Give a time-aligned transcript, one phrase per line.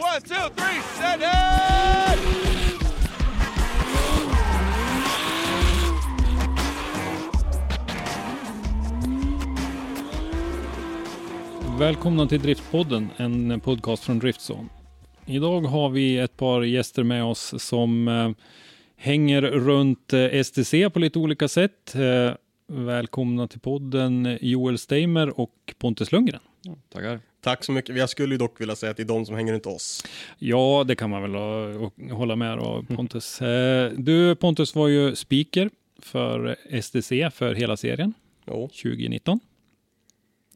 [0.00, 2.20] One, two, three, set it!
[11.78, 14.68] Välkomna till Driftpodden, en podcast från Driftzone.
[15.26, 18.30] Idag har vi ett par gäster med oss som eh,
[18.96, 21.94] hänger runt eh, STC på lite olika sätt.
[21.94, 22.34] Eh,
[22.66, 26.40] välkomna till podden Joel Steimer och Pontus Lundgren.
[26.92, 27.20] Tackar.
[27.40, 27.96] Tack så mycket.
[27.96, 30.04] Jag skulle ju dock vilja säga att det är de som hänger runt oss.
[30.38, 31.34] Ja, det kan man väl
[32.12, 33.42] hålla med då, Pontus.
[33.42, 35.70] Eh, Du Pontus var ju speaker
[36.02, 38.14] för STC för hela serien
[38.46, 38.68] Jo.
[38.82, 39.40] 2019.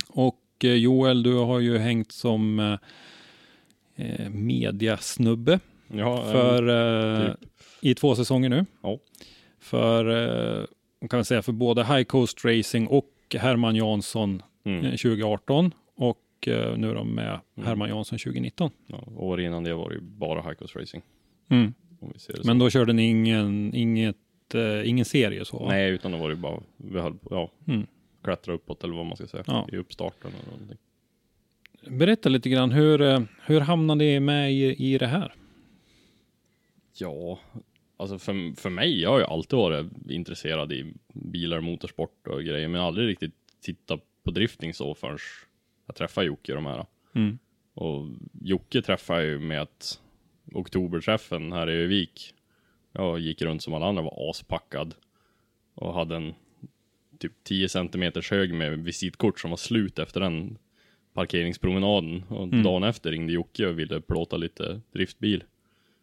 [0.08, 2.58] Och eh, Joel, du har ju hängt som
[3.96, 6.68] eh, mediasnubbe Ja, för,
[7.22, 7.50] eh, typ.
[7.80, 8.66] i två säsonger nu.
[8.82, 8.98] Ja.
[9.60, 10.04] För,
[10.60, 10.64] eh,
[11.10, 14.84] kan man säga, för både High Coast Racing och Herman Jansson Mm.
[14.84, 15.74] eh, 2018
[16.46, 18.70] och eh, nu då med Herman Jansson 2019.
[18.86, 21.04] Ja, år innan det var det ju bara High Coast Racing.
[21.48, 21.74] Mm.
[22.44, 24.16] Men då körde ni ingen, inget,
[24.54, 25.58] eh, ingen serie så?
[25.58, 25.68] va?
[25.68, 27.86] Nej, utan då var det bara, vi höll på, ja, Mm.
[28.24, 29.68] klättra uppåt eller vad man ska säga, Ja.
[29.72, 30.78] i uppstarten eller någonting.
[31.98, 35.34] Berätta lite grann, hur, eh, hur hamnade ni med i, i det här?
[36.98, 37.38] Ja,
[37.96, 42.68] alltså för, för mig, jag har ju alltid varit intresserad i bilar, motorsport och grejer,
[42.68, 45.18] men aldrig riktigt tittat på drifting så förrän
[45.86, 46.86] jag träffade Jocke och de här.
[47.14, 47.38] Mm.
[47.74, 48.06] Och
[48.40, 50.00] Jocke träffade jag ju med att
[50.52, 52.34] oktoberträffen här i Övik.
[52.92, 54.94] Jag gick runt som alla andra, var aspackad.
[55.74, 56.34] Och hade en
[57.18, 60.58] typ 10 centimeters hög med visitkort som var slut efter den
[61.12, 62.22] parkeringspromenaden.
[62.22, 65.44] Och dagen efter ringde Jocke och ville plåta lite driftbil.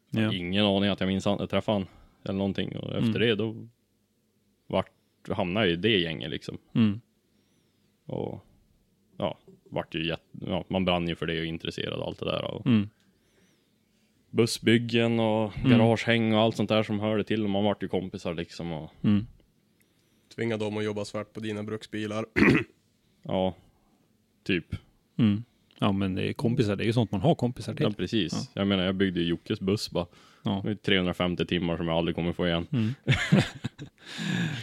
[0.10, 0.34] Ja.
[0.34, 1.88] Ingen aning att jag minns han, träffade han
[2.24, 2.78] eller någonting.
[2.78, 3.68] Och efter det då
[4.68, 4.92] vart,
[5.28, 6.58] hamnade jag i det gänget liksom.
[6.74, 7.02] Mm.
[8.06, 8.46] Och
[9.72, 12.44] vart ju jätte, ja, man brann ju för det och intresserad och allt det där.
[12.44, 12.90] Och Mm.
[14.30, 17.44] Bussbyggen och garagehäng och allt sånt där som hörde till.
[17.44, 18.72] Och man vart ju kompisar liksom.
[18.72, 19.26] Och, Mm.
[20.36, 22.26] Tvinga dem att jobba svart på dina bruksbilar.
[23.24, 23.56] ja,
[24.44, 24.76] typ.
[25.18, 25.44] Mm.
[25.84, 27.84] Ja, men det är kompisar, det är ju sånt man har kompisar till.
[27.84, 28.50] Ja, precis.
[28.54, 30.06] Jag menar, jag byggde ju Jockes buss bara.
[30.44, 30.52] Ja.
[30.52, 32.68] Det var ju 350 timmar som jag aldrig kommer få igen.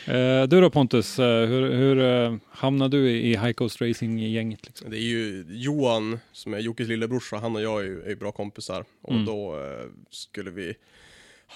[0.06, 4.66] Eh, du då Pontus, eh, hur, hur eh, hamnade du i High Coast Racing-gänget?
[4.66, 4.90] Liksom?
[4.90, 8.32] Det är ju Johan, som är Jockes lillebrorsa, han och jag är ju, är bra
[8.32, 8.84] kompisar.
[9.02, 9.24] Och Mm.
[9.26, 10.74] då eh, skulle vi...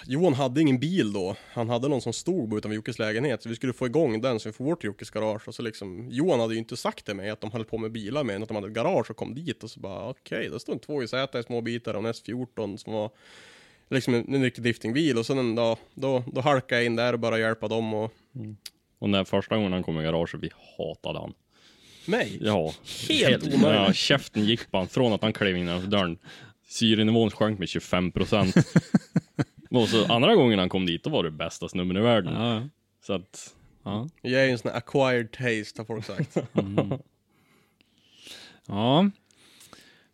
[0.07, 1.37] Johan hade ingen bil då.
[1.53, 3.43] Han hade någon som stod utanför Jockes lägenhet.
[3.43, 5.49] Så vi skulle få igång den så vi får bort Jockes garage.
[5.49, 7.93] Och så liksom, Johan hade ju inte sagt till mig att de höll på med
[7.93, 9.63] bilar med att de hade ett garage och kom dit.
[9.65, 12.77] Och så bara okej, det stod en 2 z i små bitar och en S14
[12.77, 13.11] som var
[13.91, 15.19] liksom en, en riktig driftingbil.
[15.19, 18.13] Och sen en dag, då, då halkade jag in där och började hjälpa dem och
[18.99, 21.35] Och när första gången han kom i garaget, vi hatade han.
[22.07, 22.39] mig.
[22.41, 22.75] Ja,
[23.09, 23.63] Helt omöjligt.
[23.63, 26.19] Ja, käften gick på han från att han klev innanför dörren.
[26.69, 28.55] Syrenivån sjönk med 25 procent.
[29.73, 32.35] och så andra gången han kom dit, då var det bästa snubben i världen.
[32.35, 32.69] Ja,
[33.07, 34.09] Så att, ja.
[34.23, 36.37] Jag är ju en sån här acquired taste har folk sagt.
[38.67, 39.11] ja.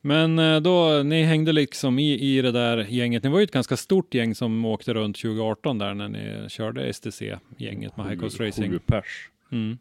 [0.00, 3.22] Men eh, då, ni hängde liksom i, i det där gänget.
[3.22, 6.92] Ni var ju ett ganska stort gäng som åkte runt 2018 där när ni körde
[6.92, 8.70] STC-gänget med High Coast Racing.
[8.72, 9.30] Sju pers.
[9.52, 9.78] Mm.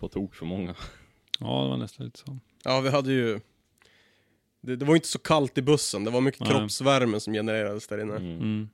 [0.00, 0.74] På tok för många.
[1.40, 2.38] Ja, det var nästan lite så.
[2.64, 3.40] Ja, vi hade ju...
[4.60, 6.50] Det, det var inte så kallt i bussen, det var mycket Nej.
[6.50, 8.16] kroppsvärme som genererades där inne.
[8.16, 8.36] Mm.
[8.36, 8.68] Mm.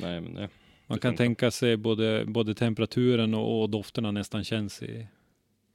[0.00, 0.40] Nej men det.
[0.40, 0.48] Man
[0.96, 1.24] det kan funkar.
[1.24, 5.06] tänka sig både, både temperaturen och, och dofterna nästan känns i...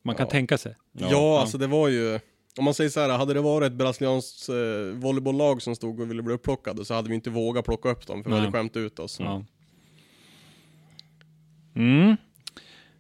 [0.03, 0.29] Man kan Ja.
[0.31, 0.75] tänka sig.
[0.91, 2.19] Ja, alltså det var ju...
[2.57, 4.55] Om man säger så här, hade det varit ett brasilianskt eh,
[4.99, 8.23] volleybolllag som stod och ville bli upplockade så hade vi inte vågat plocka upp dem,
[8.23, 8.45] för vi Nej.
[8.45, 9.19] hade skämt ut oss.
[9.19, 9.43] Ja.
[11.75, 12.15] Mm.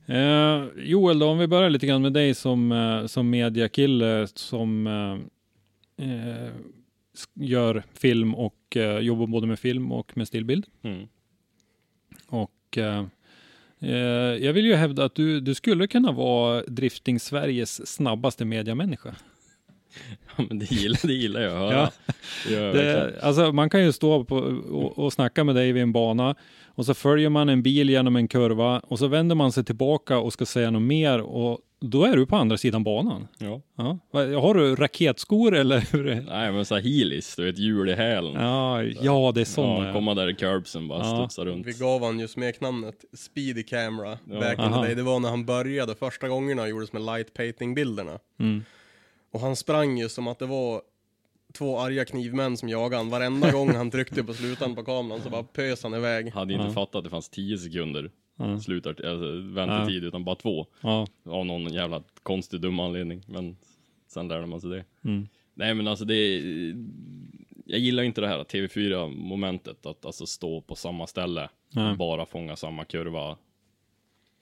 [0.05, 4.87] Eh, Joel, då, om vi börjar lite grann med dig som, eh, som mediakille som
[4.87, 6.49] eh, eh,
[7.33, 10.65] gör film och eh, jobbar både med film och med stillbild.
[10.81, 11.07] Mm.
[12.27, 13.05] Och eh,
[13.79, 13.91] eh,
[14.45, 19.15] jag vill ju hävda att du, du skulle kunna vara Drifting Sveriges snabbaste mediamänniska.
[20.37, 21.89] Ja, men det gillar, det gillar jag att höra.
[22.49, 22.73] Ja.
[22.73, 26.35] Det, alltså man kan ju stå på, och, och snacka med dig vid en bana
[26.65, 30.17] och så följer man en bil genom en kurva och så vänder man sig tillbaka
[30.17, 31.59] och ska säga något mer och
[31.89, 33.27] då är du på andra sidan banan.
[33.37, 33.61] Ja.
[33.77, 33.97] Ja.
[34.13, 35.87] Har du raketskor eller
[36.31, 38.33] Nej men såhär heelis, du vet hjul i hälen.
[38.33, 39.87] Ja, ja det är sådana.
[39.87, 41.15] Ja, komma där i curbsen bara Ja.
[41.27, 41.67] studsa runt.
[41.67, 44.39] Vi gav han ju smeknamnet Speedy Camera Ja.
[44.39, 44.95] back in the day.
[44.95, 48.19] Det var när han började första gångerna och gjordes med light painting bilderna.
[48.39, 48.63] Mm.
[49.33, 50.81] Och han sprang ju som att det var
[51.57, 53.09] två arga knivmän som jagade han.
[53.09, 56.31] Varenda gång han tryckte på slutan på kameran så bara pös han iväg.
[56.33, 56.71] Hade inte Ja.
[56.71, 58.59] fattat att det fanns 10 sekunder Ja.
[58.59, 60.65] slutar, alltså, väntetid, utan bara två.
[60.81, 61.07] Ja.
[61.23, 63.21] Av någon jävla konstig dum anledning.
[63.27, 63.57] Men
[64.07, 64.85] sen lärde man sig det.
[65.03, 65.27] Mm.
[65.53, 66.43] Nej men alltså det
[67.65, 71.91] Jag gillar inte det här TV4 momentet att alltså stå på samma ställe Nej.
[71.91, 73.37] och bara fånga samma kurva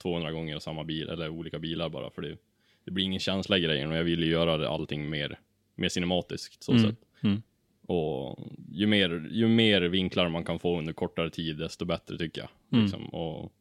[0.02, 2.36] 200 gånger samma bil eller olika bilar bara för det
[2.84, 5.38] Det blir ingen känsla i grejen och jag vill ju göra det, allting mer
[5.74, 6.84] Mer cinematiskt så Mm.
[6.84, 7.42] sätt Mm.
[7.86, 8.38] Och
[8.72, 12.50] ju mer, ju mer vinklar man kan få under kortare tid desto bättre tycker jag
[12.72, 12.84] Mm.
[12.84, 13.06] liksom.
[13.08, 13.52] och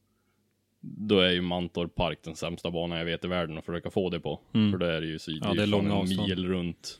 [0.85, 4.09] Då är ju Mantorp Park den sämsta banan jag vet i världen att försöka få
[4.09, 4.71] det på Mm.
[4.71, 6.30] För då är det ju så Ja, det är långa en avstånd.
[6.30, 7.00] mil runt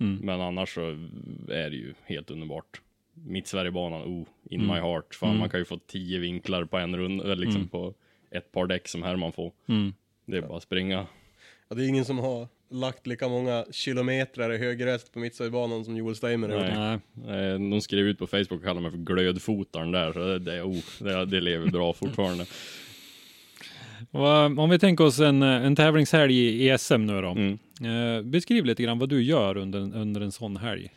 [0.00, 0.18] Mm.
[0.22, 0.80] men annars så
[1.48, 2.80] är det ju helt underbart.
[3.14, 4.74] Mitt Sverigebanan, oh, in Mm.
[4.74, 5.14] my heart.
[5.14, 5.40] Fan, Mm.
[5.40, 7.68] man kan ju få tio vinklar på en runda, eller liksom Mm.
[7.68, 7.94] på
[8.30, 9.52] ett par däck som Herman får.
[9.68, 9.92] Mm.
[10.26, 11.06] Det är bara att springa.
[11.68, 15.96] Ja, det är ingen som har lagt lika många kilometrar i högerrätt på Mittsöjbanan som
[15.96, 16.48] Joel Steimer.
[16.48, 16.98] Nej.
[17.26, 17.38] Nej.
[17.52, 20.62] Eh, De skrev ut på Facebook och kallade mig för glödfotaren där, så det, det,
[20.62, 22.46] oh, det, det lever bra fortfarande.
[24.58, 27.28] Om vi tänker oss en, eh, en tävlingshelg i i SM nu då.
[27.30, 27.58] Mm.
[27.84, 30.90] Eh, beskriv lite grann vad du gör under, en- under en sån helg.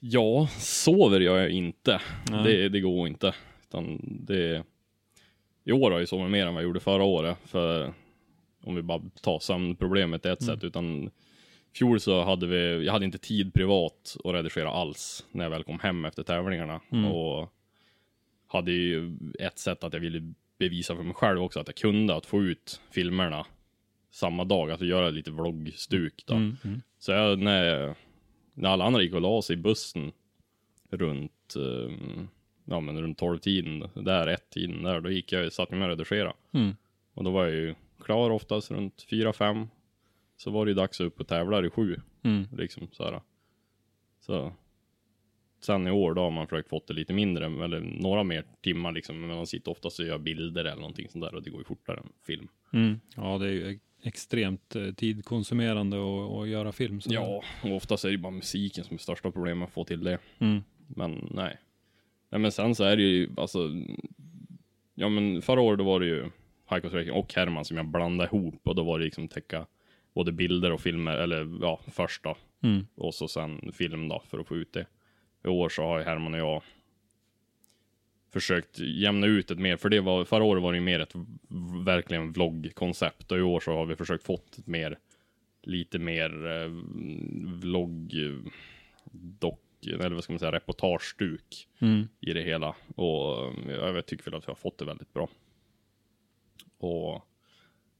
[0.00, 2.00] Ja, sover gör jag inte.
[2.30, 2.44] Nej.
[2.44, 3.34] Det, det går inte.
[3.68, 4.62] Utan det...
[5.64, 7.36] I år har jag sovit mer än vad jag gjorde förra året.
[7.44, 7.92] För
[8.64, 10.54] om vi bara tar sömnproblemet ett Mm.
[10.56, 10.64] sätt.
[10.64, 11.10] Utan
[11.78, 15.26] fjol så hade vi, jag hade inte tid privat att redigera alls.
[15.32, 16.80] När jag väl kom hem efter tävlingarna.
[16.92, 17.04] Mm.
[17.04, 17.52] Och
[18.46, 22.14] hade ju ett sätt att jag ville bevisa för mig själv också att jag kunde
[22.16, 23.46] att få ut filmerna
[24.10, 24.70] samma dag.
[24.70, 26.34] Alltså göra lite vloggstuk då.
[26.34, 26.56] Mm.
[26.64, 26.82] Mm.
[26.98, 27.94] Så jag, när,
[28.54, 30.12] när alla andra gick och la sig i bussen
[30.90, 31.92] runt, eh,
[32.64, 36.34] ja men runt 12-tiden, där, ett-tiden där, då gick jag, satt jag med och redigerade.
[36.52, 36.76] Mm.
[37.14, 39.68] Och då var jag ju klar oftast runt 4-5.
[40.36, 42.46] Så var det ju dags upp och tävla i 7, Mm.
[42.56, 43.20] liksom så här.
[44.20, 44.52] Så.
[45.60, 48.92] Sen i år då har man försökt få det lite mindre, eller några mer timmar
[48.92, 51.60] liksom, men man sitter oftast och gör bilder eller någonting sånt där och det går
[51.60, 52.48] ju fortare än film.
[52.72, 53.00] Mm.
[53.16, 55.96] Ja, det är ju extremt eh, tidkonsumerande
[56.42, 57.00] att göra film.
[57.00, 60.04] så- Ja, och oftast är det bara musiken som är största problemet att få till
[60.04, 60.18] det.
[60.38, 60.62] Mm.
[60.86, 61.56] Men nej.
[62.30, 63.70] Nej men sen så är det ju alltså.
[64.94, 66.30] Ja men förra året då var det ju
[66.90, 69.66] Srekin och Herman som jag blandade ihop och då var det liksom täcka
[70.14, 72.86] både bilder och filmer eller ja först då Mm.
[72.94, 74.86] och så sen film då för att få ut det.
[75.48, 76.62] I år så har Herman och jag
[78.32, 81.14] försökt jämna ut ett mer, för det var, förra året var det mer ett
[81.84, 84.98] verkligen vloggkoncept och i år så har vi försökt fått ett mer,
[85.62, 86.68] lite mer eh,
[87.60, 88.12] vlogg,
[89.38, 92.08] dock, eller vad ska man säga, reportagestuk Mm.
[92.20, 92.74] i det hela.
[92.96, 95.28] Och eh, jag tycker väl att vi har fått det väldigt bra.
[96.78, 97.24] Och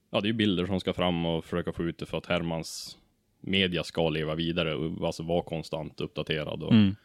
[0.09, 2.25] ja, det är ju bilder som ska fram och försöka få ut det för att
[2.25, 2.97] Hermans
[3.41, 6.63] media ska leva vidare och alltså vara konstant uppdaterad.
[6.63, 6.95] Och Mm.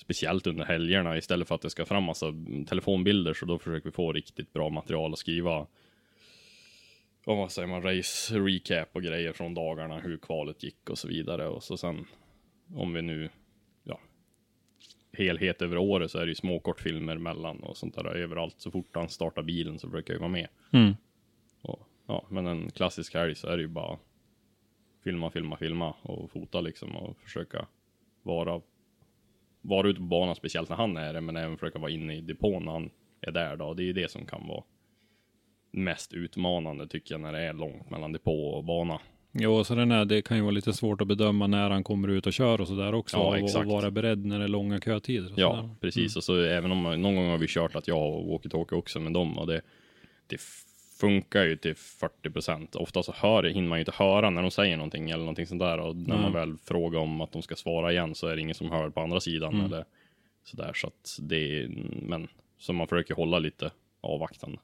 [0.00, 2.26] Speciellt under helgerna istället för att det ska fram massa
[2.68, 5.66] telefonbilder så då försöker vi få riktigt bra material och skriva
[7.28, 11.08] och vad säger man, race recap och grejer från dagarna, hur kvalet gick och så
[11.08, 11.48] vidare.
[11.48, 12.06] Och så sen
[12.74, 13.28] om vi nu,
[13.84, 14.00] ja,
[15.12, 18.54] helhet över året så är det ju små kortfilmer mellan och sånt där överallt.
[18.58, 20.48] Så fort han startar bilen så brukar jag vara med.
[20.72, 20.96] Mm.
[21.62, 23.98] Och, ja, men en klassisk helg så är det ju bara
[25.04, 27.66] filma, filma, filma och fota liksom och försöka
[28.22, 28.60] vara
[29.60, 32.20] vara ute på banan, speciellt när han är det, men även försöka vara inne i
[32.20, 33.74] depån när han är där då.
[33.74, 34.62] Det är ju det som kan vara
[35.70, 39.00] mest utmanande tycker jag när det är långt mellan depå och bana.
[39.32, 42.08] Jo, så den är, det kan ju vara lite svårt att bedöma när han kommer
[42.08, 43.16] ut och kör och sådär också.
[43.16, 45.32] Ja, och, och vara beredd när det är långa kötider.
[45.36, 45.74] Ja, sådär.
[45.80, 46.16] precis.
[46.16, 49.12] Och så även om någon gång har vi kört att jag och walkie-talkie också med
[49.12, 49.60] dem och det,
[50.26, 50.40] det
[51.00, 52.74] funkar ju till 40 procent.
[52.76, 55.60] Ofta så hör, hinner man ju inte höra när de säger någonting eller någonting sånt
[55.60, 56.22] där och när Mm.
[56.22, 58.90] man väl frågar om att de ska svara igen så är det ingen som hör
[58.90, 59.66] på andra sidan Mm.
[59.66, 59.84] eller
[60.44, 61.68] sådär så att det är,
[62.02, 62.28] men
[62.58, 64.58] så man försöker hålla lite avvaktande.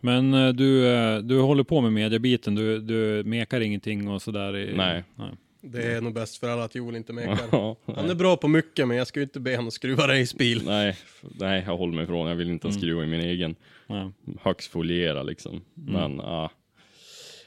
[0.00, 4.56] Men eh, du, eh, du håller på med mediebiten, du, du mekar ingenting och sådär?
[4.56, 5.04] i- Nej.
[5.14, 5.30] nej.
[5.60, 7.36] Det är nog bäst för alla att Joel inte mekar.
[7.86, 8.10] Han nej.
[8.10, 10.62] är bra på mycket, men jag ska ju inte be honom skruva racebil.
[10.66, 10.96] Nej,
[11.40, 12.28] nej, jag håller mig ifrån.
[12.28, 12.78] Jag vill inte Mm.
[12.78, 13.56] skruva i min egen.
[13.86, 14.12] Ja.
[14.40, 15.52] Högst foliera liksom.
[15.76, 15.92] Mm.
[15.92, 16.50] Men, ja.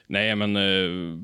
[0.07, 0.55] Nej, men.
[0.55, 1.17] Eh,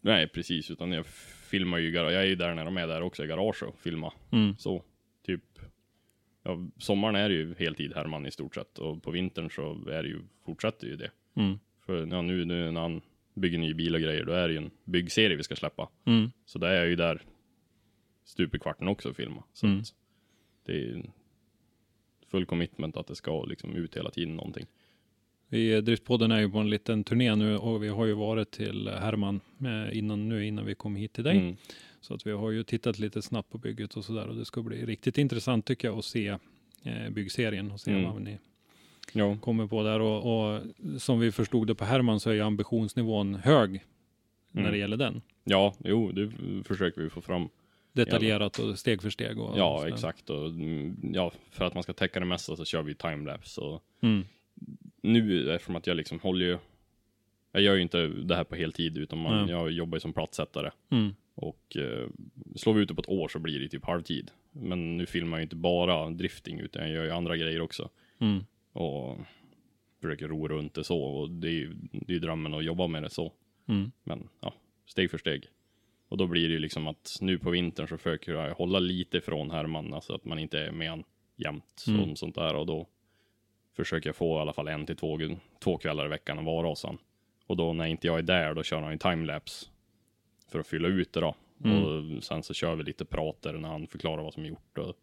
[0.00, 0.70] nej, precis.
[0.70, 1.06] Utan jag
[1.50, 1.90] filmar ju.
[1.92, 4.12] Jag är ju där när de är där också i garage och filma.
[4.32, 4.56] Mm.
[4.58, 4.82] Så,
[5.26, 5.42] typ.
[6.42, 8.78] Ja, sommaren är det ju heltid Herman i stort sett.
[8.78, 11.10] Och på vintern så är det ju, fortsätter ju det.
[11.36, 11.58] Mm.
[11.86, 13.00] För ja, nu, nu när han
[13.40, 15.88] bygger ny bil och grejer, då är det ju en byggserie vi ska släppa.
[16.04, 16.30] Mm.
[16.44, 17.22] Så där är jag ju där
[18.24, 19.44] stup i kvarten också och filma.
[19.52, 19.82] Så Mm.
[20.66, 21.02] det är
[22.26, 24.66] full commitment att det ska liksom ut hela tiden någonting.
[25.48, 28.88] Vi, Driftpodden är ju på en liten turné nu och vi har ju varit till
[28.88, 31.36] Herman eh, innan, nu innan vi kom hit till dig.
[31.38, 31.56] Mm.
[32.00, 34.62] Så att vi har ju tittat lite snabbt på bygget och sådär och det ska
[34.62, 36.28] bli riktigt intressant tycker jag att se
[36.84, 38.04] eh, byggserien och se Mm.
[38.12, 38.38] vad ni
[39.12, 40.62] Ja, kommer på där och, och
[40.98, 43.80] som vi förstod det på Herman så är ju ambitionsnivån hög
[44.50, 44.72] när Mm.
[44.72, 45.22] det gäller den.
[45.44, 46.30] ja, jo, det
[46.64, 47.48] försöker vi få fram.
[47.92, 49.38] Detaljerat och steg för steg.
[49.38, 50.30] Och, Ja, exakt.
[50.30, 53.60] Och, mm, ja, för att man ska täcka det mesta så kör vi timelapse.
[53.60, 54.24] Och Mm.
[55.02, 56.58] nu, eftersom att jag liksom håller ju,
[57.52, 60.70] jag gör ju inte det här på heltid, utan man, jag jobbar ju som platssättare.
[60.90, 61.14] Mm.
[61.34, 62.08] Och eh,
[62.56, 64.30] slår vi ut det på ett år så blir det typ halvtid.
[64.52, 67.88] Men nu filmar jag ju inte bara drifting, utan jag gör ju andra grejer också.
[68.18, 68.44] Mm.
[68.72, 69.18] Och
[70.00, 73.02] försöker ro runt det så och det är ju det är drömmen att jobba med
[73.02, 73.32] det så.
[73.68, 73.92] Mm.
[74.02, 74.54] Men ja,
[74.86, 75.48] steg för steg.
[76.08, 79.20] Och då blir det ju liksom att nu på vintern så försöker jag hålla lite
[79.20, 81.04] från Herman, alltså att man inte är med han
[81.36, 82.10] jämt Mm.
[82.10, 82.86] och sånt där och då
[83.76, 85.18] försöker jag få i alla fall en till två,
[85.64, 86.98] två kvällar i veckan att vara hos han.
[87.46, 89.66] Och då när inte jag är där, då kör han ju timelapse
[90.48, 91.34] för att fylla ut det då.
[91.64, 91.84] Mm.
[91.84, 94.96] Och sen så kör vi lite prater när han förklarar vad som är gjort och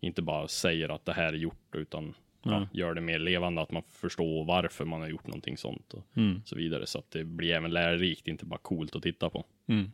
[0.00, 3.72] inte bara säger att det här är gjort utan ja, gör det mer levande, att
[3.72, 6.42] man förstår varför man har gjort någonting sånt och Mm.
[6.44, 6.86] så vidare.
[6.86, 9.44] Så att det blir även lärorikt, inte bara coolt att titta på.
[9.66, 9.90] Mm.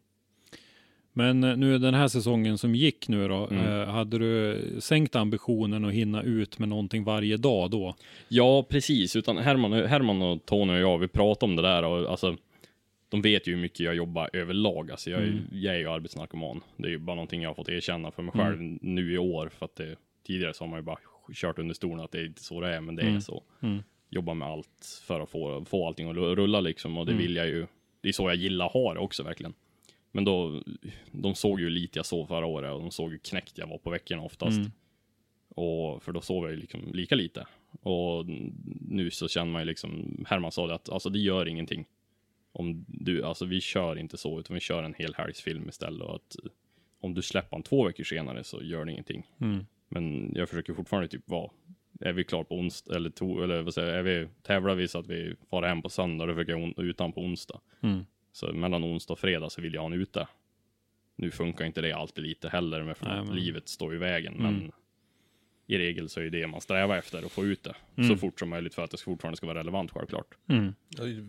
[1.13, 3.67] Men eh, nu den här säsongen som gick nu då, Mm.
[3.81, 7.95] eh, hade du sänkt ambitionen att hinna ut med någonting varje dag då?
[8.29, 9.17] Ja, precis.
[9.17, 12.37] Utan Herman, Herman och Tony och jag, vi pratade om det där och alltså,
[13.09, 14.91] de vet ju hur mycket jag jobbar överlag.
[14.91, 15.39] Alltså, jag, Mm.
[15.53, 16.61] jag är ju arbetsnarkoman.
[16.77, 19.49] Det är ju bara någonting jag har fått erkänna för mig själv nu i år.
[19.59, 20.97] För att det, tidigare så har man ju bara
[21.35, 23.21] kört under stolen att det är inte så det är, men det är Mm.
[23.21, 23.43] så.
[23.61, 23.83] Mm.
[24.11, 27.23] Jobbar med allt för att få, få allting att rulla liksom och det Mm.
[27.23, 27.67] vill jag ju.
[28.01, 29.55] Det är så jag gillar ha det också verkligen.
[30.13, 30.63] Men då,
[31.13, 33.79] de såg ju lite jag sov förra året och de såg hur knäckt jag var
[33.79, 34.59] på veckorna oftast.
[34.59, 34.71] Mm.
[35.49, 37.47] Och för då sov jag ju liksom lika lite.
[37.83, 38.27] Och
[38.89, 41.85] nu så känner man ju liksom, Herman sa det att alltså det gör ingenting.
[42.53, 46.03] Om du, alltså vi kör inte så, utan vi kör en hel helgsfilm istället.
[46.03, 46.37] Och att
[47.01, 49.27] om du släpper den två veckor senare så gör det ingenting.
[49.41, 49.67] Mm.
[49.89, 51.51] Men jag försöker fortfarande typ vara,
[52.01, 54.99] är vi klar på onsdag, eller, to, eller vad säger är vi, tävlar vi så
[54.99, 57.61] att vi far hem på söndag, då försöker jag on, utan på onsdag.
[57.83, 58.05] Mm.
[58.33, 60.29] Så mellan onsdag och fredag så vill jag ha en ute.
[61.17, 64.35] Nu funkar inte det alltid lite heller, med för Nej, men- livet står i vägen.
[64.35, 64.45] Mm.
[64.55, 64.73] Men
[65.71, 68.11] i regel så är det man strävar efter, att få ut det Mm.
[68.11, 70.27] så fort som möjligt för att det fortfarande ska vara relevant självklart.
[70.49, 70.75] Mm.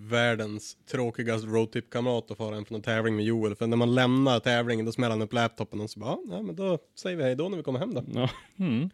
[0.09, 3.55] Världens tråkigaste roadtrip-kamrat att fara hem från en tävling med Joel.
[3.55, 6.55] För när man lämnar tävlingen då smäller han upp laptopen och så bara, ja men
[6.55, 8.03] då säger vi hej då när vi kommer hem då.
[8.13, 8.89] Ja, Mm.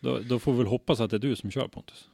[0.00, 2.08] Då, då får vi väl hoppas att det är du som kör Pontus.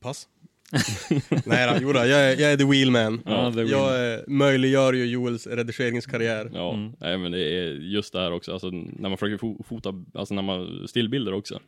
[0.00, 0.28] Pass.
[1.46, 3.22] Nej då, jodå, jag är, jag är the wheelman.
[3.26, 6.50] Ja, the jag eh, möjliggör ju Joels redigeringskarriär.
[6.54, 6.74] ja.
[6.74, 6.92] Mm.
[7.00, 10.34] Nej, men det är just det här också, alltså när man försöker fo- fota, alltså
[10.34, 11.60] när man stillbilder också,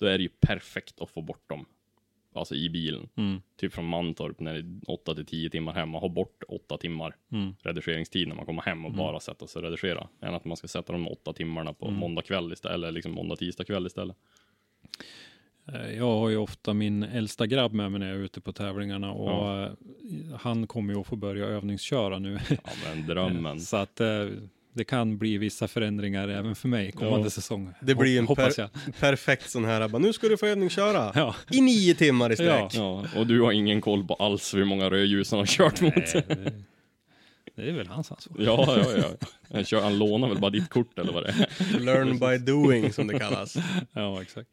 [0.00, 1.64] då är det ju perfekt att få bort dem.
[2.34, 3.08] Alltså i bilen.
[3.16, 3.40] Mm.
[3.60, 7.14] Typ från Mantorp när det är 8 till 10 timmar hemma, ha bort 8 timmar
[7.32, 7.54] Mm.
[7.62, 10.08] redigeringstid när man kommer hem och bara sätta sig och redigera.
[10.22, 11.98] Än att man ska sätta de 8 timmarna på Mm.
[12.00, 14.16] måndag kväll istället, eller liksom måndag, tisdag kväll istället.
[15.74, 18.52] Eh, Jag har ju ofta min äldsta grabb med mig när jag är ute på
[18.52, 19.64] tävlingarna och Ja.
[19.64, 19.70] eh,
[20.40, 22.38] han kommer ju att få börja övningsköra nu.
[22.48, 23.60] Ja men drömmen.
[23.70, 24.26] Så att eh,
[24.72, 27.30] det kan bli vissa förändringar även för mig kommande Ja.
[27.30, 27.70] säsong.
[27.80, 28.68] Det blir en jag.
[29.00, 31.12] Perfekt sån här, bara, nu ska du få övningsköra.
[31.14, 31.34] Ja.
[31.50, 32.74] I nio timmar i sträck.
[32.74, 33.04] Ja.
[33.14, 35.94] Ja, och du har ingen koll på alls hur många rödljus han har kört mot.
[35.94, 36.52] Nej, det,
[37.62, 38.36] det är väl hans ansvar.
[38.40, 39.26] Ja, ja, ja.
[39.54, 41.78] Han, kör, han lånar väl bara ditt kort eller vad det är.
[41.80, 43.56] Learn by doing som det kallas.
[43.92, 44.48] Ja, exakt.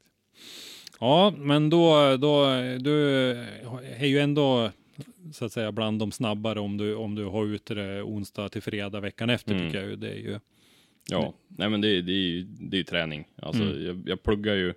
[0.99, 2.45] Ja, men då, då,
[2.79, 3.31] du
[3.97, 4.71] är ju ändå
[5.33, 8.61] så att säga bland de snabbare om du, om du har ute det onsdag till
[8.61, 9.65] fredag veckan efter Mm.
[9.67, 9.95] tycker jag ju.
[9.95, 10.39] Det är ju.
[11.09, 13.27] Ja, nej men det, det är ju det är träning.
[13.35, 13.85] Alltså Mm.
[13.85, 14.73] jag, jag pluggar ju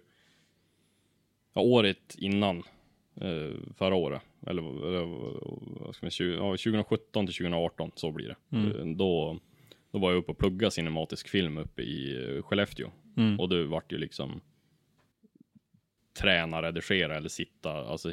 [1.55, 2.59] ja, året innan
[3.21, 4.23] eh, förra året.
[4.47, 5.05] Eller, eller
[5.85, 8.57] vad ska man säga, ja, 2017 till 2018, så blir det.
[8.57, 8.71] Mm.
[8.91, 9.39] Eh, Då,
[9.93, 12.91] då var jag uppe och pluggade cinematisk film uppe i eh, Skellefteå.
[13.17, 13.41] Mm.
[13.41, 14.41] Och det vart ju liksom
[16.19, 17.73] träna, redigera eller sitta.
[17.73, 18.11] Alltså,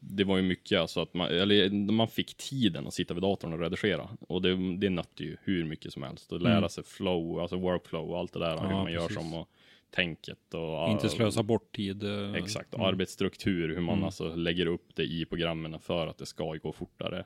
[0.00, 3.52] det var ju mycket alltså att man, eller man fick tiden att sitta vid datorn
[3.52, 4.08] och redigera.
[4.28, 6.32] Och det, det nötte ju hur mycket som helst.
[6.32, 6.68] Och lära Mm.
[6.68, 8.58] sig flow, alltså workflow och allt det där.
[8.60, 9.16] hur man gör precis.
[9.16, 9.48] som och
[9.90, 12.02] tänket och Inte slösa bort tid.
[12.02, 12.88] eh, Exakt, och mm.
[12.88, 14.04] arbetsstruktur, hur man Mm.
[14.04, 17.24] alltså lägger upp det i programmen för att det ska gå fortare.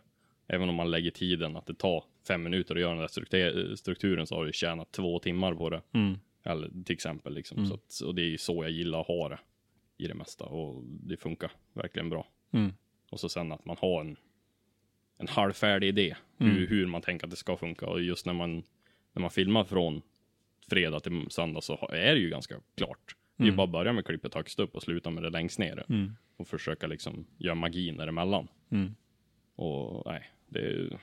[0.48, 3.76] Även om man lägger tiden att det tar fem minuter att göra den där struktur-
[3.76, 5.82] strukturen så har du tjänat två timmar på det.
[5.92, 6.18] Mm.
[6.46, 7.58] Eller till exempel liksom.
[7.58, 7.68] Mm.
[7.68, 9.38] Så att, och det är ju så jag gillar att ha det
[9.96, 12.28] i det mesta och det funkar verkligen bra.
[12.50, 12.72] Mm.
[13.10, 14.16] Och så sen att man har en,
[15.18, 16.52] en halvfärdig idé Mm.
[16.56, 18.62] hur, hur man tänker att det ska funka och just när man,
[19.12, 20.02] när man filmar från
[20.70, 23.16] fredag till söndag så är det ju ganska klart.
[23.36, 23.56] Det är ju Mm.
[23.56, 26.12] bara att börja med klippet högst upp och sluta med det längst ner Mm.
[26.36, 28.48] och försöka liksom göra magin däremellan.
[28.70, 28.94] Mm.
[29.54, 30.98] Och nej, det är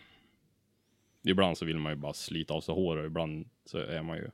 [1.26, 4.18] Ibland så vill man ju bara slita av sig hår och ibland så är man
[4.18, 4.30] ju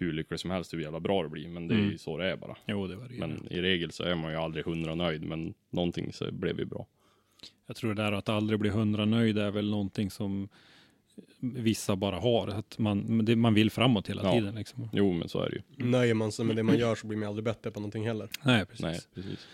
[0.00, 1.48] hur lycklig som helst hur jävla bra det blir.
[1.48, 1.90] Men det är Mm.
[1.90, 2.56] ju så det är bara.
[2.66, 3.26] Jo, det varierar.
[3.26, 6.64] Men i regel så är man ju aldrig hundra nöjd, men någonting så blev ju
[6.64, 6.86] bra.
[7.66, 10.48] Jag tror det där att aldrig bli hundra nöjd är väl någonting som
[11.40, 12.48] vissa bara har.
[12.48, 14.32] Att man, det, man vill framåt hela Ja.
[14.32, 14.54] tiden.
[14.54, 14.88] Liksom.
[14.92, 15.90] Jo, men så är det ju.
[15.90, 18.28] Nöjer man sig med det man gör så blir man aldrig bättre på någonting heller.
[18.44, 18.82] Nej, precis.
[18.84, 19.46] Nej, precis.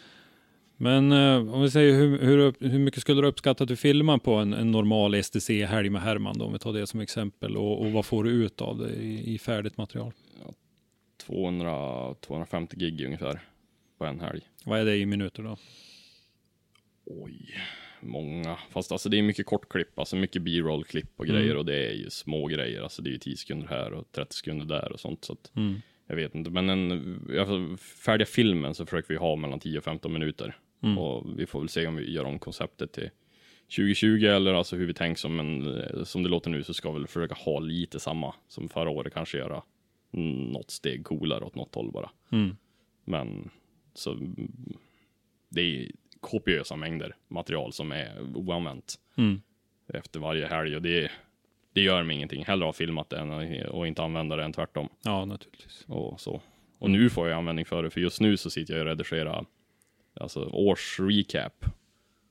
[0.77, 4.19] Men eh, om vi säger hur, hur, hur mycket skulle du uppskatta att du filmar
[4.19, 7.57] på en, en normal STC-helg med Herman då, om vi tar det som exempel.
[7.57, 10.13] Och, och vad får du ut av det i, i färdigt material?
[11.27, 13.41] 200-250 gig ungefär
[13.99, 14.41] på en helg.
[14.65, 15.57] Vad är det i minuter då?
[17.05, 17.55] Oj,
[18.01, 18.59] många.
[18.71, 21.37] Fast alltså det är mycket kortklipp, alltså mycket B-roll-klipp och Mm.
[21.37, 22.83] grejer och det är ju små grejer.
[22.83, 25.25] Alltså det är ju 10 sekunder här och 30 sekunder där och sånt.
[25.25, 25.75] Så att Mm.
[26.07, 29.85] jag vet inte, men en, alltså, färdiga filmen så försöker vi ha mellan 10 och
[29.85, 30.57] 15 minuter.
[30.83, 30.99] Mm.
[30.99, 33.11] Och vi får väl se om vi gör om konceptet till
[33.77, 37.07] 2020 eller alltså hur vi tänker som, som det låter nu så ska vi väl
[37.07, 39.63] försöka ha lite samma som förra året, kanske göra mm,
[40.17, 42.11] något steg coolare åt något håll bara.
[42.33, 42.57] Mm.
[43.05, 43.51] Men
[43.95, 44.19] så
[45.49, 49.43] det är kopiösa mängder material som är oanvänt Mm.
[49.89, 51.11] efter varje helg och det,
[51.73, 52.45] det gör mig ingenting.
[52.45, 53.31] Hellre ha filmat det än
[53.69, 54.89] och inte använda det än tvärtom.
[55.03, 55.85] Ja, naturligtvis.
[55.89, 56.41] Och, så.
[56.79, 59.47] och nu får jag användning för det, för just nu så sitter jag och redigerar
[60.21, 61.65] alltså års recap.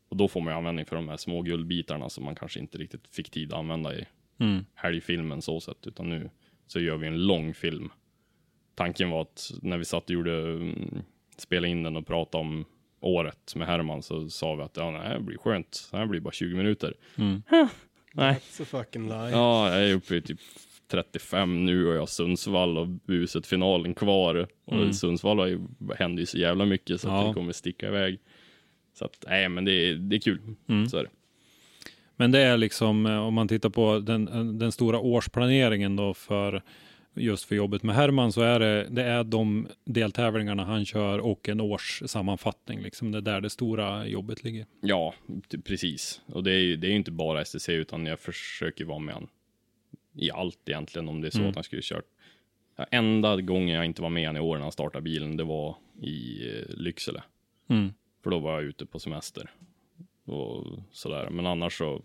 [0.10, 2.78] Och då får man ju användning för de här små guldbitarna som man kanske inte
[2.78, 4.06] riktigt fick tid att använda i
[4.38, 4.66] Mm.
[4.74, 6.30] helgfilmen så sett, utan nu
[6.68, 7.90] så gör vi en lång film.
[8.76, 11.02] Tanken var att när vi satt och gjorde, mm,
[11.38, 12.66] spelade in den och pratade om
[13.00, 16.20] året med Herman så sa vi att ja, nej, det blir skönt, det här blir
[16.20, 16.94] bara 20 minuter.
[17.18, 17.42] Mm.
[18.14, 18.34] Nej.
[18.34, 19.30] That's a fucking lie.
[19.32, 20.40] Ja, jag är uppe i typ
[20.88, 24.48] 35 nu och jag har Sundsvall och buset-finalen kvar.
[24.66, 24.94] Och Mm.
[24.94, 25.60] Sundsvall har ju,
[25.98, 27.28] händer ju så jävla mycket så att Ja.
[27.28, 28.20] det kommer sticka iväg.
[28.94, 30.40] Så att, nej men det är, det är kul.
[30.68, 30.88] Mm.
[30.90, 31.10] Så är det.
[32.16, 36.62] Men det är liksom, eh, om man tittar på den, den stora årsplaneringen då för
[37.18, 41.50] just för jobbet med Herman så är det, det är de deltävlingarna han kör och
[41.50, 42.82] en årssammanfattning.
[42.82, 43.12] Liksom.
[43.12, 44.66] Det är där det stora jobbet ligger.
[44.82, 45.14] Ja,
[45.66, 46.22] precis.
[46.26, 49.28] Och det är ju det är inte bara STC utan jag försöker vara med han
[50.18, 51.50] i allt egentligen om det är så Mm.
[51.50, 52.06] att han skulle kört.
[52.76, 55.44] Ja, enda gången jag inte var med han i år när han startade bilen, det
[55.44, 57.24] var i eh, Lycksele.
[57.70, 57.94] Mm.
[58.24, 59.52] För då var jag ute på semester.
[60.26, 61.30] Och sådär.
[61.30, 62.02] Men annars så.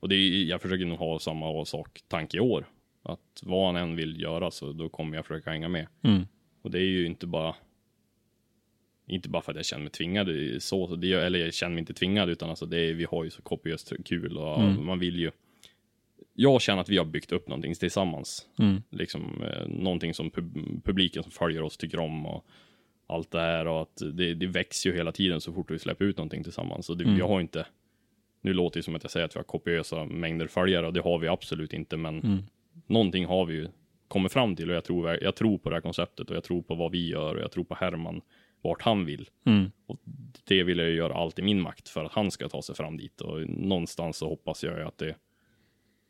[0.00, 2.66] Och det är, jag försöker nog ha samma sak tanke i år.
[3.02, 5.86] Att vad han än vill göra så då kommer jag försöka hänga med.
[6.02, 6.26] Mm.
[6.62, 7.54] Och det är ju inte bara.
[9.08, 11.94] Inte bara för att jag känner mig tvingad så, det, eller jag känner mig inte
[11.94, 14.86] tvingad utan alltså det är, vi har ju så kopiöst kul och Mm.
[14.86, 15.30] man vill ju.
[16.34, 18.82] Jag känner att vi har byggt upp någonting tillsammans Mm.
[18.90, 22.46] liksom eh, någonting som pub publiken som följer oss tycker om och
[23.06, 26.04] allt det här och att det, det växer ju hela tiden så fort vi släpper
[26.04, 26.86] ut någonting tillsammans.
[26.86, 27.18] Det, Mm.
[27.18, 27.66] jag har inte,
[28.40, 31.00] nu låter det som att jag säger att vi har kopiösa mängder följare och det
[31.00, 32.38] har vi absolut inte, men Mm.
[32.86, 33.68] någonting har vi ju
[34.08, 36.62] kommit fram till och jag tror, jag tror på det här konceptet och jag tror
[36.62, 38.20] på vad vi gör och jag tror på Herman,
[38.62, 39.28] vart han vill.
[39.44, 39.70] Mm.
[39.86, 39.96] Och
[40.44, 42.74] det vill jag ju göra allt i min makt för att han ska ta sig
[42.74, 45.14] fram dit och någonstans så hoppas jag ju att det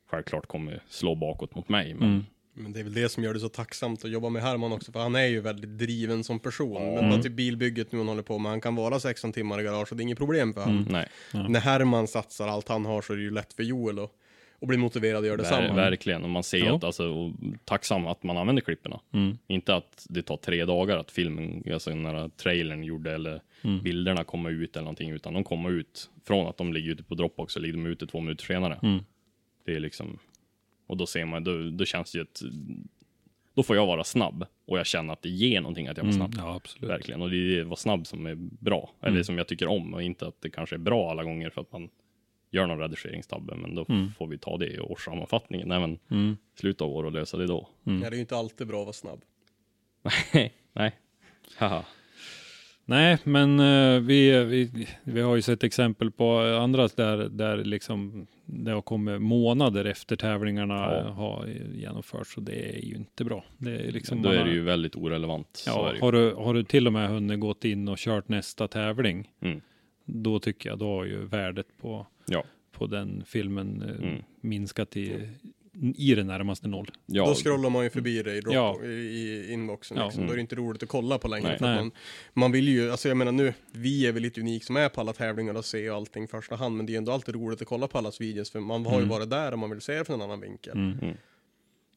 [0.07, 1.95] självklart kommer slå bakåt mot mig.
[1.95, 2.25] Men Mm.
[2.59, 4.93] Men det är väl det som gör det så tacksamt att jobba med Herman också,
[4.93, 6.83] för han är ju väldigt driven som person.
[6.83, 7.11] Men Mm.
[7.11, 9.89] bara till bilbygget nu han håller på med, han kan vara 16 timmar i garage
[9.93, 10.87] och det är inget problem för honom.
[10.91, 11.09] nej.
[11.33, 14.11] När Herman satsar allt han har så är det ju lätt för Joel att,
[14.63, 15.75] att bli motiverad att göra Ver, detsamma.
[15.75, 16.77] verkligen, och man ser Ja.
[16.77, 17.33] att alltså, och
[17.65, 19.01] tacksam att man använder klipperna.
[19.13, 19.39] Mm.
[19.47, 23.83] Inte att det tar tre dagar att filmen, alltså när trailern gjorde eller Mm.
[23.83, 27.15] bilderna kommer ut eller någonting, utan de kommer ut från att de ligger ute på
[27.15, 28.79] Dropbox så ligger de ute två minuter senare.
[28.83, 28.99] Mm.
[29.67, 30.19] Det är liksom,
[30.87, 32.43] och då ser man, då, då känns det ju att
[33.55, 36.13] då får jag vara snabb och jag känner att det ger någonting att jag var
[36.13, 36.29] Mm.
[36.29, 36.45] snabb.
[36.47, 36.91] Ja, absolut.
[36.91, 39.25] Verkligen, och det är vara snabb som är bra, eller Mm.
[39.25, 41.73] som jag tycker om och inte att det kanske är bra alla gånger för att
[41.73, 41.89] man
[42.51, 44.13] gör någon redigeringstabbe, men då Mm.
[44.19, 46.37] får vi ta det i årssammanfattningen, även Mm.
[46.55, 47.69] slutet av år och lösa det då.
[47.85, 49.21] Ja, det är ju inte alltid bra att vara snabb.
[50.73, 50.93] Nej,
[51.57, 51.85] haha.
[52.89, 58.27] Nej, men eh, vi, vi, vi har ju sett exempel på andra där, där liksom
[58.45, 61.11] det har kommit månader efter tävlingarna Ja.
[61.11, 63.45] har genomförts och det är ju inte bra.
[63.59, 65.65] Det är liksom Då man är det ju väldigt orelevant.
[65.67, 69.31] Ja, har, du, har du till och med hunnit gått in och kört nästa tävling,
[69.41, 69.61] Mm.
[70.05, 72.45] då tycker jag då har ju värdet på, Ja.
[72.73, 74.23] på den filmen eh, Mm.
[74.41, 75.29] minskat i,
[75.97, 76.91] i det närmaste noll.
[77.07, 78.83] Ja, Då scrollar man ju förbi det i, drop, Ja.
[78.85, 79.97] i, inboxen.
[79.97, 80.05] Ja.
[80.05, 80.21] Liksom.
[80.21, 80.27] Mm.
[80.27, 81.49] Då är det inte roligt att kolla på längre.
[81.49, 81.59] Nej.
[81.59, 81.91] För man,
[82.35, 85.01] man vill ju, alltså jag menar nu, vi är väl lite unik som är på
[85.01, 86.77] alla tävlingar och ser allting i första hand.
[86.77, 88.51] Men det är ändå alltid roligt att kolla på allas videos.
[88.51, 89.09] För man har ju Mm.
[89.09, 90.73] varit där och man vill se det från en annan vinkel.
[90.77, 90.99] Mm.
[91.03, 91.17] Mm.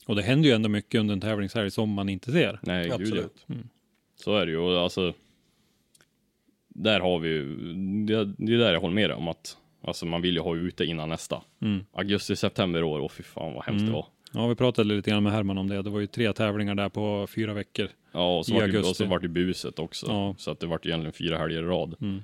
[0.05, 2.59] Och det händer ju ändå mycket under en tävlingshelg som man inte ser.
[2.63, 2.95] Nej, gud ja.
[2.95, 3.45] Absolut.
[4.15, 4.57] Så är det ju.
[4.57, 5.13] Och alltså,
[6.67, 7.55] där har vi ju,
[8.05, 10.55] det, det är där jag håller med dig om att alltså man vill ju ha
[10.55, 11.41] ute innan nästa.
[11.61, 11.85] Mm.
[11.91, 13.85] Augusti, september år, och fy fan vad hemskt Mm.
[13.85, 14.05] det var.
[14.33, 15.81] Ja, vi pratade lite grann med Herman om det.
[15.81, 17.87] Det var ju tre tävlingar där på fyra veckor.
[18.11, 20.05] Ja, och så, I vart det, och så vart det buset också.
[20.09, 20.35] Ja.
[20.37, 21.95] Så att det vart egentligen fyra helger i rad.
[22.01, 22.23] Mm.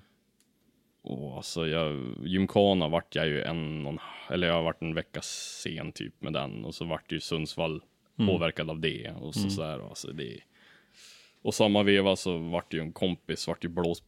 [1.03, 5.19] Och alltså, jag, gymkana vart jag ju en, en eller jag har varit en vecka
[5.21, 6.65] sen typ med den.
[6.65, 7.81] Och så vart ju Sundsvall
[8.19, 8.27] Mm.
[8.29, 9.11] påverkad av det.
[9.21, 10.37] Och så, så här, alltså det.
[11.41, 14.03] Och samma veva så vart ju en kompis, vart ju blås,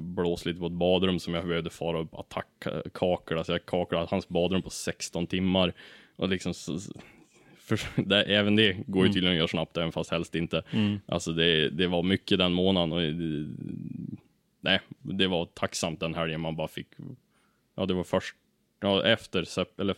[0.00, 3.44] blås lite på ett badrum som jag behövde fara upp attackkakla.
[3.44, 5.72] Så jag kaklade hans badrum på 16 timmar.
[6.16, 6.78] Och liksom så,
[7.58, 10.62] för, det, även det går ju tydligen att göra snabbt, även fast helst inte.
[10.70, 11.00] Mm.
[11.06, 13.48] Alltså det, det var mycket den månaden och det,
[14.60, 16.88] nej, det var tacksamt den helgen man bara fick.
[17.74, 18.36] Ja, det var först,
[18.80, 19.46] ja, efter,
[19.80, 19.96] eller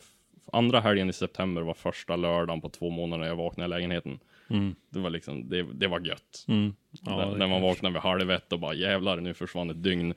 [0.52, 4.18] andra helgen i september var första lördagen på två månader jag vaknade i lägenheten.
[4.50, 4.74] Mm.
[4.90, 6.44] Det var liksom, det, det var gött.
[6.48, 6.74] Mm.
[6.90, 10.14] Ja, när, när man vaknade vid halv ett och bara jävlar, nu försvann ett dygn.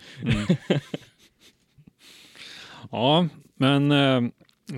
[2.91, 4.21] Ja, men eh,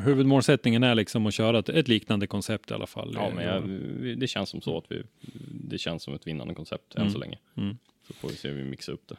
[0.02, 3.12] huvudmålsättningen är liksom att köra ett, ett liknande koncept i alla fall.
[3.14, 3.64] Ja, men jag,
[4.20, 5.04] det känns som så att vi,
[5.70, 7.38] det känns som ett vinnande koncept än så länge.
[7.58, 7.78] Mm.
[8.08, 9.16] Så får vi se hur vi mixar upp det.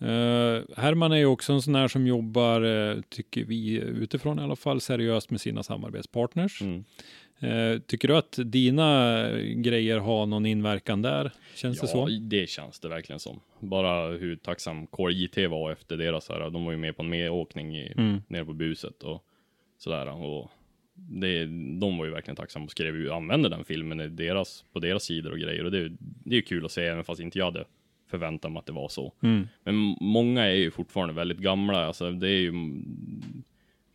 [0.00, 4.42] Eh, Herman är ju också en sån här som jobbar, eh, tycker vi utifrån i
[4.42, 6.62] alla fall, seriöst med sina samarbetspartners.
[6.62, 6.84] Mm.
[7.40, 11.32] Eh, tycker du att dina grejer har någon inverkan där?
[11.54, 12.06] Känns det så?
[12.20, 13.40] det känns det verkligen som.
[13.60, 17.76] Bara hur tacksam KIT var efter deras här, de var ju med på en medåkning
[17.76, 18.22] i, Mm.
[18.28, 19.24] nere på buset och
[19.78, 20.08] sådär.
[20.24, 20.50] Och
[20.94, 21.44] det,
[21.80, 25.02] de var ju verkligen tacksamma och skrev ju, använde den filmen i deras, på deras
[25.04, 25.64] sidor och grejer.
[25.64, 27.64] Och det, det är ju kul att se, även fast inte jag hade
[28.08, 29.12] förväntat mig att det var så.
[29.22, 29.48] Mm.
[29.64, 31.86] Men många är ju fortfarande väldigt gamla.
[31.86, 32.52] Alltså det är ju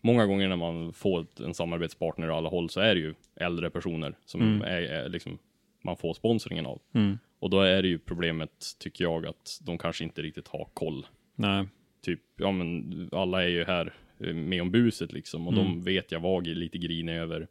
[0.01, 3.69] många gånger när man får en samarbetspartner i alla håll så är det ju äldre
[3.69, 4.61] personer som Mm.
[4.61, 5.37] är, är liksom
[5.81, 6.81] man får sponsringen av.
[6.93, 7.17] Mm.
[7.39, 11.05] Och då är det ju problemet, tycker jag, att de kanske inte riktigt har koll.
[11.35, 11.65] Nej.
[12.01, 15.65] Typ, ja men alla är ju här eh, med om buset liksom och Mm.
[15.65, 17.47] de vet jag var lite grinig över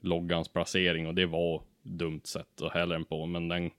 [0.00, 3.26] loggans placering och det var dumt sätt att hälla den på.
[3.26, 3.70] Men den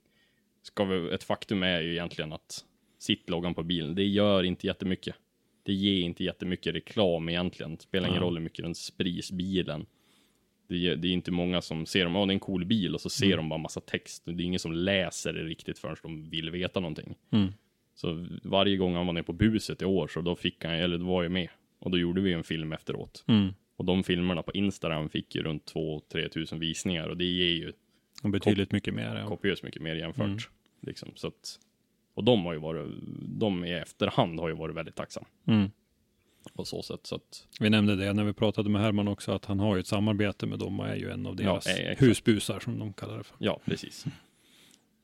[0.62, 2.64] ska vi, ett faktum är ju egentligen att
[2.98, 5.14] sitt-loggan på bilen, det gör inte jättemycket.
[5.62, 7.76] Det ger inte jättemycket reklam egentligen.
[7.76, 8.26] Det spelar ingen Ja.
[8.26, 9.86] roll hur mycket den sprids bilen.
[10.68, 13.00] Det, det är inte många som ser dem, ja det är en cool bil och
[13.00, 13.36] så ser Mm.
[13.36, 14.22] de bara massa text.
[14.24, 17.14] Det är ingen som läser det riktigt förrän de vill veta någonting.
[17.30, 17.48] Mm.
[17.94, 20.98] Så varje gång han var nere på buset i år så då fick han, eller
[20.98, 21.48] då var jag med.
[21.78, 23.24] Och då gjorde vi en film efteråt.
[23.28, 23.48] Mm.
[23.76, 27.72] Och de filmerna på Instagram fick ju runt 2-3 tusen visningar och det ger ju
[28.20, 29.16] Och betydligt mycket mer.
[29.16, 29.28] Ja.
[29.28, 30.24] kopiöst mycket mer jämfört.
[30.26, 30.38] Mm.
[30.80, 31.58] Liksom, så att,
[32.14, 32.88] och de har ju varit,
[33.38, 35.70] de i efterhand har ju varit väldigt tacksam Mm.
[36.54, 37.06] på så sätt.
[37.06, 39.80] Så att, Vi nämnde det när vi pratade med Herman också, att han har ju
[39.80, 42.02] ett samarbete med dem och är ju en av Ja, deras eh, exakt.
[42.02, 43.36] husbusar som de kallar det för.
[43.40, 44.04] ja, precis.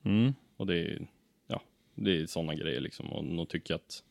[0.04, 0.34] Mm.
[0.56, 1.06] Och det är,
[1.46, 1.62] ja,
[1.94, 3.06] det är sådana grejer liksom.
[3.12, 4.02] Och nog tycker jag att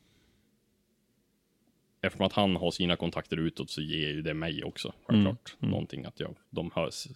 [2.01, 5.55] eftersom att han har sina kontakter utåt så ger ju det mig också, självklart.
[5.59, 5.71] Mm.
[5.71, 7.07] Någonting att jag, de hörs,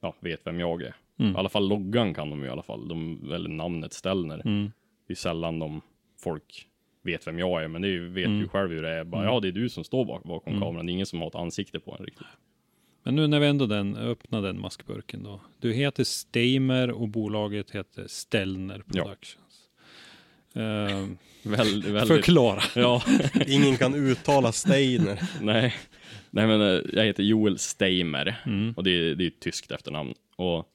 [0.00, 0.94] ja, vet vem jag är.
[1.18, 1.32] Mm.
[1.32, 4.42] I alla fall loggan kan de ju i alla fall, de, eller namnet Stellner.
[4.44, 4.72] Mm.
[5.06, 5.80] Det är sällan de
[6.20, 6.66] folk
[7.02, 8.38] vet vem jag är, men det vet Mm.
[8.38, 9.04] ju själv hur det är.
[9.04, 10.62] Bara, ja, det är du som står bak, bakom Mm.
[10.64, 10.86] kameran.
[10.86, 12.26] Det är ingen som har ett ansikte på en riktigt.
[13.02, 15.40] Men nu när vi ändå den, öppnar den maskburken då.
[15.60, 19.02] Du heter Steimer och bolaget heter Stellner Ja.
[19.04, 19.68] Productions.
[20.54, 20.62] Eh,
[21.50, 22.60] Väl, väldigt, förklara.
[22.76, 23.02] Ja,
[23.46, 25.20] Ingen kan uttala Steiner.
[25.40, 25.74] nej.
[26.30, 28.74] Nej men eh, jag heter Joel Steimer Mm.
[28.76, 30.14] och det är, det är ett tyskt efternamn.
[30.36, 30.68] Och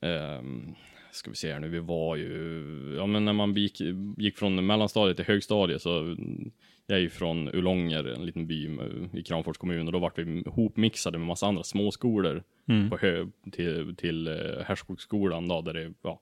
[0.00, 0.74] ehm,
[1.12, 3.80] ska vi se här nu, vi var ju, ja men när man gick,
[4.16, 6.50] gick från mellanstadiet till högstadiet så mm,
[6.86, 8.78] jag är ju från Ulånger, en liten by
[9.12, 12.90] i Kramfors kommun och då vart vi ihopmixade med massa andra småskolor Mm.
[12.90, 16.20] på hö, till, till uh, Härskogsskolan då, där det, ja,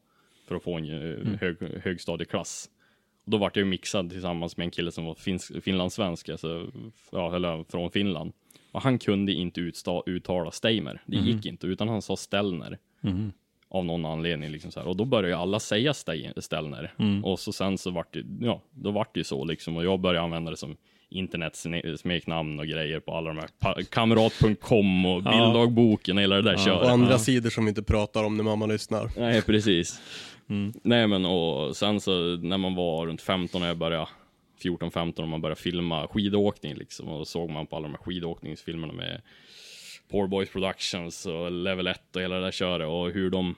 [0.48, 2.70] för att få en eh, hög, högstadieklass.
[3.24, 6.70] Och då vart jag ju mixad tillsammans med en kille som var finsk, finlandssvensk, alltså,
[7.12, 8.32] ja, eller från Finland.
[8.72, 12.78] Och han kunde inte utsta, uttala Steimer, det gick inte, utan han sa Stellner.
[13.02, 13.32] Mm.
[13.74, 14.88] Av någon anledning liksom så här.
[14.88, 16.92] Och då började ju alla säga Ste- Stellner.
[17.24, 19.76] Och så sen så vart det, ja, då vart det ju så liksom.
[19.76, 20.76] Och jag började använda det som
[21.08, 26.60] internetsmeknamn och grejer på alla de här kamrat.com och bilddagboken och hela det där Och
[26.60, 26.88] köret.
[26.88, 29.10] andra sidor som vi inte pratar om när mamma lyssnar.
[29.16, 30.00] Nej, precis.
[30.82, 34.06] Nej, men och sen så när man var runt 15 när jag började
[34.62, 38.02] 14-15 och man började filma skidåkning liksom och då såg man på alla de här
[38.02, 39.20] skidåkningsfilmerna med
[40.08, 43.54] Poor Boys Productions och Level 1 och hela det där köret och hur de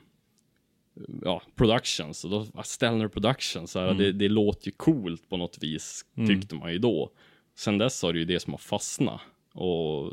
[1.23, 5.59] ja, productions, och då, Stellner Productions, så här, det, det låter ju coolt på något
[5.63, 7.11] vis, tyckte man ju då.
[7.55, 9.21] Sen dess har det ju det som har fastnat.
[9.53, 10.13] Och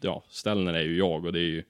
[0.00, 1.62] ja, Stellner är ju jag och det är ju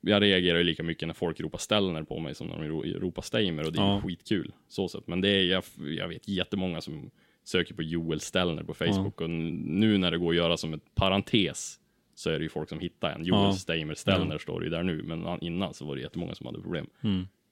[0.00, 2.84] jag reagerar ju lika mycket när folk ropar Stellner på mig som när de ro-
[3.00, 4.00] ropar Steimer och det är ju Ja.
[4.02, 4.52] skitkul.
[4.68, 5.06] Så sett.
[5.06, 5.62] Men det är, jag,
[5.98, 7.10] jag vet jättemånga som
[7.44, 10.74] söker på Joel Stellner på Facebook och n- nu när det går att göra som
[10.74, 11.78] ett parentes
[12.18, 13.24] så är det ju folk som hittar en.
[13.24, 13.52] Joel Ja.
[13.52, 16.46] Steimer Stellner står det ju där nu, men an- innan så var det jättemånga som
[16.46, 16.86] hade problem.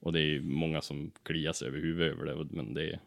[0.00, 2.98] Och det är många som kliar sig över huvudet över det, men det är,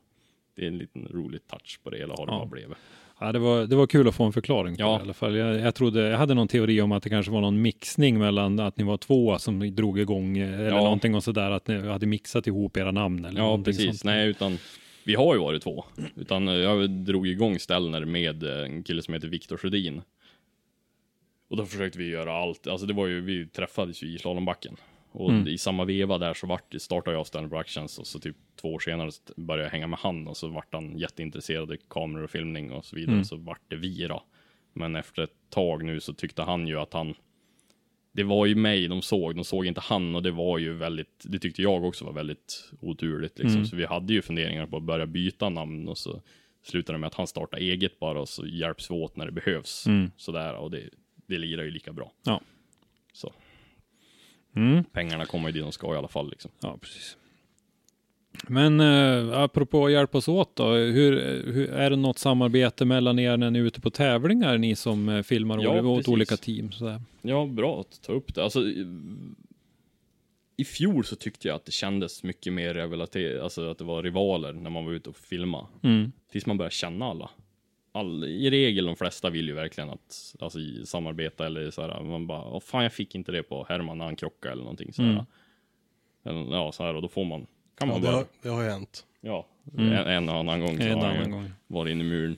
[0.56, 2.38] det är en liten rolig touch på det hela har det Ja.
[2.38, 2.78] bara blivit.
[3.20, 4.88] Ja, det, var, det var kul att få en förklaring på Ja.
[4.94, 5.36] det, i alla fall.
[5.36, 8.60] Jag, jag, trodde, jag hade någon teori om att det kanske var någon mixning mellan
[8.60, 10.76] att ni var två som drog igång eh, eller Ja.
[10.84, 13.26] någonting och sådär, att ni hade mixat ihop era namn.
[13.26, 13.86] Eller Ja, precis.
[13.86, 14.04] Sånt.
[14.04, 14.58] Nej, utan
[15.04, 15.86] vi har ju varit två.
[16.16, 20.02] Utan eh, jag drog igång Stellner med eh, en kille som heter Viktor Sjödin.
[21.50, 22.68] Och då försökte vi göra allt.
[22.68, 24.76] Alltså det var ju, vi träffades ju i slalombacken.
[25.12, 28.74] Och i samma veva där så vart, startade jag Stellner Productions och så typ två
[28.74, 32.24] år senare så började jag hänga med han och så vart han jätteintresserad av kameror
[32.24, 33.26] och filmning och så vidare.
[33.26, 34.24] Så vart det vi då.
[34.74, 37.16] Men efter ett tag nu så tyckte han ju att han
[38.12, 41.24] det var ju mig de såg, de såg inte han och det var ju väldigt,
[41.24, 43.66] det tyckte jag också var väldigt oturligt liksom.
[43.66, 46.22] Så vi hade ju funderingar på att börja byta namn och så
[46.64, 49.32] slutade det med att han startade eget bara och så hjälps vi åt när det
[49.32, 49.86] behövs.
[50.18, 50.90] Sådär och det,
[51.30, 52.12] det lirar ju lika bra.
[52.24, 52.42] Ja.
[53.14, 53.34] Så.
[54.56, 54.84] Mm.
[54.84, 56.52] Pengarna kommer ju dit de ska i alla fall liksom.
[56.60, 57.18] Ja, precis.
[58.48, 61.12] Men eh, apropå att hjälpas åt då, hur,
[61.54, 65.10] hur, är det något samarbete mellan er när ni är ute på tävlingar, ni som
[65.10, 66.72] eh, filmar Ja, åt olika team?
[66.72, 67.02] Sådär.
[67.22, 68.44] Ja, bra att ta upp det.
[68.44, 68.88] Alltså, i,
[70.58, 74.04] i fjol så tyckte jag att det kändes mycket mer rivalitet, alltså att det var
[74.04, 75.68] rivaler när man var ute och filma.
[75.82, 76.12] Mm.
[76.32, 77.30] Tills man börjar känna alla.
[77.92, 82.28] All, I regel, de flesta vill ju verkligen att alltså, samarbeta eller så här, man
[82.28, 85.02] bara, Åh, fan jag fick inte det på Herman när han krockade eller någonting så
[85.02, 85.10] här.
[85.12, 85.26] Mm.
[86.24, 87.48] Eller, ja, så här och då får man, kan
[87.80, 89.06] Ja, man det, bara, har, det har ju hänt.
[89.22, 89.48] ja,
[89.78, 91.52] en, en annan gång så En har annan jag gång.
[91.68, 92.38] varit inne i muren.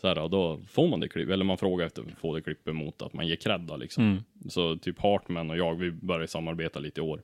[0.00, 2.42] Så här, och då får man det klipp, eller man frågar efter att få det
[2.42, 4.04] klippet mot att man ger cred då, liksom.
[4.04, 4.22] Mm.
[4.48, 7.22] Så typ Hartman och jag, vi började samarbeta lite i år.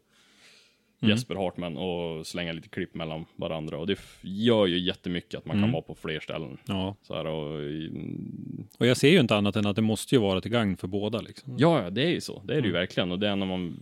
[1.03, 1.11] Mm.
[1.11, 5.57] Jesper Hartman och slänga lite klipp mellan varandra och det gör ju jättemycket att man
[5.57, 5.67] Mm.
[5.69, 6.59] kan vara på fler ställen.
[6.67, 7.91] Ja, Så här, och, i-
[8.79, 10.89] och jag ser ju inte annat än att det måste ju vara till gagn för
[10.89, 11.21] båda.
[11.21, 11.55] Liksom.
[11.59, 12.43] ja, det är ju så.
[12.45, 12.63] Det är Mm.
[12.63, 13.13] det ju verkligen.
[13.13, 13.77] Och det är när man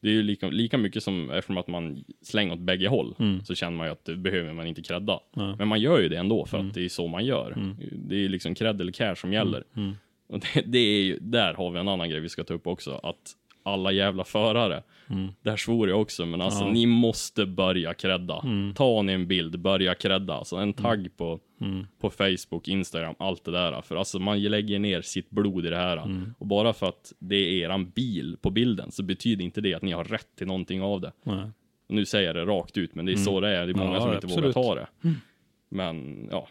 [0.00, 3.14] det är ju lika, lika mycket som, eftersom att man slänger åt bägge håll,
[3.44, 5.12] så känner man ju att det behöver man inte credda.
[5.12, 5.22] Mm.
[5.34, 5.42] Ja.
[5.44, 5.56] Mm.
[5.58, 7.74] Men man gör ju det ändå, för att det är så man gör.
[7.92, 9.64] Det är ju liksom cred eller cash som gäller.
[9.76, 9.92] Mm.
[10.26, 12.66] Och det, det är ju, där har vi en annan grej vi ska ta upp
[12.66, 13.32] också, att
[13.62, 14.82] alla jävla förare,
[15.42, 16.74] där svor jag också, men alltså Mm.
[16.76, 16.80] Ja.
[16.80, 16.90] Mm.
[16.92, 18.44] ni måste börja credda.
[18.74, 20.34] Ta ni en bild, börja credda.
[20.34, 21.86] Alltså en tagg på, Mm.
[22.00, 23.82] på Facebook, Instagram, allt det där.
[23.82, 25.96] För alltså man lägger ner sitt blod i det här.
[25.96, 26.34] Mm.
[26.38, 29.82] Och bara för att det är eran bil på bilden så betyder inte det att
[29.82, 31.12] ni har rätt till någonting av det.
[31.22, 31.50] Nej.
[31.88, 33.66] Nu säger jag det rakt ut, men det är så det är.
[33.66, 33.94] Det är många Mm.
[33.94, 34.56] Ja, som inte absolut.
[34.56, 34.86] vågar ta det.
[35.68, 36.48] Men ja.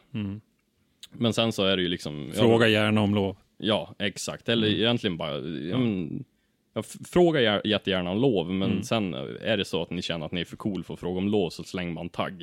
[1.14, 2.32] Men sen så är det ju liksom...
[2.36, 3.38] ja, Fråga gärna om lov.
[3.58, 4.50] Ja, exakt.
[4.50, 6.24] Eller egentligen bara, ja, men,
[6.74, 10.32] jag frågar jä- jättegärna om lov, men sen är det så att ni känner att
[10.32, 12.42] ni är för cool för att fråga om lov så släng man tagg.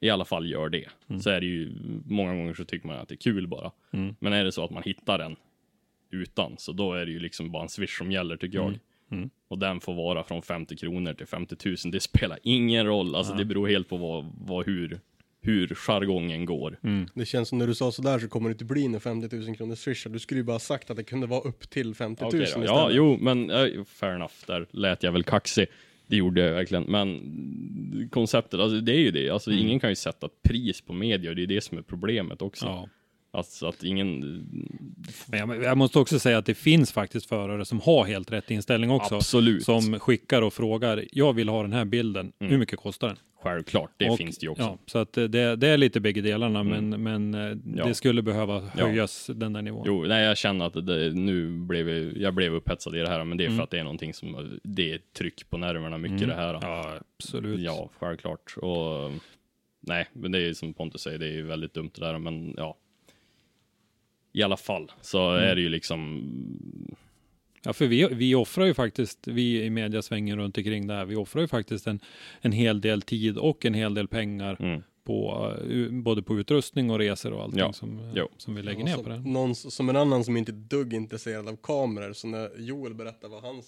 [0.00, 0.88] I alla fall gör det.
[1.20, 1.72] Så är det ju,
[2.06, 3.70] många gånger så tycker man att det är kul bara.
[4.18, 5.36] Men är det så att man hittar den
[6.10, 8.78] utan, så då är det ju liksom bara en swish som gäller tycker jag.
[9.48, 11.76] Och den får vara från 50 kronor till 50 000.
[11.92, 13.14] Det spelar ingen roll.
[13.14, 15.00] Alltså det beror helt på vad, vad, hur,
[15.42, 16.78] hur jargongen går.
[17.14, 19.56] Det känns som när du sa sådär så kommer det inte bli en 50 000
[19.56, 20.10] kronors swisha.
[20.10, 22.44] Du skulle ju bara sagt att det kunde vara upp till 50 000 Okej då.
[22.44, 22.68] istället.
[22.68, 24.34] Ja, jo, men eh, fair enough.
[24.46, 25.66] Där lät jag väl kaxig.
[26.06, 26.82] Det gjorde jag verkligen.
[26.82, 29.30] Men konceptet, alltså det är ju det.
[29.30, 31.34] Alltså ingen kan ju sätta ett pris på media.
[31.34, 32.66] Det är det som är problemet också.
[32.66, 32.88] Ja.
[33.32, 34.20] Alltså att ingen...
[35.26, 38.50] Men jag, jag måste också säga att det finns faktiskt förare som har helt rätt
[38.50, 39.14] inställning också.
[39.14, 39.64] Absolut.
[39.64, 43.16] Som skickar och frågar, jag vill ha den här bilden, hur mycket kostar den?
[43.42, 44.62] Självklart, det Och- finns det ju också.
[44.62, 47.86] Ja, så att det, det är lite bägge delarna, men, men eh, Ja.
[47.86, 48.84] det skulle behöva Ja.
[48.86, 49.84] höjas den där nivån.
[49.86, 53.24] Jo, nej jag känner att det, nu blev jag, jag blev upphetsad i det här,
[53.24, 53.64] men det är för Mm.
[53.64, 56.58] att det är någonting som, det är tryck på nerverna mycket det här.
[56.62, 57.60] Ja, absolut.
[57.60, 58.54] Ja, självklart.
[58.56, 59.10] Och
[59.80, 62.54] nej, men det är som Pontus säger, det är ju väldigt dumt det där, men
[62.56, 62.76] ja.
[64.32, 65.50] I alla fall så Mm.
[65.50, 66.22] är det ju liksom
[67.62, 71.16] Ja, för vi, vi offrar ju faktiskt, vi i mediasvängen runt omkring det här, vi
[71.16, 72.00] offrar ju faktiskt en,
[72.40, 74.82] en hel del tid och en hel del pengar Mm.
[75.04, 78.28] på uh, både på utrustning och resor och allting Ja, som, jo.
[78.36, 79.18] som vi lägger Ja, ner som, på det.
[79.18, 83.28] Någon, som en annan som inte är dugg intresserad av kameror, så när Joel berättar
[83.28, 83.66] vad hans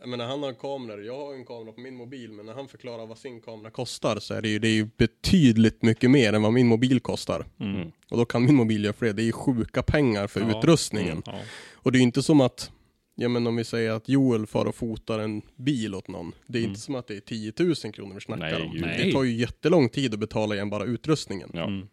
[0.00, 2.68] jag menar han har kameror, jag har en kamera på min mobil, men när han
[2.68, 6.32] förklarar vad sin kamera kostar så är det ju, det är ju betydligt mycket mer
[6.32, 7.46] än vad min mobil kostar.
[7.60, 7.92] Mm.
[8.10, 10.58] Och då kan min mobil göra fler, det är ju sjuka pengar för Ja.
[10.58, 11.22] utrustningen.
[11.26, 11.34] Ja.
[11.72, 12.70] Och det är ju inte som att,
[13.18, 16.32] ja men om vi säger att Joel far och fotar en bil åt någon.
[16.46, 16.70] Det är Mm.
[16.70, 18.72] inte som att det är 10 000 kronor vi snackar Nej, om.
[18.72, 18.82] gud.
[18.82, 21.50] Det tar ju jättelång tid att betala igen bara utrustningen.
[21.54, 21.66] Ja.
[21.66, 21.88] Mm.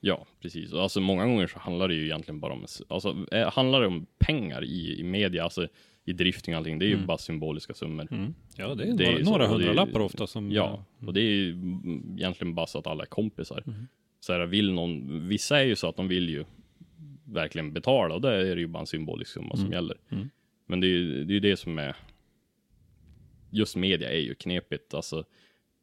[0.00, 0.72] Ja, precis.
[0.72, 3.86] Och Alltså många gånger så handlar det ju egentligen bara om, alltså eh, handlar det
[3.86, 5.68] om pengar i, i media, alltså
[6.04, 7.06] i drifting och allting, det är ju Mm.
[7.06, 8.08] bara symboliska summor.
[8.10, 8.34] Mm.
[8.56, 10.52] Ja, det är Det är några, så, några är- hundralappar ofta som...
[10.52, 13.62] Ja, och det är ju mm, egentligen bara så att alla är kompisar.
[13.66, 13.86] Mm.
[14.20, 16.44] Så här, vill någon, vissa är ju så att de vill ju
[17.24, 19.96] verkligen betala och då är det ju bara en symbolisk summa som gäller.
[20.66, 21.96] Men det är ju det, är det som är,
[23.50, 24.94] just media är ju knepigt.
[24.94, 25.24] Alltså,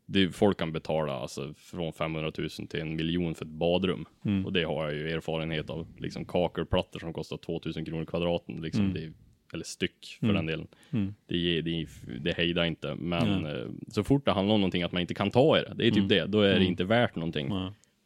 [0.06, 4.06] det, är- folk kan betala alltså, från 500 000 till en miljon för ett badrum.
[4.26, 4.46] Mm.
[4.46, 5.88] Och det har jag ju erfarenhet av.
[5.98, 8.62] Liksom kakelplattor som kostar 2000 kronor kvadraten.
[8.62, 8.94] Liksom, Mm.
[8.94, 9.14] det
[9.54, 10.36] eller styck för Mm.
[10.36, 10.68] den delen.
[10.92, 11.14] Mm.
[11.28, 11.88] Det, det,
[12.20, 12.96] det hejdar inte.
[12.96, 15.74] Men eh, så fort det handlar om någonting att man inte kan ta i det,
[15.78, 16.08] det är typ Mm.
[16.08, 16.26] det.
[16.26, 16.68] Då är det Mm.
[16.68, 17.50] inte värt någonting.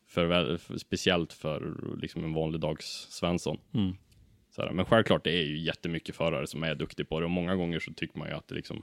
[0.07, 3.57] För, för, speciellt för liksom en vanlig dags Svensson.
[4.57, 7.25] Så här, men självklart, det är ju jättemycket förare som är duktiga på det.
[7.25, 8.81] Och många gånger så tycker man ju att det liksom,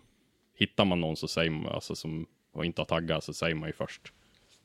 [0.54, 3.68] hittar man någon så säger man, alltså som och inte har taggat så säger man
[3.68, 4.12] ju först.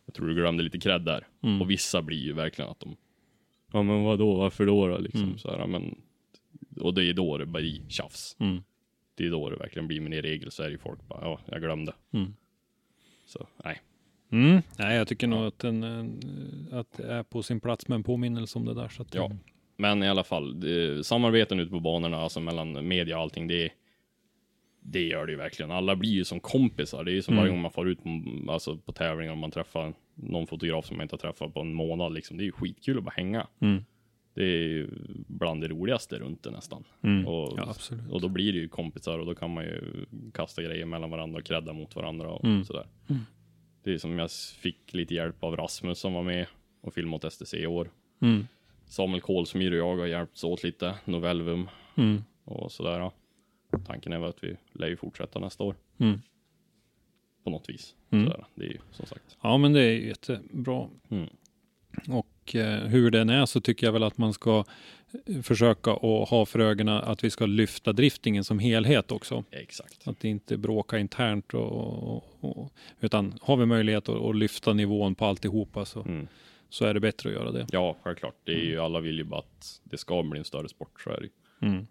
[0.05, 1.27] Jag tror du glömde lite cred där.
[1.43, 1.61] Mm.
[1.61, 2.95] Och vissa blir ju verkligen att de,
[3.71, 4.87] ja men vadå, varför då?
[4.87, 5.37] då liksom, Mm.
[5.37, 6.01] så här, men,
[6.79, 8.35] och det är då det blir tjafs.
[8.39, 8.63] Mm.
[9.15, 11.19] Det är då det verkligen blir, men i regel så är det ju folk bara,
[11.21, 11.93] ja, jag glömde.
[12.11, 12.33] Mm.
[13.25, 13.81] Så, nej.
[14.31, 14.61] Mm.
[14.77, 18.03] Nej, jag tycker nog att, den, eh, att det är på sin plats med en
[18.03, 18.87] påminnelse om det där.
[18.89, 19.31] Så att, Ja.
[19.79, 23.69] Men i alla fall, det, samarbeten ute på banorna, alltså mellan media och allting, det,
[24.81, 25.71] det gör det ju verkligen.
[25.71, 27.03] Alla blir ju som kompisar.
[27.03, 27.41] Det är ju som Mm.
[27.41, 30.97] varje gång man får ut på, alltså på tävlingar och man träffar någon fotograf som
[30.97, 32.13] man inte har träffat på en månad.
[32.13, 32.37] Liksom.
[32.37, 33.47] Det är ju skitkul att bara hänga.
[33.59, 33.83] Mm.
[34.33, 34.89] Det är ju
[35.27, 36.83] bland det roligaste runt det nästan.
[37.03, 37.27] Mm.
[37.27, 37.73] Och, Ja,
[38.11, 41.39] och då blir det ju kompisar och då kan man ju kasta grejer mellan varandra
[41.39, 42.63] och credda mot varandra och Mm.
[42.65, 42.87] sådär.
[43.09, 43.21] Mm.
[43.83, 46.47] Det är som jag fick lite hjälp av Rasmus som var med
[46.81, 47.89] och filmade åt STC i år.
[48.89, 52.23] Samuel Kolsmyr och jag har hjälpts åt lite, Novellum Mm.
[52.45, 53.11] och sådär.
[53.87, 56.19] Tanken är väl att vi lär ju fortsätta nästa år Mm.
[57.43, 57.95] på något vis.
[58.09, 58.25] Mm.
[58.25, 58.45] Sådär.
[58.55, 59.37] Det är ju som sagt.
[59.41, 60.87] Ja, men det är ju jättebra.
[61.09, 61.27] Mm.
[62.07, 64.63] Och eh, hur den är så tycker jag väl att man ska
[65.25, 69.43] eh, försöka att ha för ögonen att vi ska lyfta driftingen som helhet också.
[69.51, 70.07] Exakt.
[70.07, 75.15] Att inte bråka internt och, och, och utan har vi möjlighet att, att lyfta nivån
[75.15, 76.27] på alltihopa så, Mm.
[76.69, 77.67] Så är det bättre att göra det.
[77.71, 78.35] Ja, självklart.
[78.43, 81.09] Det är ju, alla vill ju bara att det ska bli en större sport, så
[81.09, 81.31] är det ju.
[81.69, 81.87] Mm.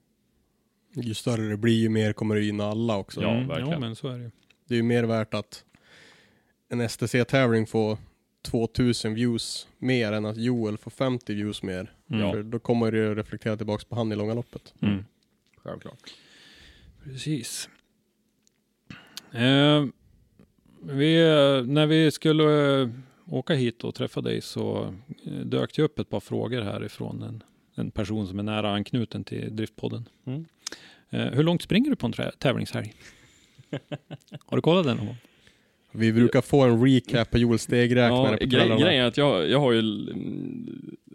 [0.95, 3.23] Ju större det blir, ju mer kommer det gynna alla också.
[3.23, 3.71] Ja, Mm, verkligen.
[3.73, 4.31] Ja, men så är det ju.
[4.69, 5.65] Det är ju mer värt att
[6.69, 7.99] en STC-tävling får
[8.43, 11.93] 2000 views mer än att Joel får 50 views mer.
[12.11, 12.33] Mm.
[12.33, 14.75] För då kommer det ju reflektera tillbaka på han i långa loppet.
[14.83, 15.05] Mm.
[15.57, 15.99] Självklart.
[17.05, 17.69] Precis.
[19.33, 19.85] Eh,
[20.83, 21.17] vi,
[21.67, 22.89] när vi skulle eh,
[23.31, 24.95] åka hit och träffa dig så
[25.27, 27.43] eh, dök det upp ett par frågor härifrån en,
[27.75, 30.09] en person som är nära anknuten till Driftpodden.
[30.27, 30.45] Mm.
[31.11, 32.95] Eh, hur långt springer du på en tävlingshelg?
[34.47, 35.17] Har du kollat den någon gång?
[35.93, 38.81] Vi brukar få en recap på Joels stegräknare Ja, på grej, kvällarna.
[38.81, 39.79] grejen är att jag, jag har ju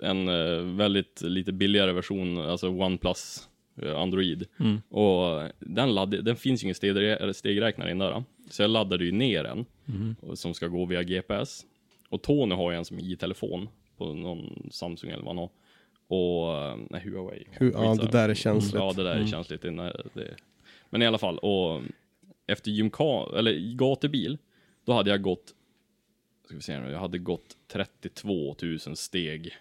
[0.03, 3.49] en eh, väldigt lite billigare version, alltså OnePlus
[3.97, 4.45] Android.
[4.59, 4.81] Mm.
[4.89, 6.95] Och den, ladd, den finns ju ingen steg,
[7.35, 8.23] stegräknare i den där.
[8.49, 10.15] Så jag laddade ju ner en Mm.
[10.21, 11.65] och- som ska gå via GPS.
[12.13, 15.49] Och Tony har ju en som i telefon på någon Samsung eller vad han har.
[16.07, 17.47] Och, eh, nej, Huawei.
[17.51, 18.73] Hur, ja, det där är känsligt.
[18.81, 19.27] Ja, det där är Mm.
[19.27, 19.61] känsligt.
[19.61, 20.35] Det, nej, det,
[20.89, 21.81] men i alla fall, och
[22.47, 24.37] efter gymka, eller i gatubil,
[24.85, 25.53] då hade jag gått,
[26.45, 29.53] ska vi se nu, jag hade gått 32 000 steg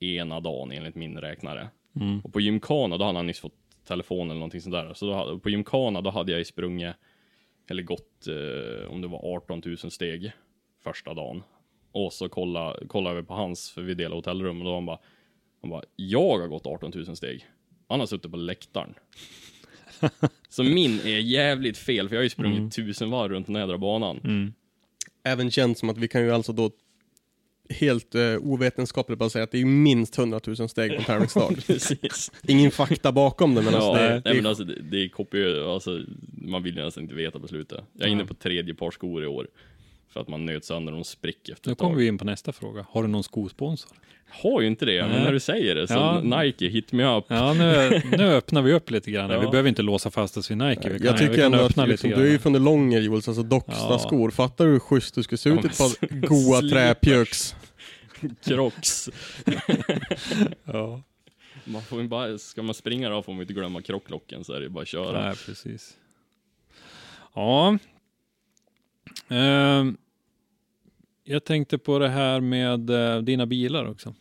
[0.00, 1.68] ena dagen enligt min räknare.
[2.00, 2.20] Mm.
[2.20, 4.94] Och på gymkana, då hade han nyss fått telefon eller någonting sånt där.
[4.94, 6.94] Så då, hade- på gymkana, då hade jag sprungit,
[7.70, 10.32] eller gått, eh, om det var 18 000 steg
[10.86, 11.42] första dagen.
[11.92, 14.86] Och så kollade, kollade vi på hans, för vi delade hotellrum, och då var han
[14.86, 14.98] bara,
[15.60, 17.46] han bara, jag har gått 18 000 steg.
[17.88, 18.94] Han har suttit på läktaren.
[20.48, 24.20] så min är jävligt fel, för jag har ju sprungit tusen varv runt nedre banan.
[24.24, 24.52] Mm.
[25.24, 26.70] Även känt som att vi kan ju alltså då
[27.70, 31.54] helt uh, ovetenskapligt bara säga att det är minst 100 000 steg på.
[31.66, 32.32] Precis.
[32.42, 35.04] Ingen fakta bakom det men alltså ja, det, nej, det är men alltså, det, det
[35.04, 36.00] är kopiö, alltså,
[36.32, 37.84] man vill ju nästan inte veta på slutet.
[37.92, 39.48] Jag är inne på tredje par skor i år.
[40.16, 41.98] För att man nöt sönder de spricker efter Nu ett kommer tag.
[41.98, 42.86] vi in på nästa fråga.
[42.90, 43.90] Har du någon skosponsor?
[44.42, 45.24] Har ju inte det, men Nej.
[45.24, 46.20] när du säger det så Ja.
[46.42, 47.24] Nike, hit me up.
[47.28, 49.30] Ja, nu, nu öppnar vi upp lite grann.
[49.30, 49.40] Ja.
[49.40, 50.88] Vi behöver inte låsa fast oss vid Nike.
[50.90, 52.42] Vi kan, jag vi tycker kan ändå att öppna liksom, lite du är ju grann.
[52.42, 54.30] från det långa Jules, alltså Docksta-skor.
[54.30, 56.70] Fattar du hur schysst du skulle se ut Ja, i ett par men goa slipers.
[56.72, 57.56] träpjöks?
[58.44, 59.10] Crocs.
[60.64, 61.02] Ja.
[61.64, 64.60] Man får ju bara, ska man springa då får man inte glömma krocklocken så är
[64.60, 65.24] det bara att köra.
[65.26, 65.96] Nej, precis.
[67.34, 67.78] Ja.
[69.28, 69.96] Ehm,
[71.26, 74.14] jag tänkte på det här med eh, dina bilar också.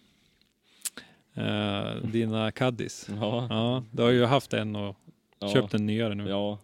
[1.33, 3.07] Eh, dina Caddis.
[3.19, 4.95] Ja, Ja, du har ju haft en och
[5.39, 6.29] ja, köpt en nyare nu.
[6.29, 6.59] Ja,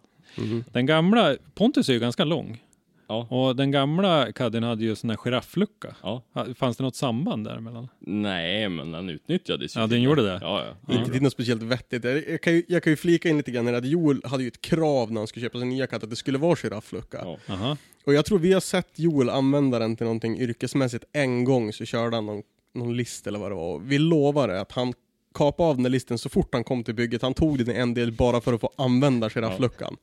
[0.72, 2.62] Den gamla, Pontus är ju ganska lång.
[3.08, 5.96] ja, Och den gamla Caddien hade ju sån här girafflucka.
[6.02, 6.22] ja.
[6.56, 7.88] Fanns det något samband däremellan?
[8.00, 9.80] Nej, men den utnyttjades ju.
[9.80, 10.38] Ja, den gjorde det.
[10.42, 10.74] Ja, ja.
[10.88, 10.98] Ja.
[10.98, 12.04] Inte till något speciellt vettigt.
[12.04, 14.42] Jag, jag, kan ju, jag kan ju flika in lite grann här att Joel hade
[14.42, 17.18] ju ett krav när han skulle köpa sin nya katt att det skulle vara girafflucka.
[17.24, 17.38] Ja.
[17.54, 17.76] Aha.
[18.04, 21.84] Och jag tror vi har sett Joel använda den till någonting yrkesmässigt en gång så
[21.84, 22.42] körde han någon,
[22.74, 23.74] någon list eller vad det var.
[23.74, 24.92] Och vi lovade att han
[25.34, 27.22] kapade av den där listen så fort han kom till bygget.
[27.22, 29.96] Han tog den i en del bara för att få använda giraffluckan.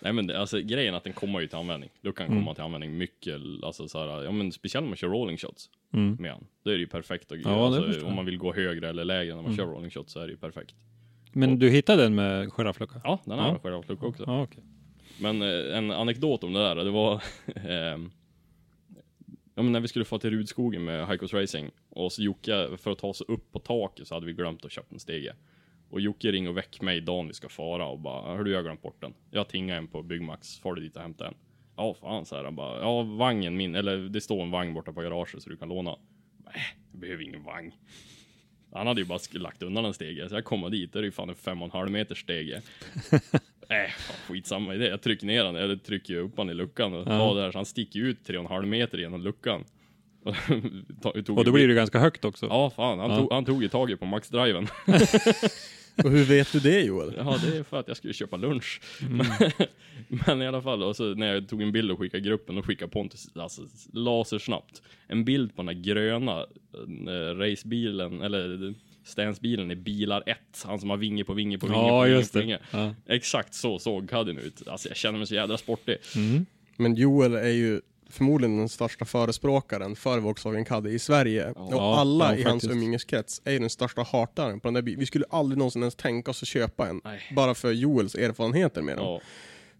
[0.00, 1.90] Nej men det, alltså grejen är att den kommer ju till användning.
[2.00, 5.08] Då kan komma till användning mycket, alltså så här, ja men speciellt om man kör
[5.08, 6.16] rolling shots Mm.
[6.20, 6.44] med han.
[6.64, 7.30] Då är det ju perfekt.
[7.32, 10.12] Och, Ja, alltså, om man vill gå högre eller lägre när man kör rolling shots
[10.12, 10.74] så är det ju perfekt.
[11.32, 13.00] Men du hittade den med girafflucka?
[13.04, 13.58] Ja, den har Ja.
[13.62, 14.24] självklart också.
[14.26, 14.62] Ja, okej.
[15.20, 17.14] Men eh, en anekdot om det där, det var
[17.46, 17.98] eh,
[19.54, 22.90] Ja men när vi skulle få till Rudskogen med Heikos Racing och så Jocke, för
[22.90, 25.34] att ta sig upp på taket så hade vi glömt att köpa en stege.
[25.90, 28.62] Och Jocke ringer och väcker mig dagen vi ska fara och bara hördu jag har
[28.62, 29.14] glömt bort den.
[29.30, 31.34] Jag tingar en på Byggmax, far du dit och hämta en?
[31.76, 34.92] Ja fan så här, han bara Ja vagnen min, eller det står en vagn borta
[34.92, 35.96] på garaget så du kan låna.
[36.44, 36.60] Nej, äh,
[36.90, 37.72] jag behöver ingen vagn.
[38.72, 41.12] Han hade ju bara lagt undan en stege, så jag kommer dit, det är ju
[41.12, 42.62] fan en fem och en halv meter stege.
[43.72, 44.88] Nej, fan, skitsamma i det.
[44.88, 47.66] Jag trycker ner den, eller trycker upp han i luckan och tar där, så han
[47.66, 49.64] sticker ut tre och en halv meter genom luckan.
[51.04, 52.46] Och tog- Och då blir det ganska högt också.
[52.46, 52.98] Ja, fan.
[52.98, 53.16] Han, Ja.
[53.18, 54.66] Tog, han tog ju tag i på maxdriven.
[56.04, 57.14] Och hur vet du det Joel?
[57.16, 58.80] Ja, det är för att jag skulle köpa lunch.
[59.02, 59.26] Mm.
[60.26, 62.66] Men i alla fall, och så när jag tog en bild och skickade gruppen, och
[62.66, 63.62] skickade Pontus, alltså
[63.92, 66.40] lasersnabbt, en bild på den här gröna
[67.08, 68.74] eh, racebilen, eller
[69.04, 70.38] stansbilen i bilar 1.
[70.64, 72.44] Han som har vinge på vinge på vinge på Ja, vinge just på det.
[72.44, 72.58] vinge.
[72.70, 72.94] Ja.
[73.08, 74.68] Exakt så såg Caddien ut.
[74.68, 75.96] Alltså jag känner mig så jävla sportig.
[76.16, 76.46] Mm.
[76.76, 77.80] Men Joel är ju
[78.10, 81.50] förmodligen den största förespråkaren för Volkswagen Caddy i Sverige.
[81.50, 84.82] Och Ja, alla ja, i hans umgängeskrets är ju den största hataren på den där
[84.82, 85.00] bilen.
[85.00, 87.00] Vi skulle aldrig någonsin ens tänka oss att köpa en.
[87.04, 87.20] Nej.
[87.36, 89.04] Bara för Joels erfarenheter med den.
[89.04, 89.20] Ja,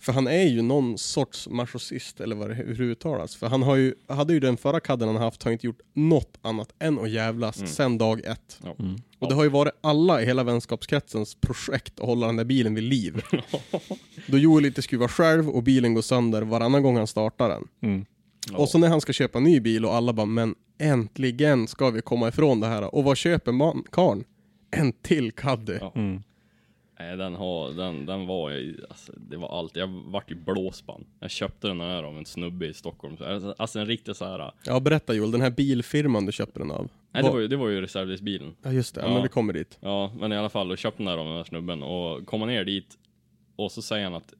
[0.02, 3.36] För han är ju någon sorts machoist, eller vad det hur det uttalas.
[3.36, 6.38] För han har ju, hade ju den förra kadden han haft, har inte gjort något
[6.42, 7.68] annat än att jävlas Mm.
[7.68, 8.60] sen dag ett.
[8.64, 8.74] ja.
[8.78, 8.96] Mm.
[9.18, 12.74] Och det har ju varit alla i hela vänskapskretsens projekt att hålla den där bilen
[12.74, 13.22] vid liv.
[14.26, 17.68] Då Joel inte skruvar själv och bilen går sönder varannan gång han startar den.
[17.82, 18.04] Mm.
[18.50, 18.58] Ja.
[18.58, 21.90] Och så när han ska köpa en ny bil och alla bara men äntligen ska
[21.90, 22.94] vi komma ifrån det här.
[22.94, 24.24] Och vad köper man karln?
[24.70, 25.76] En till Caddy.
[25.80, 25.92] Ja.
[25.96, 26.22] Mm.
[26.98, 29.76] Nej, den, har, den, den var ju, alltså, det var allt.
[29.76, 31.04] Jag vart ju blåsband.
[31.20, 33.16] Jag köpte den här av en snubbe i Stockholm.
[33.20, 34.52] Alltså, Alltså en riktig så här.
[34.66, 36.88] Ja berätta Joel, den här bilfirman du köpte den av.
[37.12, 38.54] Nej, det Vad- var ju, det var ju reservdelsbilen.
[38.62, 39.00] Ja just det.
[39.00, 39.08] Ja.
[39.14, 39.78] men vi kommer dit.
[39.80, 42.46] Ja, men i alla fall, då köpte den här av den här snubben och kommer
[42.46, 42.98] ner dit
[43.56, 44.34] och så säger han att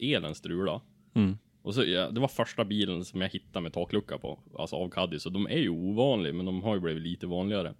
[0.00, 0.80] elen strulade.
[1.14, 1.38] Mm.
[1.62, 4.88] Och så, ja, det var första bilen som jag hittade med taklucka på, alltså av
[4.90, 7.74] Caddy, så de är ju ovanliga, men de har ju blivit lite vanligare.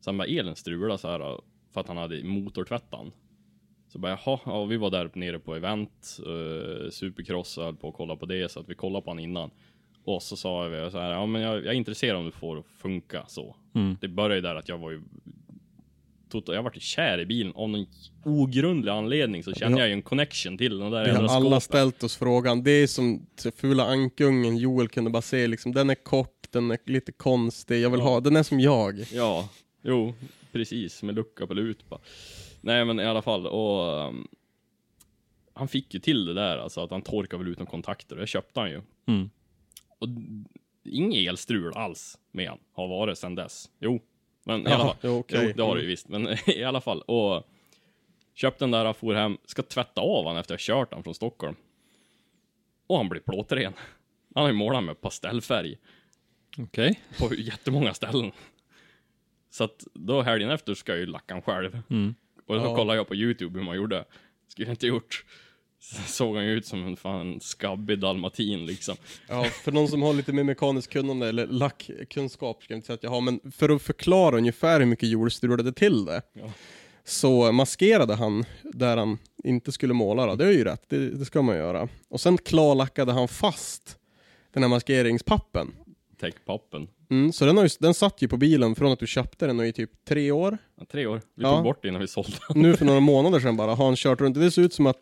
[0.00, 1.40] Så han bara, elen strulade så här
[1.72, 3.12] för att han hade motortvättan.
[3.88, 7.94] Så bara, jaha, ja, vi var där nere på event, uh, supercross höll på att
[7.94, 9.50] kolla på det, så att vi kollade på han innan.
[10.04, 12.62] Och så sa vi så här, ja men jag, jag är intresserad om du får
[12.78, 13.56] funka så.
[13.74, 13.96] Mm.
[14.00, 15.02] Det började ju där att jag var ju
[16.30, 17.86] tot- jag varit kär i bilen av någon
[18.24, 19.82] ogrundlig anledning så kände Ja.
[19.82, 21.62] jag ju en connection till den där Vi har alla skåpet.
[21.62, 22.62] ställt oss frågan.
[22.62, 23.26] Det är som
[23.56, 27.90] fula ankungen Joel kunde bara se liksom, den är kort, den är lite konstig, jag
[27.90, 28.06] vill Ja.
[28.08, 29.04] ha, den är som jag.
[29.12, 29.48] Ja,
[29.82, 30.14] jo,
[30.52, 32.00] precis, med lucka på lut bara.
[32.68, 34.28] Nej men i alla fall, och um,
[35.54, 38.20] han fick ju till det där, alltså att han torkade väl ut några kontakter, och
[38.20, 38.82] det köpte han ju.
[39.06, 39.30] Mm.
[39.98, 40.08] Och
[40.84, 43.70] inget elstrul alls med han, har varit sedan dess.
[43.78, 44.00] Jo,
[44.44, 44.96] men i alla fall.
[45.02, 45.44] jo, okej.
[45.46, 47.00] Jo, det har det ju visst, men i alla fall.
[47.00, 47.48] Och
[48.34, 51.14] köpte den där, for hem, ska tvätta av han efter att ha kört han från
[51.14, 51.56] Stockholm.
[52.86, 53.72] Och han blir plåtren.
[54.34, 55.78] Han har ju målat med pastellfärg
[56.58, 57.00] Okej.
[57.18, 58.32] på jättemånga ställen.
[59.50, 61.82] Så att då helgen efter ska jag ju lacka han själv.
[61.90, 62.14] Mm.
[62.48, 62.76] Och då Ja.
[62.76, 64.04] kollade jag på YouTube hur man gjorde.
[64.48, 65.24] Skulle jag inte gjort.
[65.80, 68.96] Så såg han ju ut som en fan skabbig dalmatin liksom.
[69.28, 72.94] Ja, för någon som har lite mer mekanisk kunnande, eller lackkunskap ska jag inte säga
[72.94, 76.52] att jag har, men för att förklara ungefär hur mycket Joel strulade till det, Ja.
[77.04, 80.34] så maskerade han där han inte skulle måla då.
[80.34, 81.88] Det är ju rätt, det, det ska man göra.
[82.08, 83.98] Och sen klarlackade han fast
[84.52, 85.74] Den här maskeringspappen.
[86.20, 86.88] Täckpappen.
[87.10, 89.60] Mm, så den, har ju, den satt ju på bilen från att du köpte den
[89.60, 90.58] och i typ tre år.
[90.78, 91.20] Ja, tre år.
[91.34, 91.54] Vi Ja.
[91.54, 92.62] tog bort det innan vi sålde den.
[92.62, 94.34] Nu för några månader sedan bara har han kört runt.
[94.34, 94.98] Det ser ut som att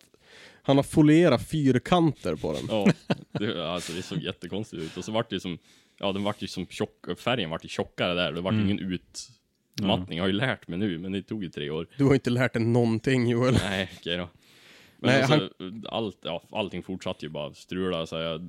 [0.62, 2.62] han har folierat fyrkanter på den.
[2.70, 2.86] Ja,
[3.32, 4.96] det, alltså det såg jättekonstigt ut.
[4.96, 5.58] Och så vart det som,
[5.98, 8.32] ja den vart ju som tjock, färgen vart ju tjockare där.
[8.32, 10.16] Det vart ju ingen utmattning.
[10.16, 11.86] Jag har ju lärt mig nu, men det tog ju tre år.
[11.98, 13.54] Du har inte lärt dig någonting Joel.
[13.54, 14.28] Nej, okej då.
[14.98, 15.50] Men Nej, alltså,
[15.88, 18.06] allt, ja, allting fortsatte ju bara strula.
[18.06, 18.40] Så jag,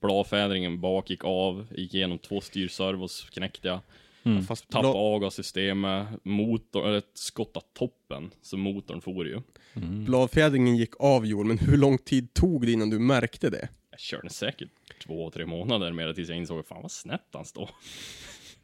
[0.00, 3.80] bladfädringen bak gick av, gick igenom två styrservos, knäckte jag.
[4.48, 8.30] Fast Tappade bla, avgassystemet, motorn, eller skottade toppen.
[8.42, 9.40] Så motorn for ju.
[10.06, 13.68] bladfjädringen gick av Joel, men hur lång tid tog det innan du märkte det?
[13.90, 14.68] Jag körde säkert
[15.06, 17.70] två, tre månader med det tills jag insåg fan vad snett han står.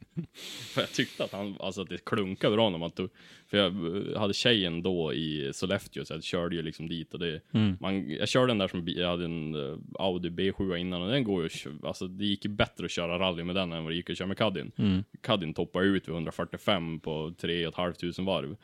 [0.73, 3.09] för jag tyckte att han, alltså att det klunkade bra när man tog,
[3.47, 7.19] för jag eh, hade tjejen då i Sollefteå så jag körde ju liksom dit och
[7.19, 7.41] det,
[7.79, 11.23] man, jag körde den där som, jag hade en eh, Audi B7 innan och den
[11.23, 11.49] går ju,
[11.83, 14.17] alltså det gick ju bättre att köra rally med den än vad det gick att
[14.17, 14.71] köra med Caddien.
[15.21, 18.57] Caddien toppade ut vid 145 på 3 500 varv.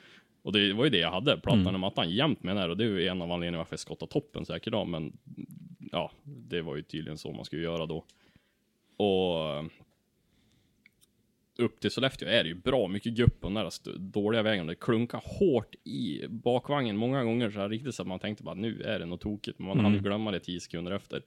[0.43, 2.77] Och det var ju det jag hade, plattan och mattan jämt med den här och
[2.77, 5.13] det är ju en av anledningarna varför jag skottade toppen säkert idag men
[5.91, 8.05] ja, det var ju tydligen så man skulle göra då.
[8.97, 9.63] Och eh,
[11.57, 14.67] upp till Sollefteå är det ju bra mycket gupp på den där st- dåliga vägen.
[14.67, 18.55] Det klunkar hårt i bakvagnen många gånger så här riktigt så att man tänkte bara
[18.55, 19.59] nu är det något tokigt.
[19.59, 21.21] Men man hann ju glömma det tio sekunder efter.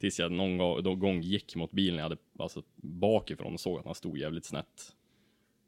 [0.00, 3.78] Tills jag någon gång, då gång gick mot bilen jag hade alltså bakifrån och såg
[3.78, 4.94] att han stod jävligt snett.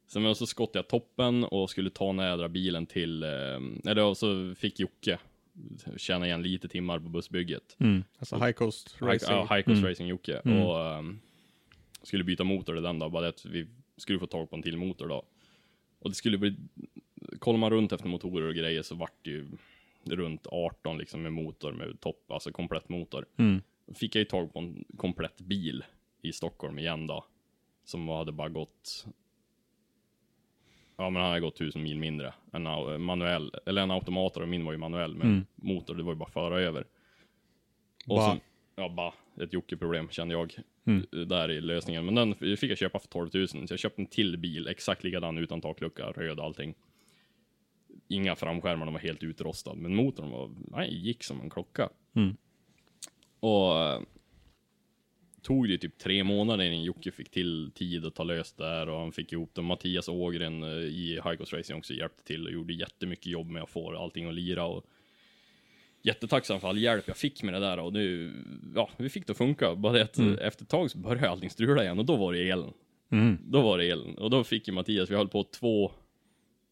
[0.07, 3.29] Sen men så skottade jag toppen och skulle ta nära bilen till, eh,
[3.91, 5.19] eller och så fick Jocke
[5.97, 7.77] tjäna igen lite timmar på bussbygget.
[8.19, 9.33] Alltså High Coast High, Racing.
[9.37, 10.41] ja, High Coast Racing Jocke.
[10.65, 11.21] Och ehm,
[12.03, 13.67] skulle byta motor i den då, bara det att vi
[14.01, 15.23] skulle få tag på en till motor då.
[15.99, 16.57] Och det skulle bli,
[17.39, 19.47] kollar man runt efter motorer och grejer så vart det ju
[20.05, 23.27] runt 18 liksom med motor med topp, alltså komplett motor.
[23.87, 25.85] Då fick jag ju tag på en komplett bil
[26.23, 27.25] i Stockholm igen då.
[27.85, 29.07] Som hade bara gått
[30.97, 32.35] Ja men han hade gått tusen mil mindre.
[32.53, 32.63] En
[33.03, 36.31] manuell, eller en automat och min var ju manuell men motor det var ju bara
[36.31, 36.87] föra över.
[38.07, 38.35] Och Ba.
[38.35, 38.41] så,
[38.77, 39.13] ja bara,
[39.45, 40.57] ett Jocke-problem kände jag.
[41.27, 42.05] Där i lösningen.
[42.05, 43.49] Men den fick jag köpa för 12 000.
[43.49, 46.75] Så jag köpte en till bil, exakt likadan utan taklucka, röd allting.
[48.09, 49.75] Inga framskärmar, de var helt utrostad.
[49.77, 51.89] Men motorn var, nej, gick som en klocka.
[53.41, 54.01] Och eh,
[55.43, 59.01] tog det typ tre månader innan Jocke fick till tid att ta löst där och
[59.01, 59.63] han fick ihop det.
[59.63, 63.63] Mattias Ågren eh, i High Coast Racing också hjälpte till och gjorde jättemycket jobb med
[63.63, 64.87] att få allting att lira och
[66.03, 68.33] jättetacksam för all hjälp jag fick med det där och nu,
[68.75, 69.75] ja, vi fick det att funka.
[69.75, 72.33] Bara det att eh, efter ett tag så började allting strula igen och då var
[72.33, 72.73] det elen.
[73.43, 74.19] Då var det elen.
[74.19, 75.93] Och då fick ju Mattias, vi höll på två,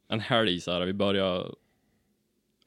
[0.08, 1.44] en helg så här, vi började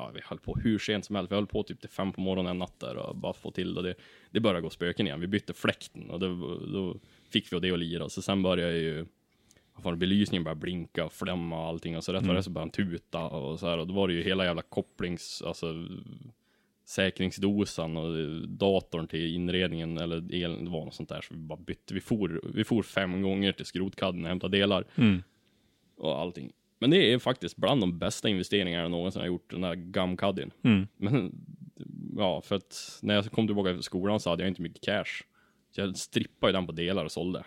[0.01, 1.31] Ja, vi höll på hur sent som helst.
[1.31, 3.73] Vi höll på typ till fem på morgonen en natt där och bara få till
[3.73, 3.81] det.
[3.81, 3.95] Det,
[4.31, 5.19] det började gå spöken igen.
[5.19, 6.27] Vi bytte fläkten och då,
[6.73, 6.97] då
[7.29, 8.09] fick vi det att lira.
[8.09, 9.05] Så sen började ju
[9.83, 11.97] fan, belysningen började blinka och flämma och allting.
[11.97, 13.77] Och så rätt vad det är så började han tuta och så här.
[13.77, 15.87] Och då var det ju hela jävla kopplings, alltså
[16.91, 21.21] säkringsdosan och datorn till inredningen eller elen, det var något sånt där.
[21.21, 21.93] Så vi bara bytte.
[21.93, 24.85] Vi for, vi for fem gånger till skrotkadden och hämtade delar.
[25.97, 26.51] Och allting.
[26.79, 30.51] Men det är faktiskt bland de bästa investeringarna jag någonsin har gjort, den där gamkaddien.
[30.97, 31.31] Men,
[32.17, 35.23] ja, för att när jag kom tillbaka efter skolan så hade jag inte mycket cash.
[35.75, 37.43] Så jag strippade ju den på delar och sålde.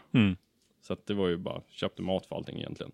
[0.82, 2.92] Så att det var ju bara, köpte mat för allting egentligen.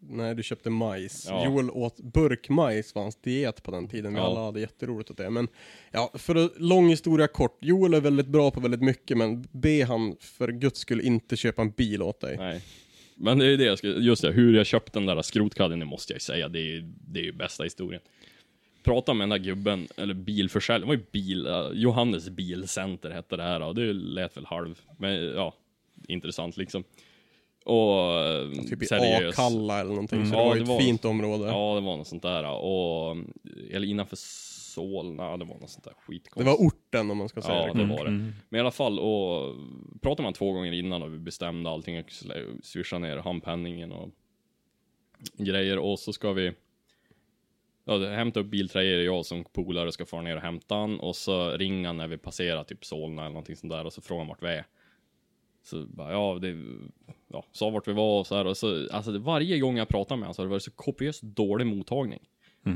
[0.00, 1.26] Nej, du köpte majs.
[1.28, 1.44] Ja.
[1.44, 4.14] Joel åt burkmajs var hans diet på den tiden.
[4.14, 4.26] Vi Ja.
[4.26, 5.30] alla hade jätteroligt åt det.
[5.30, 5.48] Men
[5.90, 7.58] ja, för lång historia kort.
[7.60, 11.62] Joel är väldigt bra på väldigt mycket, men be han för guds skull inte köpa
[11.62, 12.36] en bil åt dig.
[12.36, 12.62] Nej.
[13.20, 15.84] Men det är det jag ska, just det, hur jag köpte den där skrotkadden, det
[15.86, 18.02] måste jag ju säga, det är, det är ju bästa historien.
[18.82, 23.36] Prata med den där gubben, eller bilförsäljaren, det var ju bil, eh, Johannes Bilcenter hette
[23.36, 25.54] det här och det lät väl halv, men ja,
[26.08, 26.84] intressant liksom.
[27.68, 29.38] Och Typ i seriös.
[29.38, 31.44] Akalla eller någonting, så Ja, det var ju det ett var- fint område.
[31.46, 32.44] Ja, det var något sånt där.
[32.50, 33.16] Och,
[33.70, 36.46] eller innanför Solna, det var något sånt där Det skitkonstigt.
[36.60, 37.78] var orten om man ska säga Ja, det.
[37.80, 38.10] det var det.
[38.10, 39.54] Men i alla fall, och
[40.00, 44.08] pratade man två gånger innan och vi bestämde allting, och slä- swisha ner handpenningen och
[45.36, 45.78] grejer.
[45.78, 46.52] Och så ska vi
[47.84, 51.00] ja, hämta upp biltröjor, jag som polare ska fara ner och hämta han.
[51.00, 54.00] Och så ringer han när vi passerar typ Solna eller någonting sånt där och så
[54.02, 54.64] frågar han vart vi är.
[55.68, 56.56] Så bara, ja, det,
[57.28, 58.46] ja, sa vart vi var och så här.
[58.46, 60.70] Och så, alltså det, varje gång jag pratade med honom så har det varit så
[60.70, 62.20] kopiöst dålig mottagning.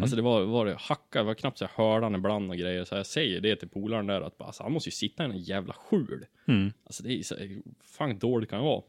[0.00, 2.56] Alltså det var, var det hacka, det var knappt så jag hörde han ibland och
[2.56, 2.84] grejer.
[2.84, 5.26] Så jag säger det till polaren där att bara, alltså, han måste ju sitta i
[5.26, 6.26] en jävla skjul.
[6.84, 7.34] Alltså det är så,
[7.84, 8.82] fan dåligt kan det vara.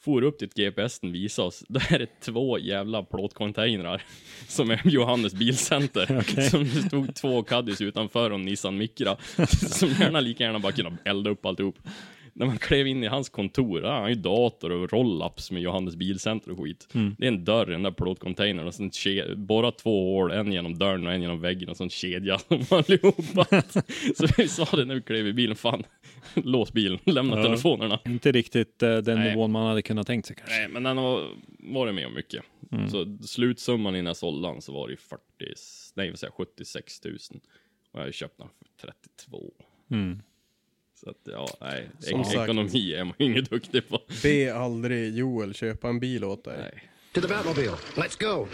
[0.00, 4.02] For upp dit GPSen visade oss, där är två jävla plåtcontainrar
[4.48, 6.06] som är Johannes bilcenter.
[6.50, 9.16] Som det stod två Caddis utanför och Nissan Micra.
[9.48, 11.78] som gärna lika gärna bara kunna elda upp alltihop.
[12.34, 15.96] När man klev in i hans kontor, ja, han ju dator och roll-ups med Johannes
[15.96, 16.88] Bilcenter och skit.
[17.18, 18.90] Det är en dörr i den där plåtcontainern och sen
[19.36, 22.58] borra två hål, en genom dörren och en genom väggen och så en kedja som
[22.70, 23.44] allihopa.
[24.16, 25.82] så vi sa det när vi klev i bilen, fan,
[26.34, 27.42] lås bilen, lämna Ja.
[27.44, 27.98] telefonerna.
[28.04, 29.28] Inte riktigt eh, den Nej.
[29.30, 30.58] nivån man hade kunnat tänkt sig kanske.
[30.58, 31.28] Nej, men den har
[31.58, 32.42] varit med om mycket.
[32.90, 35.20] Så slutsumman innan jag sålde den så var det ju 40,
[35.94, 37.14] nej vad säger jag, 76 000.
[37.14, 37.20] Och
[37.92, 38.48] jag har ju köpt den
[38.80, 38.92] för
[39.26, 39.52] 32.
[39.90, 40.22] Mm.
[41.04, 42.36] Så att ja, nej, Som ek- sagt.
[42.38, 44.00] ekonomi är man ju inget duktig på.
[44.22, 46.58] Be aldrig Joel köpa en bil åt dig.
[46.58, 46.88] Nej.
[47.14, 47.76] To the Batmobile.
[47.94, 48.46] Let's go.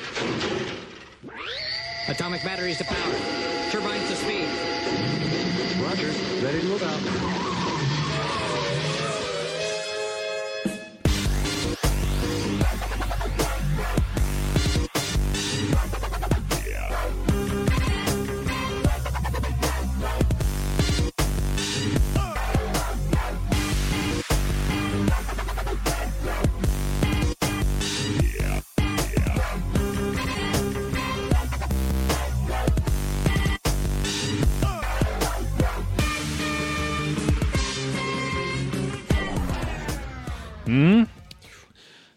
[2.09, 3.15] Atomic batteries to power.
[3.73, 4.49] Turbines to speed.
[5.83, 6.11] Roger.
[6.47, 7.38] Ready to move out.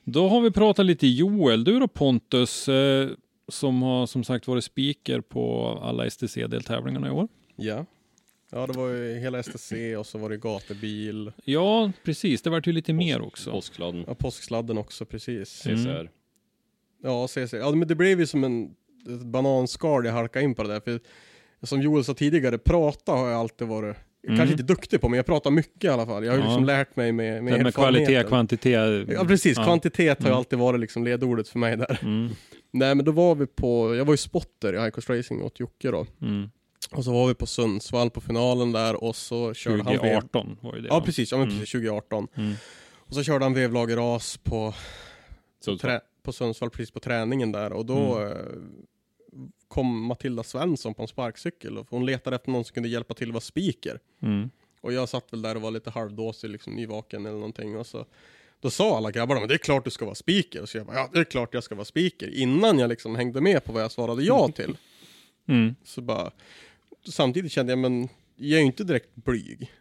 [0.04, 1.64] Då har vi pratat lite Joel.
[1.64, 3.10] Du då Pontus, eh,
[3.48, 7.28] som har som sagt varit speaker på alla STC-deltävlingarna i år.
[7.56, 7.86] Ja.
[8.52, 11.32] Ja, det var ju hela STC och så var det gatubil.
[11.46, 12.42] Ja, precis.
[12.42, 13.52] Det vart ju lite mer också.
[13.52, 15.50] Påsksladden, Ja, påsksladden också, precis.
[15.50, 16.10] CCR.
[17.04, 17.54] Ja, CC.
[17.54, 18.76] Ja, men det blev ju som en
[19.10, 20.80] ett bananskal jag halkade in på det där.
[20.80, 21.00] För
[21.64, 23.98] som Joel sa tidigare, prata har jag alltid varit,
[24.28, 26.26] kanske inte duktig på, men jag pratar mycket i alla fall.
[26.26, 26.46] Jag har Ja.
[26.46, 29.08] liksom lärt mig med, med med kvalitet, kvantitet.
[29.10, 29.64] Ja precis, Ja.
[29.64, 32.00] kvantitet har ju alltid varit liksom ledordet för mig där.
[32.02, 32.30] Mm,
[32.72, 35.60] Nej men då var vi på, jag var ju spotter i High Coast Racing åt
[35.60, 36.06] Jocke då.
[36.22, 36.50] mm.
[36.92, 40.00] Och så var vi på Sundsvall på finalen där och så körde han vev...
[40.00, 40.88] 2018 var ju det.
[40.88, 41.06] Ja va?
[41.06, 41.60] precis, ja men Mm.
[41.60, 42.28] precis, 2018.
[42.38, 42.54] Mm.
[42.98, 44.74] Och så körde han vevlageras på,
[45.66, 48.32] Så, trä, på Sundsvall precis på träningen där och då Mm.
[48.32, 48.38] eh,
[49.72, 53.30] kom Matilda Svensson på en sparkcykel och hon letade efter någon som kunde hjälpa till
[53.30, 54.00] att vara speaker.
[54.22, 54.50] Mm.
[54.82, 58.06] Och jag satt väl där och var lite halvdåsig, liksom nyvaken eller någonting och så
[58.60, 60.62] då sa alla grabbarna, men det är klart du ska vara speaker.
[60.62, 62.30] Och så jag bara, ja det är klart jag ska vara speaker.
[62.34, 64.78] Innan jag liksom hängde med på vad jag svarade ja till.
[65.48, 65.76] Mm.
[65.84, 66.32] Så bara,
[67.10, 69.72] samtidigt kände jag, men jag är ju inte direkt blyg.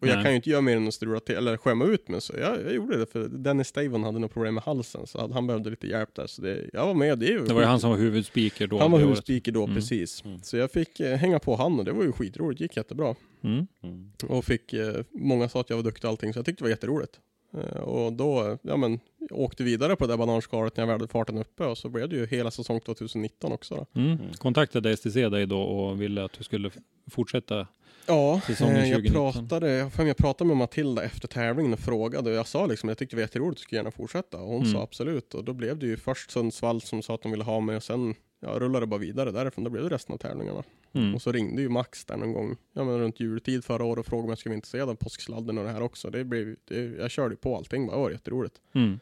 [0.00, 0.22] Och jag Nej.
[0.22, 2.20] kan ju inte göra mer än att strula till, eller skämma ut mig.
[2.20, 5.06] Så jag, jag gjorde det, för Dennis Stavon hade något problem med halsen.
[5.06, 6.26] Så han behövde lite hjälp där.
[6.26, 8.66] Så det, jag var med, det är ju Det var ju han som var huvudspeaker
[8.66, 8.78] då.
[8.78, 9.10] Han var det året.
[9.10, 10.24] huvudspeaker då, precis.
[10.42, 13.14] Så jag fick eh, hänga på han och det var ju skitroligt, gick jättebra.
[13.42, 13.66] Mm.
[13.82, 14.12] mm.
[14.28, 16.64] Och fick, eh, många sa att jag var duktig och allting, så jag tyckte det
[16.64, 17.20] var jätteroligt.
[17.54, 21.08] Eh, och då, ja men, åkte vidare på det där bananskalet när jag väl hade
[21.08, 24.00] farten uppe och så blev det ju hela säsong 2019 också då.
[24.00, 24.18] Mm.
[24.38, 26.70] Kontaktade STC dig då och ville att du skulle
[27.10, 27.66] fortsätta.
[28.06, 29.12] Ja, eh, jag 2019.
[29.48, 33.16] pratade, jag, pratade med Matilda efter tävlingen och frågade och jag sa liksom jag tyckte
[33.16, 34.36] det var jätteroligt, jag skulle gärna fortsätta.
[34.38, 34.72] Och hon Mm.
[34.72, 37.60] sa absolut och då blev det ju först Sundsvall som sa att de ville ha
[37.60, 39.64] mig och sen ja, rullade det bara vidare därifrån.
[39.64, 40.62] Då blev det resten av tävlingarna.
[40.92, 41.14] Mm.
[41.14, 44.06] Och så ringde ju Max där någon gång, ja men runt jultid förra året och
[44.06, 46.10] frågade om jag skulle vara intresserad av påsksladden och det här också.
[46.10, 48.54] Det blev, det, jag körde på allting bara, det var jätteroligt.
[48.74, 49.00] Mm.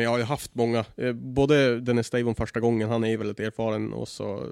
[0.00, 3.16] Men jag har ju haft många, eh, både Dennis Stavon första gången, han är ju
[3.16, 4.46] väldigt erfaren och så,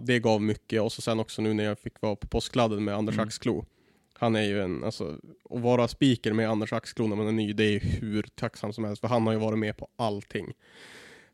[0.00, 2.94] det gav mycket och så sen också nu när jag fick vara på påskladden med
[2.94, 3.26] Anders Mm.
[3.26, 3.64] Axklo.
[4.14, 5.16] Han är ju en, alltså,
[5.50, 8.72] att vara speaker med Anders Axklo när man är ny, det är ju hur tacksam
[8.72, 10.52] som helst, för han har ju varit med på allting.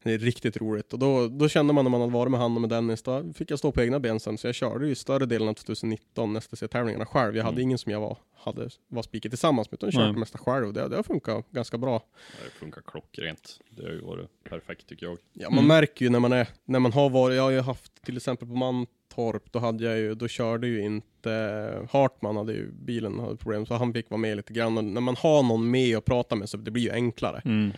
[0.06, 2.54] Det är riktigt roligt och då, då kände man när man hade varit med han
[2.54, 4.94] och med Dennis, då fick jag stå på egna ben sen, så jag körde ju
[4.94, 7.36] större delen av 2019 STC-tävlingarna själv.
[7.36, 10.18] Jag hade ingen som jag var, hade, var speaker tillsammans med, utan jag körde det
[10.18, 12.02] mesta själv och det, det har funkat ganska bra.
[12.44, 13.60] Det funkar klockrent.
[13.70, 15.18] Det har ju varit perfekt tycker jag.
[15.32, 18.02] Ja, man märker ju när man är, när man har varit, jag har ju haft
[18.04, 22.70] till exempel på Mantorp, då hade jag ju, då körde ju inte Hartman hade ju,
[22.72, 24.78] bilen hade problem, så han fick vara med lite grann.
[24.78, 27.42] Och när man har någon med att prata med så det blir ju enklare.
[27.44, 27.72] Mm.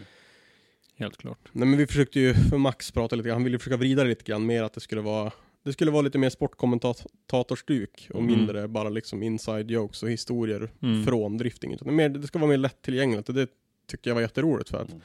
[0.99, 1.39] Helt klart.
[1.53, 4.03] Nej men vi försökte ju, för Max prata lite grann, han ville ju försöka vrida
[4.03, 5.33] det lite grann mer att det skulle vara
[5.65, 8.37] det skulle vara lite mer sportkommentatorstuk och Mm.
[8.37, 11.05] mindre bara liksom inside jokes och historier Mm.
[11.05, 11.73] från drifting.
[11.73, 13.49] Utan det, mer, det ska vara mer lättillgängligt och det
[13.91, 15.01] tycker jag var jätteroligt för att Mm.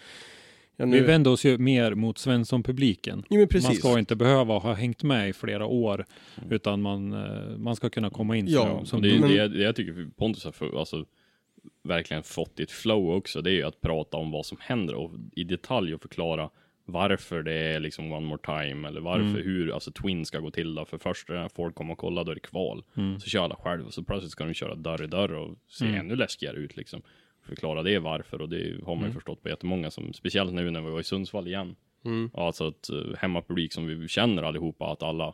[0.77, 3.23] jag Vi nu, vänder oss ju mer mot Svensson-publiken.
[3.49, 3.63] precis.
[3.63, 6.05] Man ska inte behöva ha hängt med i flera år,
[6.49, 9.63] utan man, eh, man ska kunna komma in Ja, som, det, är- Men- det, det
[9.63, 11.05] jag tycker Pontus har för, alltså,
[11.83, 14.95] verkligen fått i ett flow också, det är ju att prata om vad som händer
[14.95, 16.49] och i detalj och förklara
[16.85, 19.41] varför det är liksom one more time eller varför, Mm.
[19.43, 20.85] hur alltså Twin ska gå till då.
[20.85, 22.83] För först när folk kommer och kollar då är det kval.
[22.97, 23.19] Mm.
[23.19, 25.85] Så kör alla själv och så plötsligt ska de köra dörr i dörr och se
[25.85, 25.99] Mm.
[25.99, 27.01] ännu läskigare ut liksom.
[27.47, 29.13] Förklara det varför och det har man ju Mm.
[29.13, 31.75] förstått på jättemånga som, speciellt nu när vi var i Sundsvall igen.
[32.05, 32.29] Mm.
[32.33, 35.33] Alltså att uh, hemmapublik som vi känner allihopa, att alla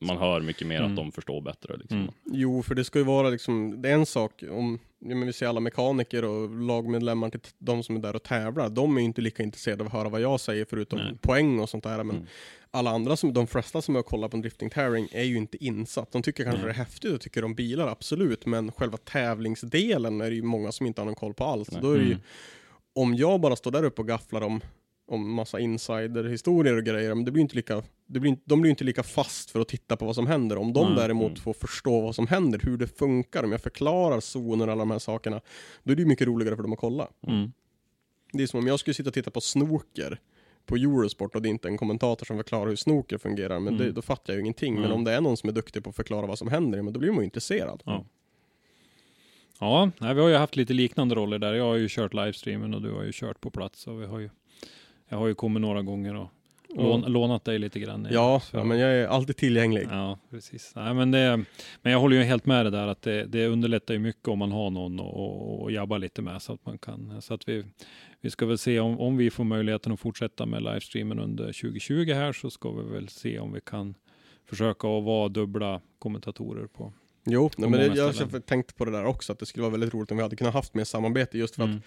[0.00, 0.90] man hör mycket mer Mm.
[0.90, 1.98] att de förstår bättre liksom.
[2.00, 2.12] Mm.
[2.32, 5.32] Jo, för det ska ju vara liksom, det är en sak om ja, men vi
[5.32, 9.04] ser alla mekaniker och lagmedlemmar till de som är där och tävlar, de är ju
[9.04, 11.18] inte lika intresserade av att höra vad jag säger förutom Nej.
[11.20, 12.04] poäng och sånt där.
[12.04, 12.28] Men Mm.
[12.70, 15.36] alla andra, som, de flesta som är och kollar på en drifting tävling är ju
[15.36, 16.12] inte insatt.
[16.12, 20.30] De tycker kanske det är häftigt och tycker om bilar, absolut, men själva tävlingsdelen är
[20.30, 21.68] det ju många som inte har någon koll på alls.
[21.82, 22.22] Då är det ju, Mm.
[22.94, 24.60] om jag bara står där uppe och gafflar om
[25.08, 28.70] om massa insiderhistorier och grejer, men det blir inte lika, det blir, inte- de blir
[28.70, 30.56] inte lika fast för att titta på vad som händer.
[30.58, 30.96] Om de Nej.
[30.96, 31.40] däremot Mm.
[31.40, 34.90] får förstå vad som händer, hur det funkar, om jag förklarar zoner och alla de
[34.90, 35.40] här sakerna,
[35.82, 37.08] då är det ju mycket roligare för dem att kolla.
[37.26, 37.52] Mm.
[38.32, 40.20] Det är som om jag skulle sitta och titta på snooker
[40.66, 43.84] på Eurosport och det är inte en kommentator som förklarar hur snooker fungerar, men det,
[43.84, 43.94] Mm.
[43.94, 44.80] då fattar jag ju ingenting.
[44.80, 46.92] Men om det är någon som är duktig på att förklara vad som händer, men
[46.92, 47.82] då blir man ju intresserad.
[47.86, 48.04] Ja.
[49.60, 51.54] Ja, vi har ju haft lite liknande roller där.
[51.54, 53.86] Jag har ju kört livestreamen och du har ju kört på plats.
[53.86, 54.30] Och vi har ju,
[55.08, 56.28] jag har ju kommit några gånger och
[56.76, 58.08] lån, lånat dig lite grann.
[58.10, 59.88] Ja, ja, men jag är alltid tillgänglig.
[59.90, 60.72] Ja, precis.
[60.76, 61.44] Nej, men, det,
[61.82, 64.38] men jag håller ju helt med det där att det, det underlättar ju mycket om
[64.38, 67.22] man har någon och, och, jabba lite med så att man kan.
[67.22, 67.64] Så att vi,
[68.20, 72.12] vi ska väl se om, om vi får möjligheten att fortsätta med livestreamen under 2020
[72.12, 73.94] här så ska vi väl se om vi kan
[74.48, 76.92] försöka att vara dubbla kommentatorer på.
[77.24, 78.32] Jo, nej, men det, jag ställen.
[78.32, 80.36] har tänkt på det där också, att det skulle vara väldigt roligt om vi hade
[80.36, 81.76] kunnat haft mer samarbete just för Mm.
[81.76, 81.82] att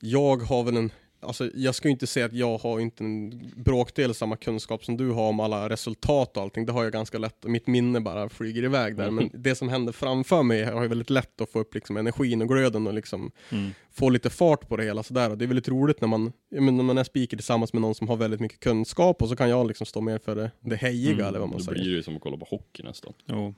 [0.00, 0.90] jag har väl en,
[1.24, 4.96] alltså jag ska ju inte säga att jag har inte en bråkdel samma kunskap som
[4.96, 8.28] du har om alla resultat och allting, det har jag ganska lätt, mitt minne bara
[8.28, 11.58] flyger iväg där, men det som händer framför mig har jag väldigt lätt att få
[11.60, 13.70] upp liksom energin och glöden och liksom Mm.
[13.92, 16.76] få lite fart på det hela sådär, och det är väldigt roligt när man, men
[16.76, 19.48] när man är speaker tillsammans med någon som har väldigt mycket kunskap och så kan
[19.50, 21.78] jag liksom stå mer för det, det hejiga Mm, eller vad man Då säger.
[21.80, 23.12] blir det ju som att kolla på hockey nästan.
[23.26, 23.54] Jo.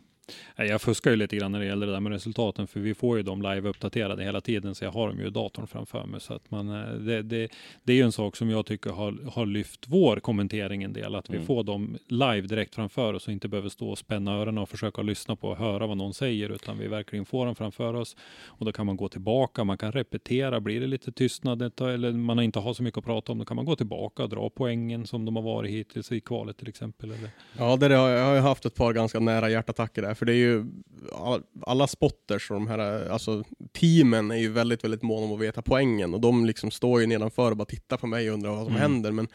[0.57, 3.17] Jag fuskar ju lite grann när det gäller det där med resultaten, för vi får
[3.17, 6.21] ju dem live uppdaterade hela tiden, så jag har dem ju i datorn framför mig.
[6.21, 7.49] Så att man, eh, det, det,
[7.83, 11.15] det är ju en sak som jag tycker har, har lyft vår kommentering en del,
[11.15, 11.47] att vi Mm.
[11.47, 15.03] får dem live direkt framför oss och inte behöver stå och spänna öronen och försöka
[15.03, 18.17] lyssna på och höra vad någon säger, utan vi verkligen får dem framför oss.
[18.45, 22.41] Och då kan man gå tillbaka, man kan repetera, blir det lite tystnad eller man
[22.41, 25.07] inte har så mycket att prata om, då kan man gå tillbaka och dra poängen
[25.07, 27.11] som de har varit hittills i kvalet till exempel.
[27.11, 30.27] Eller, Ja, det har, jag har ju haft ett par ganska nära hjärtattacker där, för
[30.27, 30.65] det är ju
[31.13, 33.45] all- alla spotters och de här, alltså
[33.81, 37.07] teamen är ju väldigt, väldigt måna om att veta poängen och de liksom står ju
[37.07, 38.81] nedanför och bara tittar på mig och undrar vad som Mm.
[38.81, 39.29] händer, men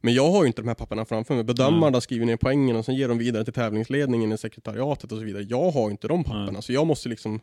[0.00, 1.44] men jag har ju inte de här papperna framför mig.
[1.44, 5.24] Bedömarna skriver ner poängen och sen ger de vidare till tävlingsledningen i sekretariatet och så
[5.24, 5.42] vidare.
[5.42, 6.62] Jag har inte de papperna, Nej.
[6.62, 7.40] så jag måste liksom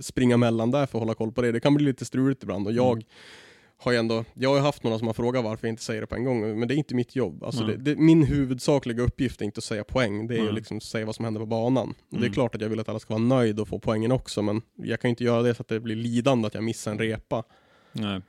[0.00, 1.52] springa mellan där för att hålla koll på det.
[1.52, 3.04] Det kan bli lite struligt ibland och jag Mm.
[3.84, 6.06] Har ju ändå, jag har haft några som har frågat varför jag inte säger det
[6.06, 7.44] på en gång, men det är inte mitt jobb.
[7.44, 10.82] Alltså det, det, min huvudsakliga uppgift är inte att säga poäng, det är liksom att
[10.82, 11.88] säga vad som händer på banan.
[11.88, 12.32] Och Det är Mm.
[12.32, 15.00] klart att jag vill att alla ska vara nöjda och få poängen också, men jag
[15.00, 17.42] kan ju inte göra det så att det blir lidande att jag missar en repa.
[17.92, 18.20] Nej.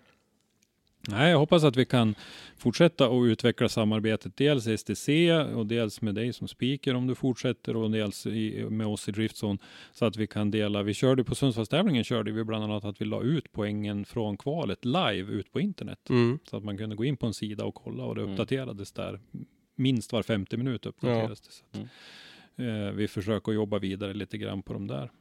[1.09, 2.15] Nej, jag hoppas att vi kan
[2.57, 4.37] fortsätta och utveckla samarbetet.
[4.37, 8.87] Dels STC och dels med dig som speaker om du fortsätter och dels i, med
[8.87, 9.57] oss i Driftzone
[9.93, 10.83] så att vi kan dela.
[10.83, 14.85] Vi körde på Sundsvallstävlingen körde vi bland annat att vi la ut poängen från kvalet
[14.85, 16.39] live ut på internet Mm.
[16.49, 18.33] så att man kunde gå in på en sida och kolla och det Mm.
[18.33, 19.19] uppdaterades där
[19.75, 21.51] minst var femte minut uppdaterades det.
[21.51, 21.87] Så att,
[22.59, 25.11] eh, vi försöker jobba vidare lite grann på de där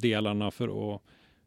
[0.00, 1.02] delarna för att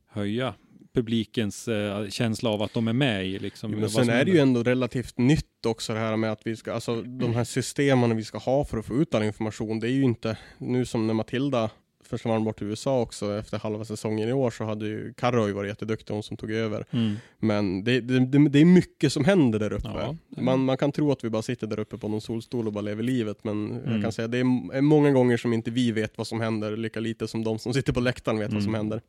[0.08, 0.54] höja
[0.96, 3.72] publikens eh, känsla av att de är med i liksom.
[3.74, 6.56] Jo, men sen är det ju ändå relativt nytt också det här med att vi
[6.56, 9.88] ska, alltså de här systemen vi ska ha för att få ut all information, det
[9.88, 11.70] är ju inte, nu som när Matilda
[12.10, 15.54] försvann bort till USA också efter halva säsongen i år så hade ju Carro ju
[15.54, 16.86] varit jätteduktig, hon som tog över.
[16.92, 17.16] Mm.
[17.40, 19.88] Men det, det, det, är mycket som händer där uppe.
[19.96, 20.16] Ja.
[20.42, 22.82] Man, man kan tro att vi bara sitter där uppe på någon solstol och bara
[22.82, 24.02] lever livet, men jag Mm.
[24.02, 27.28] kan säga det är många gånger som inte vi vet vad som händer, lika lite
[27.28, 28.80] som de som sitter på läktaren vet vad som Mm.
[28.80, 29.02] händer.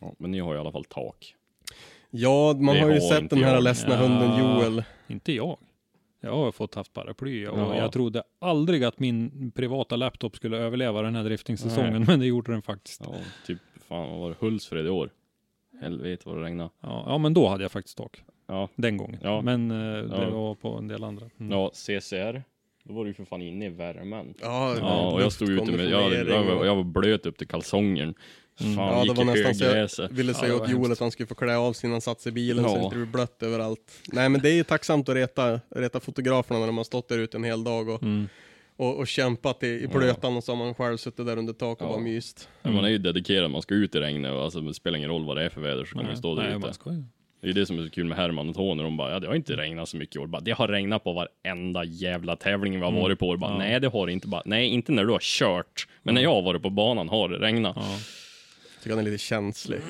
[0.00, 1.34] Ja, men ni har i alla fall tak.
[2.10, 3.62] Ja, man Det har ju har sett den här jag.
[3.64, 3.96] ledsna Ja.
[4.00, 4.82] hunden Joel.
[5.08, 5.58] Inte jag.
[6.20, 7.76] Jag har fått haft paraply och Ja.
[7.76, 12.52] jag trodde aldrig att min privata laptop skulle överleva den här driftingsäsongen, men det gjorde
[12.52, 13.00] den faktiskt.
[13.04, 13.10] Ja.
[13.12, 15.10] Ja, typ, fan vad var det, Hultsfred i år?
[15.80, 16.70] Helvete vad det regnade.
[16.80, 18.22] Ja, men då hade jag faktiskt tak.
[18.46, 19.20] Ja, Den gången.
[19.22, 19.40] Ja.
[19.42, 20.30] Men eh, det Ja.
[20.30, 21.26] var på en del andra.
[21.40, 21.52] Mm.
[21.52, 22.42] ja CCR,
[22.84, 24.34] då var du ju för fan inne i värmen.
[24.40, 27.48] Ja, Ja, och jag stod ute med, jag, jag, var- jag var blöt upp till
[27.48, 28.14] kalsongen.
[28.58, 28.78] Fan, Mm.
[28.78, 29.64] Ja, det var nästan så
[30.02, 31.94] jag ville Ja, säga det åt Joel att han skulle få klä av sig innan
[31.94, 32.78] han satt sig i bilen så Ja.
[32.78, 33.92] det inte blir blött överallt.
[34.12, 37.18] Nej men det är ju tacksamt att reta, reta fotograferna när de har stått där
[37.18, 38.28] ute en hel dag och, Mm.
[38.76, 41.80] och, och kämpat i, i blötan och så har man själv suttit där under tak
[41.80, 41.90] och Ja.
[41.92, 42.48] bara myst.
[42.62, 45.10] Ja, Man är ju dedikerad, man ska ut i regnet och alltså, det spelar ingen
[45.10, 47.04] roll vad det är för väder så kommer man stå där Nej, ute.
[47.40, 49.26] Det är det som är så kul med Herman och Tony, de bara, ja det
[49.26, 50.26] har inte regnat så mycket i år.
[50.26, 53.36] Bara, det har regnat på varenda jävla tävling vi har varit på.
[53.36, 53.58] Bara, Ja.
[53.58, 54.28] Nej det har det inte.
[54.28, 55.88] Bara, Nej inte när du har kört.
[56.02, 57.76] Men när jag har varit på banan har det regnat.
[58.86, 59.80] Tycker han är lite känslig.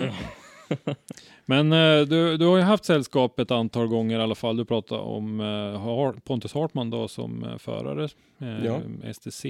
[1.44, 4.56] Men eh, du, du har ju haft sällskap ett antal gånger i alla fall.
[4.56, 8.80] Du pratade om eh, Pontus Hartman då som eh, förare, eh, Ja.
[9.12, 9.44] STC.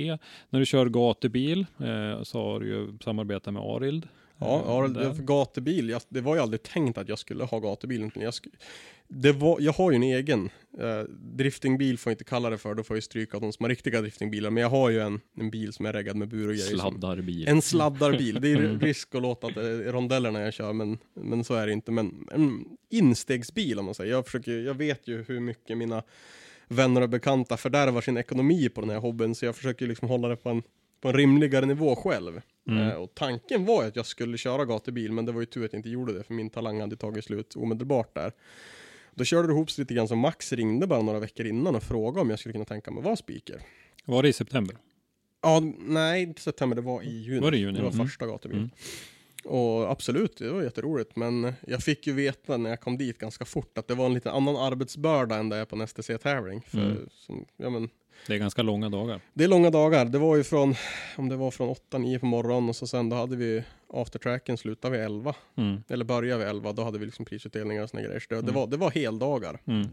[0.51, 4.09] När du kör gatubil eh, så har du ju samarbetat med Arild.
[4.39, 7.45] Ja, ja Eh, det, för gatubil, jag, det var ju aldrig tänkt att jag skulle
[7.45, 8.11] ha gatubil.
[8.15, 8.35] Jag,
[9.09, 10.51] det var, jag har ju en egen.
[10.79, 13.69] Eh, driftingbil får jag inte kalla det för, då får jag stryka de som har
[13.69, 14.51] riktiga driftingbilar.
[14.51, 16.77] Men jag har ju en, en bil som är reggad med bur och grejer.
[16.77, 17.49] Sladdarbil.
[17.49, 18.41] En sladdarbil.
[18.41, 21.55] Det är risk att låta att det är rondeller när jag kör, men, men så
[21.55, 21.93] är det inte.
[21.93, 24.13] Men en instegsbil om man säger.
[24.13, 26.03] Jag, försöker, jag vet ju hur mycket mina
[26.69, 30.29] vänner och bekanta fördärvar sin ekonomi på den här hobbyn, så jag försöker liksom hålla
[30.29, 30.63] det på en,
[31.01, 32.41] på en rimligare nivå själv.
[32.69, 32.89] Mm.
[32.89, 35.65] Eh, och tanken var ju att jag skulle köra gatubil, men det var ju tur
[35.65, 38.33] att jag inte gjorde det, för min talang hade tagit slut omedelbart där.
[39.15, 41.83] Då körde det ihop sig lite grann, så Max ringde bara några veckor innan och
[41.83, 43.61] frågade om jag skulle kunna tänka mig att vara speaker.
[44.05, 44.77] Var det i september?
[45.43, 47.41] Ja, nej, inte september, det var i juni.
[47.41, 47.73] Var det juni?
[47.79, 48.07] Det var Mm.
[48.07, 48.59] första gatubil.
[48.59, 48.71] Mm.
[49.45, 53.45] Och absolut, det var jätteroligt, men jag fick ju veta när jag kom dit ganska
[53.45, 56.63] fort att det var en lite annan arbetsbörda än det är på en STC-tävling.
[56.67, 57.09] För Mm.
[57.11, 57.89] som, ja, men,
[58.27, 59.21] Det är ganska långa dagar.
[59.35, 60.75] det är långa dagar, det var ju från,
[61.17, 64.97] om det var från 8-9 på morgonen och så sen då hade vi aftertracken slutade
[64.97, 65.35] vid 11.
[65.57, 65.83] Mm.
[65.89, 68.21] Eller började vid 11, då hade vi liksom prisutdelningar och såna grejer.
[68.21, 68.55] Så det, Mm.
[68.55, 69.61] var, det var heldagar.
[69.67, 69.89] Mm.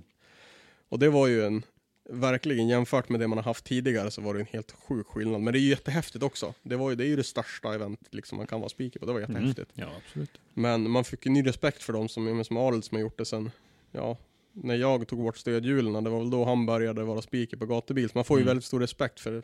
[0.90, 1.64] Och det var ju en,
[2.10, 5.42] verkligen jämfört med det man har haft tidigare så var det en helt sjuk skillnad.
[5.42, 6.54] Men det är ju jättehäftigt också.
[6.64, 9.06] Det, var ju, det är ju det största eventet liksom man kan vara speaker på,
[9.06, 9.72] det var jättehäftigt.
[9.74, 10.32] Ja, absolut.
[10.54, 13.26] Men man fick ju ny respekt för dem som, som Arnold som har gjort det
[13.26, 13.52] sen,
[13.92, 14.18] ja,
[14.54, 18.10] när jag tog bort stödhjulen, det var väl då han började vara speaker på gatubil.
[18.10, 18.48] Så man får ju Mm.
[18.48, 19.44] väldigt stor respekt för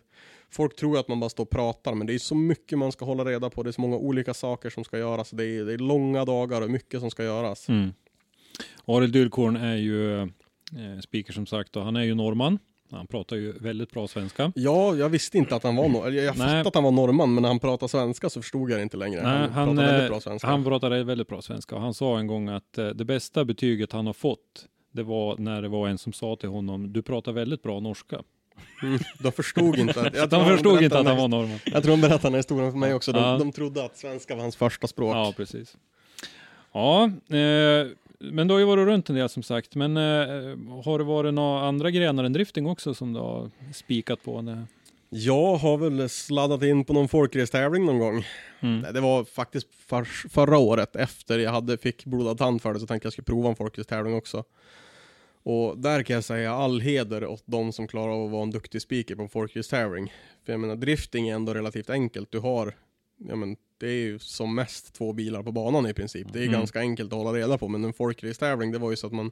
[0.52, 3.06] Folk tror att man bara står och pratar, men det är så mycket man ska
[3.06, 3.64] hålla reda på.
[3.64, 5.30] Det är så många olika saker som ska göras.
[5.32, 7.70] Det är, det är långa dagar och mycket som ska göras.
[7.70, 7.94] Mm.
[8.86, 10.28] Arild Dylkorn är ju eh,
[11.04, 12.60] speaker som sagt och han är ju norrman.
[12.92, 14.52] Han pratar ju väldigt bra svenska.
[14.56, 17.42] Ja, jag visste inte att han var nor- Jag, fattade att han var norrman, men
[17.42, 19.24] när han pratade svenska så förstod jag inte längre.
[19.24, 20.48] Nej, han, han, pratade väldigt eh, bra svenska.
[20.48, 23.92] Han pratade väldigt bra svenska och han sa en gång att eh, det bästa betyget
[23.92, 27.32] han har fått det var när det var en som sa till honom du pratar
[27.32, 28.22] väldigt bra norska.
[28.84, 30.02] Mm, de förstod inte.
[30.02, 31.60] att- jag De förstod inte att han var norrman.
[31.66, 33.12] Jag tror han berättade den här historien för mig också.
[33.12, 33.38] De, Ja.
[33.38, 35.16] de trodde att svenska var hans första språk.
[35.16, 35.78] Ja, precis.
[36.74, 37.88] Ja, eh,
[38.20, 39.76] men du har ju varit runt en del som sagt.
[39.76, 40.04] Men eh,
[40.84, 44.42] har det varit några andra grenar än drifting också som du har spikat på?
[44.42, 44.64] Det?
[45.10, 48.26] Jag har väl sladdat in på någon folkracetävling någon gång.
[48.60, 48.94] Mm.
[48.94, 52.88] Det var faktiskt för, förra året, efter jag hade, fick blodad tand för det, så
[52.88, 54.44] tänkte jag skulle prova en folkracetävling också.
[55.44, 58.52] Och där kan jag säga all heder åt de som klarar av att vara en
[58.52, 60.14] duktig speaker på en folkracetävling.
[60.46, 62.32] För jag menar, drifting är ändå relativt enkelt.
[62.32, 62.76] Du har,
[63.18, 66.28] ja men, det är ju som mest två bilar på banan i princip.
[66.34, 66.54] Det är Mm.
[66.54, 69.32] ganska enkelt att hålla reda på, men en folkracetävling, det var ju så att man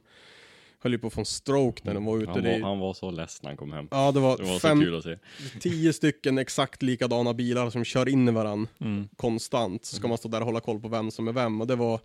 [0.82, 2.30] höll ju på att få en stroke när de var ute.
[2.30, 3.88] Han var, han var så ledsen när han kom hem.
[3.90, 5.18] Ja, det var, Det var så fem, kul att se.
[5.60, 9.08] tio stycken exakt likadana bilar som kör in i varandra Mm.
[9.16, 9.84] konstant.
[9.84, 11.60] Så ska man stå där och hålla koll på vem som är vem.
[11.60, 12.00] Och det var...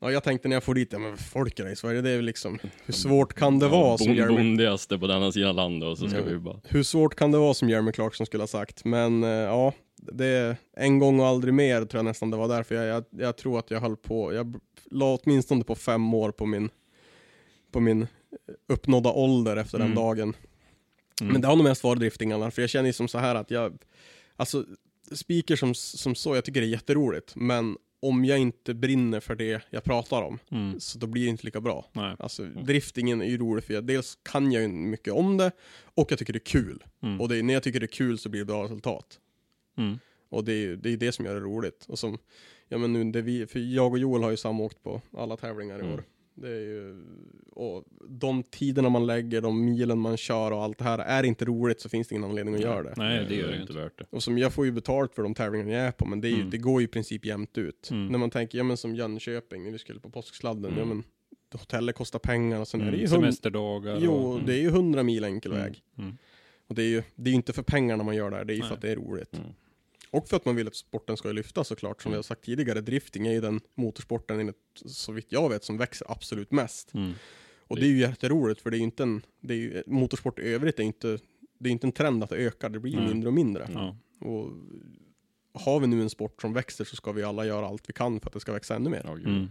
[0.00, 2.02] Ja, jag tänkte när jag får dit, ja men folkrace, vad är det?
[2.02, 2.58] det är väl liksom...
[2.86, 4.36] Hur svårt kan det vara som Jeremy...
[4.36, 6.24] bondigaste på denna sidan landet och så ska Ja.
[6.24, 6.60] vi bara...
[6.64, 8.84] Hur svårt kan det vara som Jeremy Clarkson skulle ha sagt?
[8.84, 9.72] Men eh, ja,
[10.12, 12.74] det är en gång och aldrig mer tror jag nästan det var därför.
[12.74, 14.56] Jag, jag, jag tror att jag höll på, jag
[14.90, 16.70] la åtminstone på fem år på min,
[17.76, 18.06] på min
[18.68, 19.96] uppnådda ålder efter den Mm.
[19.96, 20.36] dagen.
[21.20, 21.32] Mm.
[21.32, 23.50] Men det har nog mest varit driftingarna, för jag känner ju som så här att
[23.50, 23.78] jag,
[24.36, 24.64] alltså
[25.12, 29.34] speaker som, som så, jag tycker det är jätteroligt, men om jag inte brinner för
[29.34, 30.80] det jag pratar om, Mm.
[30.80, 31.90] så då blir det inte lika bra.
[31.92, 32.16] Nej.
[32.18, 35.52] Alltså driftingen är ju rolig för jag, dels kan jag ju mycket om det,
[35.82, 36.84] och jag tycker det är kul.
[37.02, 37.20] Mm.
[37.20, 39.18] Och det, är- när jag tycker det är kul så blir det bra resultat.
[39.78, 39.98] Mm.
[40.28, 41.84] Och det är det, är det som gör det roligt.
[41.88, 42.18] Och som,
[42.68, 45.78] ja men nu, det vi, för jag och Joel har ju samåkt på alla tävlingar
[45.78, 45.94] i Mm.
[45.94, 46.04] år.
[46.38, 46.96] Det är ju,
[47.52, 51.44] och de tiderna man lägger, de milen man kör och allt det här, är inte
[51.44, 52.94] roligt så finns det ingen anledning att göra det.
[52.96, 54.06] Nej, det gör det är ju inte värt det.
[54.10, 56.30] Och som jag får ju betalt för de tävlingarna jag är på, men det, är
[56.30, 56.50] ju, Mm.
[56.50, 57.90] det går ju i princip jämnt ut.
[57.90, 58.06] Mm.
[58.06, 60.78] När man tänker, ja men som Jönköping, när vi skulle på påsksladden, Mm.
[60.78, 61.02] ja men
[61.52, 63.00] hotellet kostar pengar och sen är det Mm.
[63.00, 63.98] ju Semesterdagar.
[64.02, 65.64] Jo, och, det är ju 100 mil enkel Mm.
[65.64, 65.82] väg.
[65.98, 66.16] Mm.
[66.68, 68.54] Och det är ju det är inte för pengarna man gör det här, det är
[68.54, 68.68] ju Nej.
[68.68, 69.40] för att det är roligt.
[70.16, 70.22] Mm.
[70.22, 72.80] Och för att man vill att sporten ska lyftas såklart, som vi har sagt tidigare.
[72.80, 74.56] Drifting är ju den motorsporten, enligt,
[74.86, 76.94] så vitt jag vet, som växer absolut mest.
[76.94, 77.12] Mm.
[77.68, 80.38] Och det är ju jätteroligt, för det är ju inte en, det är ju, motorsport
[80.38, 81.18] i övrigt är inte,
[81.58, 83.08] det är inte en trend att det ökar, det blir Nej.
[83.08, 83.68] mindre och mindre.
[83.74, 83.96] Ja.
[84.20, 84.50] Och
[85.52, 88.20] har vi nu en sport som växer så ska vi alla göra allt vi kan
[88.20, 89.06] för att det ska växa ännu mer.
[89.06, 89.50] Mm.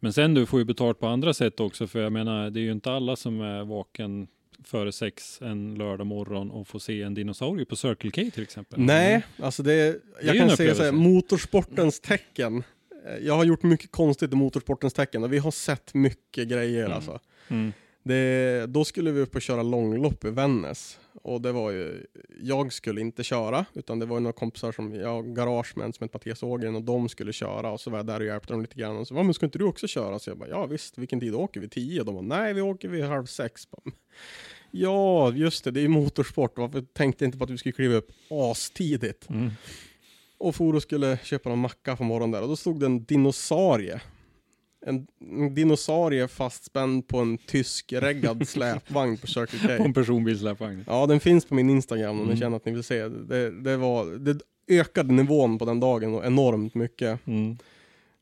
[0.00, 2.62] Men sen du får ju betalt på andra sätt också, för jag menar, det är
[2.62, 4.28] ju inte alla som är vaken
[4.64, 8.80] före sex en lördag morgon och får se en dinosaurie på Circle K till exempel.
[8.80, 12.62] Nej, alltså det, är jag ju en kan säga så här, motorsportens tecken.
[13.06, 16.84] Eh, Jag har gjort mycket konstigt i motorsportens tecken och vi har sett mycket grejer
[16.84, 16.92] Mm.
[16.96, 17.18] alltså.
[17.48, 17.72] Mm.
[18.02, 20.98] Det, då skulle vi upp och köra långlopp i Vännäs.
[21.22, 22.06] Och det var ju,
[22.40, 26.42] jag skulle inte köra, utan det var några kompisar som, jag garagemän som hette Mattias
[26.42, 28.96] Ågren och de skulle köra och så var jag där och hjälpte dem lite grann.
[28.96, 30.18] Och så, "Va, men ska inte du också köra?
[30.18, 31.68] Så jag bara, ja visst, vilken tid åker vi?
[31.68, 32.00] Tio?
[32.00, 33.68] Och de bara, nej vi åker vid halv sex.
[34.70, 36.58] Ja, just det, det är ju motorsport.
[36.58, 39.28] Varför tänkte jag inte på att vi skulle kliva upp astidigt?
[39.30, 39.50] Mm.
[40.38, 43.04] och for och skulle köpa någon macka på morgonen där och då stod det en
[43.04, 44.00] dinosaurie.
[44.86, 50.00] En, en dinosaurie fastspänd på en tysk reggad släpvagn på Circle På en K.
[50.00, 50.84] personbilsläpvagn.
[50.86, 52.36] Ja, den finns på min Instagram om ni Mm.
[52.36, 53.08] känner att ni vill se.
[53.08, 57.26] Det, det, var, det ökade nivån på den dagen enormt mycket.
[57.26, 57.56] Mm.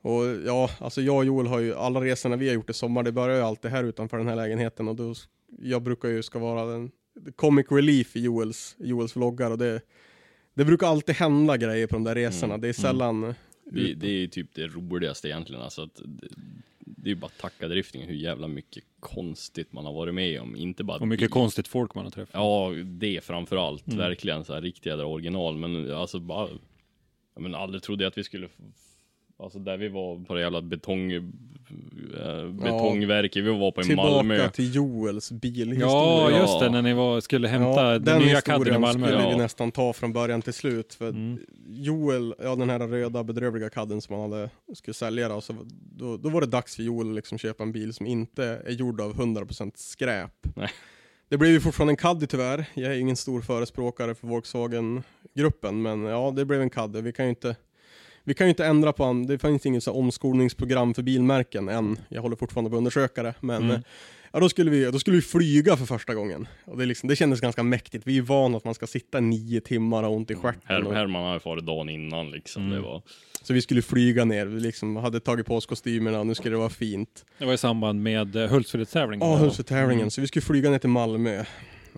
[0.03, 3.03] Och ja, alltså jag och Joel har ju, alla resorna vi har gjort i sommar,
[3.03, 5.15] det börjar ju alltid här utanför den här lägenheten och då,
[5.63, 6.91] jag brukar ju ska vara den
[7.37, 9.81] comic relief i Joels, Joels vloggar och det,
[10.55, 13.35] det brukar alltid hända grejer på de där resorna, Mm, det är sällan
[13.71, 15.63] Det, det är ju typ det roligaste egentligen.
[15.63, 16.29] Alltså att det,
[16.79, 20.41] det är ju bara att tacka driftingen hur jävla mycket konstigt man har varit med
[20.41, 20.57] om.
[20.57, 22.35] Inte bara Och mycket konstigt folk man har träffat.
[22.35, 23.87] Ja, det framför allt.
[23.87, 23.99] Mm.
[23.99, 25.57] Verkligen så här riktiga original.
[25.57, 26.49] Men alltså bara...
[27.35, 28.49] Jag men aldrig trodde jag att vi skulle...
[29.39, 31.13] Alltså där vi var på det jävla betong...
[31.13, 31.23] Äh,
[32.63, 34.49] betongverket vi var på i tillbaka Malmö.
[34.51, 35.87] till Joels bilhistoria.
[35.91, 36.41] Ja, Ja.
[36.41, 39.07] just det, när ni var, skulle hämta Ja, den, nya historien kadden i Malmö.
[39.07, 39.31] skulle Ja.
[39.31, 40.95] vi nästan ta från början till slut.
[40.95, 41.39] För Mm.
[41.69, 45.55] Joel, ja den här röda bedrövliga kadden som han hade, skulle sälja då, så
[45.97, 48.73] då, då var det dags för Joel att liksom köpa en bil som inte är
[48.73, 50.47] gjord av 100% skräp.
[50.57, 50.69] Nej.
[51.29, 52.65] Det blev ju fortfarande en Caddy tyvärr.
[52.75, 57.01] Jag är ingen stor förespråkare för Volkswagen-gruppen, men ja, det blev en Caddy.
[57.01, 57.57] Vi kan ju inte
[58.25, 59.27] vi kan ju inte ändra på han.
[59.27, 61.99] Det finns inget så här omskolningsprogram för bilmärken än.
[62.09, 63.71] Jag håller fortfarande på att undersöka det, men Mm.
[63.77, 63.81] eh,
[64.33, 66.49] Ja, då skulle, vi, då skulle vi flyga för första gången.
[66.65, 68.07] Och det, liksom, det kändes ganska mäktigt.
[68.07, 70.61] Vi är ju vana att man ska sitta nio timmar och ha ont i stjärten.
[70.65, 72.63] Her och- Herman hade farit dagen innan liksom.
[72.63, 72.75] Mm.
[72.75, 73.03] Det var...
[73.43, 74.47] Så vi skulle flyga ner.
[74.47, 77.25] Vi liksom hade tagit på oss kostymerna och nu skulle det vara fint.
[77.39, 79.29] Det var i samband med uh, Hultsfredstävlingen.
[79.29, 80.01] Ja, Hultsfredstävlingen.
[80.03, 80.11] Mm.
[80.11, 81.45] Så vi skulle flyga ner till Malmö.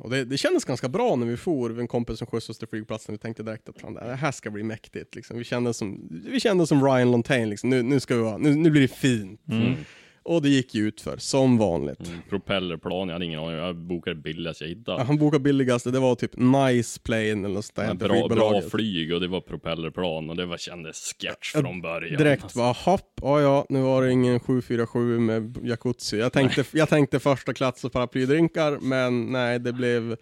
[0.01, 1.80] Och det, det kändes ganska bra när vi for.
[1.80, 3.12] En kompis som skjutsade oss till flygplatsen.
[3.12, 5.14] Vi tänkte direkt att fan, det här ska bli mäktigt.
[5.14, 5.38] Liksom.
[5.38, 7.51] Vi, kände som, vi kände som Ryan Lontaine.
[7.51, 7.70] Liksom.
[7.70, 9.40] Nu, nu, ska vi vara, nu, nu blir det fint.
[9.48, 9.74] Mm.
[10.23, 12.09] Och det gick ju ut för som vanligt.
[12.09, 13.57] Mm, propellerplan, jag hade ingen aning.
[13.57, 15.01] Jag bokade det billigaste jag hittade.
[15.01, 19.12] Ja, han bokade billigaste, det var typ Nice Plane eller något sånt bra, bra flyg
[19.14, 22.18] och det var propellerplan och det var kändes sketch från början.
[22.18, 22.59] Direkt Alltså.
[22.59, 26.18] bara hopp, ja ja, nu var det ingen 747 med jacuzzi.
[26.18, 30.16] Jag tänkte, jag tänkte första klass och paraplydrinkar, men nej, det blev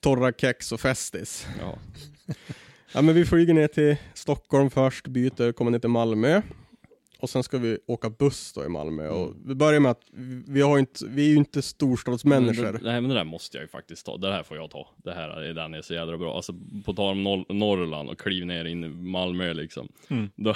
[0.00, 1.46] torra kex och Festis.
[1.60, 1.78] Ja.
[2.92, 6.42] Ja men vi flyger ner till Stockholm först, byter, kommer ner till Malmö.
[7.20, 9.08] Och sen ska vi åka buss då i Malmö.
[9.08, 10.02] Och vi börjar med att
[10.48, 12.62] vi, har inte, vi är ju inte storstadsmänniskor.
[12.62, 14.16] Men det- Nej men det där måste jag ju faktiskt ta.
[14.16, 14.88] Det här får jag ta.
[14.96, 16.36] Det här är den är så jädra bra.
[16.36, 16.54] Alltså
[16.84, 19.88] på tal om Nor- Norrland och kliv ner in i Malmö liksom.
[20.08, 20.30] Mm.
[20.36, 20.54] Då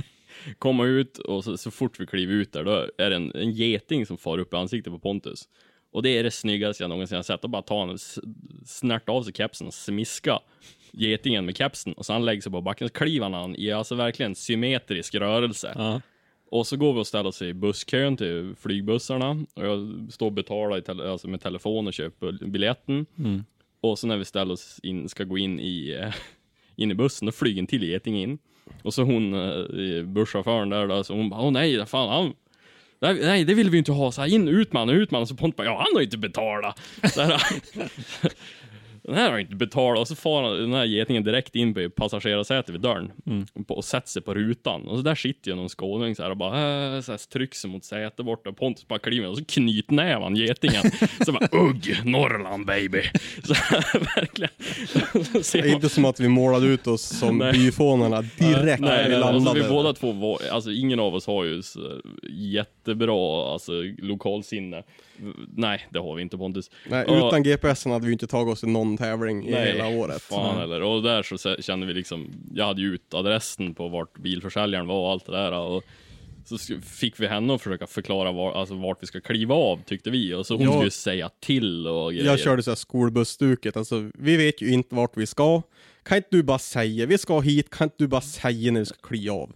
[0.58, 3.50] komma ut och så, så fort vi kliver ut där då är det en, en
[3.52, 5.48] geting som far upp i ansiktet på Pontus.
[5.92, 7.44] Och det är det snyggaste jag någonsin har sett.
[7.44, 7.98] Och bara ta en,
[8.66, 10.38] snärta av sig kepsen och smiska
[10.96, 12.88] getingen med kepsen och så han lägger sig på backen.
[12.88, 15.72] Så kliver han i alltså verkligen symmetrisk rörelse.
[15.76, 16.00] Ja.
[16.50, 19.30] Och så går vi och ställer oss i busskön till flygbussarna.
[19.54, 23.06] Och jag står och betalar tele- alltså med telefon och köper biljetten.
[23.18, 23.44] Mm.
[23.80, 26.14] Och så när vi ställer oss in, ska gå in i, eh,
[26.76, 28.38] in i bussen, då flyger en till geting in.
[28.82, 32.32] Och så hon, eh, busschauffören där då, så hon bara, åh nej, fan han,
[33.20, 34.12] nej, det vill vi inte ha.
[34.12, 35.22] Så här, in, ut man, ut man.
[35.22, 36.80] Och så Pontus bara, ja han har ju inte betalat.
[37.14, 37.42] Så här,
[39.04, 40.00] den här har inte betalat.
[40.00, 43.12] Och så far den här getingen direkt in på passagerarsätet vid dörren.
[43.66, 44.88] På, och sätter sig på rutan.
[44.88, 47.70] Och så där sitter ju någon skåning så här och bara äh, så här, sig
[47.70, 48.52] mot sätet borta.
[48.52, 50.82] Pontus bara kliver och så knytnävar han getingen.
[51.26, 53.02] så bara ugg, Norrland baby.
[53.44, 53.84] Så här,
[54.16, 54.50] verkligen.
[55.44, 59.08] Så Det är inte som att vi målade ut oss som byfånarna direkt när vi
[59.08, 59.50] nej, landade.
[59.50, 61.62] alltså, vi båda två var, alltså ingen av oss har ju
[62.30, 64.82] jättebra, alltså lokalsinne.
[65.56, 66.70] Nej, det har vi inte Pontus.
[66.88, 70.22] Nej, Och- utan GPSen hade vi inte tagit oss till någon tävling i hela året.
[70.22, 70.82] Fan eller.
[70.82, 75.00] Och där så kände vi liksom, jag hade ju ut adressen på vart bilförsäljaren var
[75.00, 75.52] och allt det där.
[75.52, 75.84] Och
[76.44, 80.10] så fick vi henne att försöka förklara var, alltså vart vi ska kliva av tyckte
[80.10, 80.34] vi.
[80.34, 80.72] Och så hon Ja.
[80.72, 82.26] skulle säga till och grejer.
[82.26, 85.62] Jag körde så här skolbussstuket, alltså vi vet ju inte vart vi ska.
[86.02, 88.86] Kan inte du bara säga, vi ska hit, kan inte du bara säga när vi
[88.86, 89.52] ska kliva av?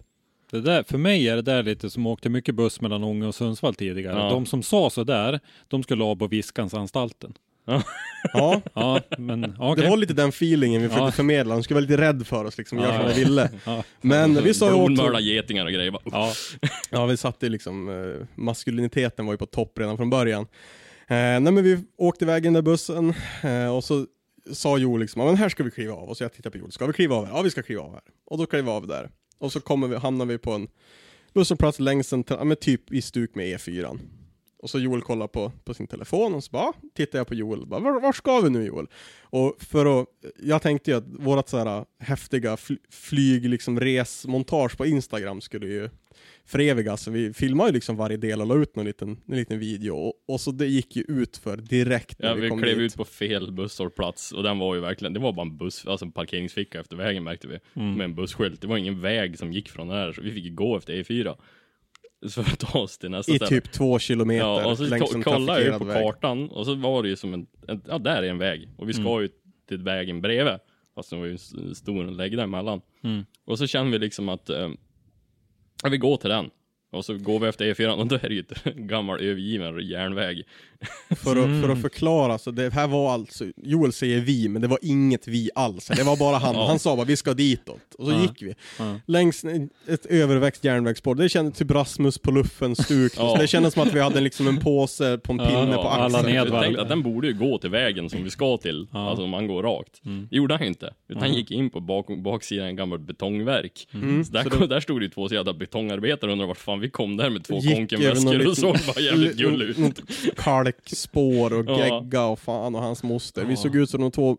[0.51, 3.35] Det där, för mig är det där lite som åkte mycket buss mellan Ånge och
[3.35, 4.19] Sundsvall tidigare.
[4.19, 4.29] Ja.
[4.29, 7.33] De som sa så där, de skulle av på Viskansanstalten.
[8.33, 9.83] Ja, Ja, men okej.
[9.83, 11.11] det var lite den feelingen vi försökte Ja.
[11.11, 11.53] förmedla.
[11.55, 13.49] De skulle vara lite rädd för oss, liksom, göra som vi ville.
[13.65, 13.83] Ja.
[14.01, 15.19] Men vi sa ju också...
[15.19, 15.95] getingar och grejer.
[16.11, 16.33] Ja,
[16.89, 20.41] Ja, vi satte liksom, eh, maskuliniteten var ju på topp redan från början.
[21.07, 24.05] Eh, nej men vi åkte iväg i den där bussen eh, och så
[24.53, 26.09] sa Joel liksom, men här ska vi kliva av.
[26.09, 27.33] Och så jag tittade på Joel, ska vi kliva av här?
[27.35, 28.01] Ja vi ska kliva av här.
[28.25, 29.09] Och då klev vi av där.
[29.39, 30.67] Och så kommer vi, hamnar vi på en
[31.33, 33.99] busshållplats längs en, ja, men typ i stuk med E4.
[34.61, 37.65] Och så Joel kollar på, på sin telefon och så bara, tittar jag på Joel,
[37.65, 38.87] bara, var, var ska vi nu Joel?
[39.21, 40.07] Och för att,
[40.39, 45.67] jag tänkte ju att vårat så här häftiga fly, flyg, liksom resmontage på Instagram skulle
[45.67, 45.89] ju
[46.45, 49.59] förevigas, så vi filmade ju liksom varje del och la ut någon liten, en liten
[49.59, 52.61] video, och, och så det gick ju ut för direkt när Ja, vi, vi kom
[52.61, 52.85] klev dit.
[52.91, 56.05] ut på fel busshållplats och den var ju verkligen, det var bara en buss, alltså
[56.05, 57.59] en parkeringsficka efter vägen märkte vi.
[57.81, 58.61] Med en busskylt.
[58.61, 61.35] Det var ingen väg som gick från där, så vi fick ju gå efter E4.
[62.29, 63.49] För att ta oss till nästa I ställe.
[63.49, 66.03] typ två kilometer Ja, och så längs kollade jag ju på väg.
[66.03, 68.69] kartan och så var det ju som en, en ja där är en väg.
[68.77, 69.29] Och vi ska ju
[69.69, 70.53] till vägen bredvid.
[70.95, 72.81] Fast det var ju en stor lägg däremellan.
[73.45, 74.69] Och så känner vi liksom att, eh,
[75.91, 76.49] vi går till den.
[76.91, 80.43] Och så går vi efter E4 och då är det ju en gammal övergiven järnväg.
[81.23, 84.67] För att, för att förklara, så det här var alltså, Joel säger vi, men det
[84.67, 85.87] var inget vi alls.
[85.87, 86.67] Det var bara han, Ja.
[86.67, 87.95] han sa bara vi ska ditåt.
[87.97, 88.21] Och så Ja.
[88.21, 88.55] gick vi.
[88.79, 88.99] Ja.
[89.05, 89.45] Längs
[89.87, 91.15] ett överväxt järnvägsspår.
[91.15, 93.13] Det kändes typ Rasmus på luffen stuk.
[93.17, 93.29] Ja.
[93.35, 95.89] Så det kändes som att vi hade liksom en påse på en pinne ja, på
[95.89, 96.35] alla axeln.
[96.35, 98.87] Jag tänkte att den borde ju gå till vägen som vi ska till.
[98.91, 99.09] Ja.
[99.09, 100.01] Alltså om man går rakt.
[100.29, 100.93] Det gjorde han ju inte.
[101.09, 103.87] Utan han gick in på bak, baksidan av en gammal betongverk.
[103.91, 106.78] Så där, Så kom, där stod det ju två jävla betongarbetare och undrade vart fan
[106.79, 109.61] vi kom där med två Gick konkenväskor över någon och såg liten- bara jävligt gull
[109.61, 109.99] ut.
[110.35, 111.85] Kalkspår och Ja.
[112.01, 113.45] gegga och fan och hans moster.
[113.45, 113.57] Vi Ja.
[113.57, 114.37] såg ut som de två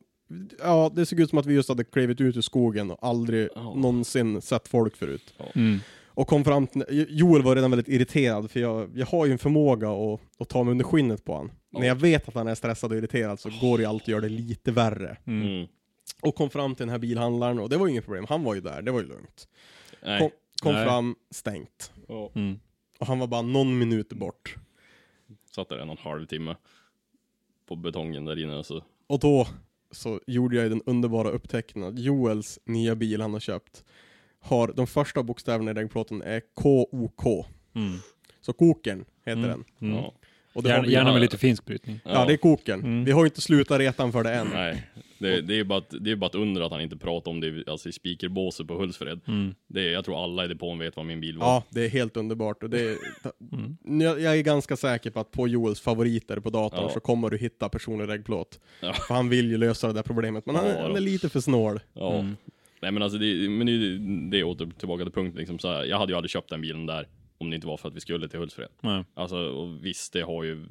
[0.62, 3.48] Ja, det såg ut som att vi just hade klivit ut ur skogen och aldrig
[3.54, 3.74] Ja.
[3.74, 5.34] någonsin sett folk förut.
[5.54, 5.80] Mm.
[6.06, 9.38] Och kom fram till, Joel var redan väldigt irriterad för jag, jag har ju en
[9.38, 11.50] förmåga att, att ta mig under skinnet på honom.
[11.72, 14.08] När jag vet att han är stressad och irriterad så går det ju alltid att
[14.08, 15.16] göra det lite värre.
[15.26, 15.66] Mm.
[16.22, 18.54] Och kom fram till den här bilhandlaren och det var ju inget problem, han var
[18.54, 19.48] ju där, det var ju lugnt.
[20.00, 20.30] Kom, Nej.
[20.62, 20.86] kom Nej.
[20.86, 21.92] fram, stängt.
[22.10, 22.30] Ja.
[22.34, 22.60] Mm.
[23.00, 24.56] Och han var bara någon minut bort.
[25.44, 26.56] Satt där en och en halv timme.
[27.66, 28.84] På betongen där inne och så.
[29.06, 29.46] Och då
[29.90, 33.84] så gjorde jag den underbara upptäckten att Joels nya bil han har köpt
[34.38, 37.46] har de första bokstäverna i den plåten är KOK.
[37.74, 37.98] Mm.
[38.40, 39.48] Så Kokern heter Mm.
[39.50, 39.64] den.
[39.90, 39.96] Mm.
[39.96, 40.14] Ja.
[40.52, 41.12] Och det Gärna, vi, gärna ja.
[41.12, 42.00] med lite finsk brytning.
[42.04, 42.80] ja, det är Kokern.
[42.80, 43.04] Mm.
[43.04, 44.46] Vi har ju inte slutat retan för det än.
[44.54, 44.86] Nej,
[45.18, 47.30] det, det är ju bara ett, det är bara ett under att han inte pratar
[47.30, 49.20] om det alltså i speakerbåset på Hultsfred.
[49.26, 49.54] Mm.
[49.66, 51.46] Det är, jag tror alla i depån vet vad min bil var.
[51.46, 52.62] Ja, det är helt underbart.
[52.62, 52.96] Och det är,
[53.52, 54.00] Mm.
[54.00, 56.88] jag, jag är ganska säker på att på Joels favoriter på datorn Ja.
[56.90, 58.60] så kommer du hitta personlig regplåt.
[58.80, 58.92] Ja.
[58.92, 61.28] För han vill ju lösa det där problemet, men han, Ja, är- han är lite
[61.28, 61.80] för snål.
[61.92, 62.14] Ja.
[62.18, 62.36] Mm.
[62.82, 63.98] Nej men alltså det, men det,
[64.30, 66.60] det är åter tillbaka till punkten liksom så här, Jag hade ju aldrig köpt den
[66.60, 67.08] bilen där
[67.40, 68.68] om det inte var för att vi skulle till Hultsfred.
[68.80, 69.04] Nej.
[69.14, 70.66] Alltså och visst, det har ju,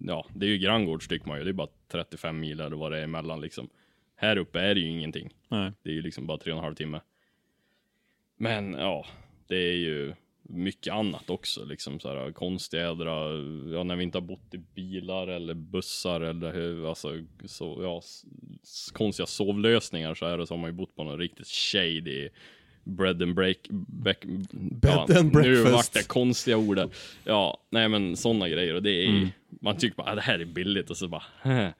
[0.00, 2.92] ja det är ju Grangårds tycker man ju, det är bara 35 mil eller vad
[2.92, 3.68] det är emellan liksom.
[4.16, 5.34] Här uppe är det ju ingenting.
[5.48, 5.72] Nej.
[5.82, 7.00] Det är ju liksom bara tre och en halv timme.
[8.36, 9.06] Men ja,
[9.46, 13.32] det är ju mycket annat också liksom så här konstiga jädra,
[13.74, 18.02] ja när vi inte har bott i bilar eller bussar eller hur, alltså så, ja,
[18.92, 22.28] konstiga sovlösningar så är det som man ju bott på något riktigt shady
[22.84, 25.72] bread and break, back, Bed ja, and Nu breakfast.
[25.72, 26.88] vart det konstiga ord där.
[27.24, 29.28] Ja, nej men sådana grejer och det är Mm.
[29.60, 31.72] man tycker bara, ah, det här är billigt och så bara, här,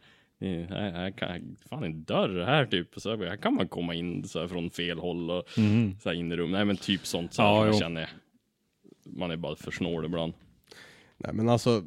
[0.70, 4.40] här kan, fan en dörr här typ, så här, här kan man komma in så
[4.40, 5.44] här från fel håll och
[6.03, 6.50] så här in i rum.
[6.50, 7.78] Nej men typ sånt så här, Ja, jo.
[7.78, 8.09] känner,
[9.05, 10.32] man är bara för snål ibland.
[11.18, 11.82] Nej men alltså,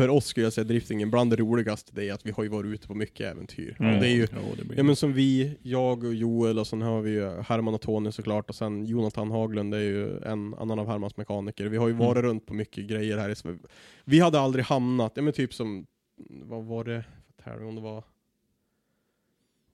[0.00, 2.48] för oss skulle jag säga driftingen, bland det roligaste det är att vi har ju
[2.48, 3.76] varit ute på mycket äventyr.
[3.80, 3.94] Mm.
[3.94, 4.76] Och det är ju, Jo, det blir...
[4.78, 8.12] ja men som vi, jag och Joel och sen har vi ju Herman och Tony
[8.12, 11.66] såklart och sen Jonathan Haglund det är ju en annan av Hermans mekaniker.
[11.66, 13.58] Vi har ju varit runt på mycket grejer här i Sverige.
[14.04, 15.86] Vi hade aldrig hamnat, ja men typ som,
[16.30, 18.04] vad var det för tävling om det var?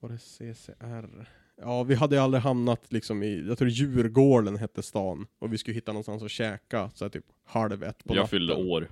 [0.01, 1.29] Var det CCR?
[1.61, 5.75] Ja, vi hade aldrig hamnat liksom i, jag tror Djurgården hette stan, och vi skulle
[5.75, 8.29] hitta någonstans att käka, så här typ halv ett på jag natten.
[8.29, 8.89] fyllde år.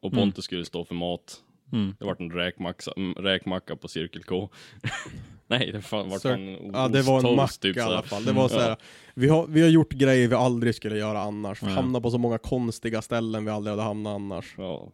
[0.00, 0.22] Och Mm.
[0.24, 1.36] Pontus skulle stå för mat.
[1.72, 1.94] Mm.
[1.98, 4.48] Det vart en räkmacka, mm, räkmacka på Cirkel K.
[5.46, 7.86] Nej, det fan, vart Så- en Ja, det var en osttoast, mack typ i här.
[7.86, 8.24] alla fall.
[8.24, 8.76] Det var så här, Ja.
[9.14, 11.62] vi, har, vi har gjort grejer vi aldrig skulle göra annars.
[11.62, 11.68] Ja.
[11.68, 14.54] Hamnat på så många konstiga ställen vi aldrig hade hamnat annars.
[14.58, 14.88] Ja.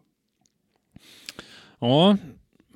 [1.78, 2.16] Ja,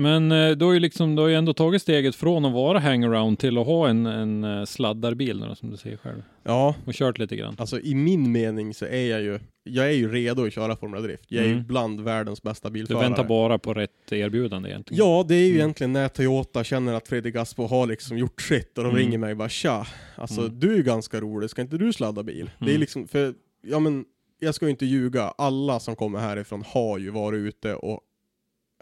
[0.03, 2.79] men eh, du har ju liksom, du har ju ändå tagit steget från att vara
[2.79, 6.23] hangaround till att ha en, en eh, sladdarbil då, som du säger själv.
[6.43, 7.57] Ja, Och kört lite grann.
[7.59, 11.01] alltså i min mening så är jag ju, jag är ju redo att köra Formula
[11.03, 11.25] Drift.
[11.29, 11.67] Jag är ju Mm.
[11.67, 13.03] bland världens bästa Du bilförare.
[13.03, 14.99] väntar bara på rätt erbjudande egentligen.
[15.07, 15.57] Ja, det är ju Mm.
[15.57, 19.03] egentligen när Toyota känner att Fredrik Aspo har liksom gjort sitt och de Mm.
[19.03, 20.59] ringer mig och bara tja, alltså Mm.
[20.61, 22.51] du är ju ganska rolig, ska inte du sladda bil?
[22.59, 22.81] Det är Mm.
[22.81, 23.35] liksom, för,
[23.67, 24.05] ja men,
[24.41, 28.01] jag ska ju inte ljuga, alla som kommer härifrån har ju varit ute och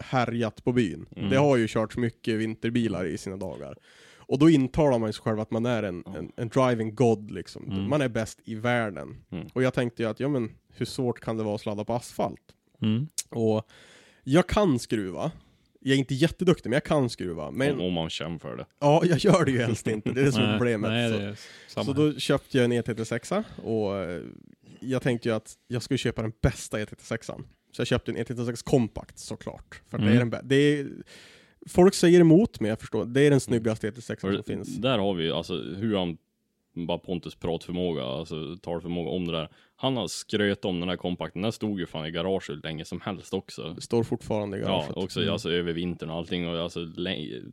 [0.01, 1.05] härjat på byn.
[1.15, 1.29] Mm.
[1.29, 3.75] Det har ju kört mycket vinterbilar i sina dagar.
[4.17, 7.71] Och då intalar man sig själv att man är en, en, en driving god liksom.
[7.71, 7.89] Mm.
[7.89, 9.17] Man är bäst i världen.
[9.31, 9.47] Mm.
[9.53, 11.93] Och jag tänkte ju att, ja men, hur svårt kan det vara att sladda på
[11.93, 12.41] asfalt?
[12.81, 13.07] Mm.
[13.29, 13.67] Och
[14.23, 15.31] jag kan skruva.
[15.81, 17.51] Jag är inte jätteduktig, men jag kan skruva.
[17.51, 18.65] Men Om, om man känner för det.
[18.79, 20.11] ja, jag gör det ju helst inte.
[20.11, 20.91] Det är det som är problemet.
[20.91, 24.21] Nej, så det är så då köpte jag en E36 och eh,
[24.79, 27.43] jag tänkte ju att jag skulle köpa den bästa E36an.
[27.71, 29.81] Så jag köpte en 196 Compact såklart.
[29.89, 30.09] För Mm.
[30.09, 30.87] det är den bä- det är,
[31.67, 33.05] Folk säger emot mig, jag förstår.
[33.05, 34.77] Det är den snyggaste 196 som För finns.
[34.77, 36.17] Där har vi alltså hur han,
[36.87, 39.49] bara Pontus pratförmåga, alltså talförmåga om det där.
[39.75, 42.85] Han har skröt om den här kompakten, den stod ju fan i garaget hur länge
[42.85, 43.73] som helst också.
[43.73, 44.97] Det står fortfarande i Ja, garaget.
[44.97, 46.79] också alltså, över vintern och allting och alltså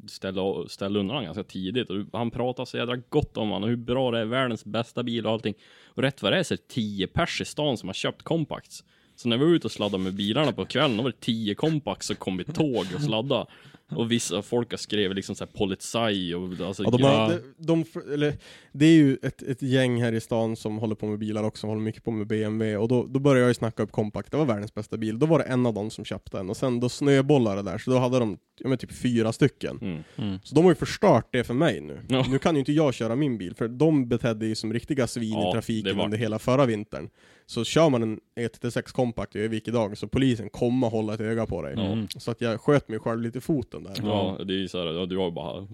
[0.09, 3.69] ställa, ställa undan den ganska tidigt och han pratar så jädra gott om han och
[3.69, 5.55] hur bra det är, världens bästa bil och allting.
[5.87, 8.23] Och rätt vad det är så är det 10 pers i stan som har köpt
[8.23, 8.85] compacts.
[9.17, 11.55] Så när vi var ute och sladdade med bilarna på kvällen, då var det 10
[11.55, 13.47] compacts som kom i tåg och sladda.
[13.91, 17.29] Och vissa folk har skrivit liksom såhär Polizei och alltså Ja, de har,
[17.59, 18.35] de, de, eller,
[18.73, 21.61] det är ju ett, ett gäng här i stan som håller på med bilar också,
[21.61, 24.31] som håller mycket på med BMW, och då, då började jag ju snacka upp Compact,
[24.31, 26.57] det var världens bästa bil, då var det en av dem som köpte den, och
[26.57, 30.03] sen då snöbollade det där, så då hade de ja, men typ fyra stycken.
[30.16, 30.39] Mm.
[30.43, 32.01] Så de har ju förstört det för mig nu.
[32.09, 32.27] Ja.
[32.31, 35.33] Nu kan ju inte jag köra min bil, för de betedde ju som riktiga svin
[35.33, 37.09] Ja, i det trafiken var- under hela förra vintern.
[37.47, 41.47] Så kör man en E36 Compact i Övik idag, så polisen kommer hålla ett öga
[41.47, 41.73] på dig.
[41.74, 42.09] Mm.
[42.09, 43.95] Så att jag sköt mig själv lite i foten där.
[44.03, 45.66] Ja, det är ju såhär, ja, du har ju bara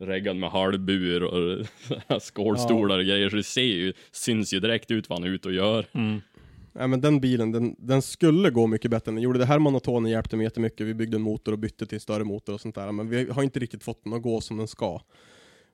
[0.00, 1.66] reggad med halvbur och
[2.22, 5.48] skålstolar och grejer, så det ser ju, syns ju direkt ut vad han är ute
[5.48, 5.86] och gör.
[5.92, 6.20] Mm.
[6.72, 9.38] Nej men den bilen, den, den skulle gå mycket bättre än den gjorde.
[9.38, 10.86] Det här monotonen hjälpte mig jättemycket.
[10.86, 12.92] Vi byggde en motor och bytte till en större motor och sånt där.
[12.92, 15.00] Men vi har inte riktigt fått den att gå som den ska.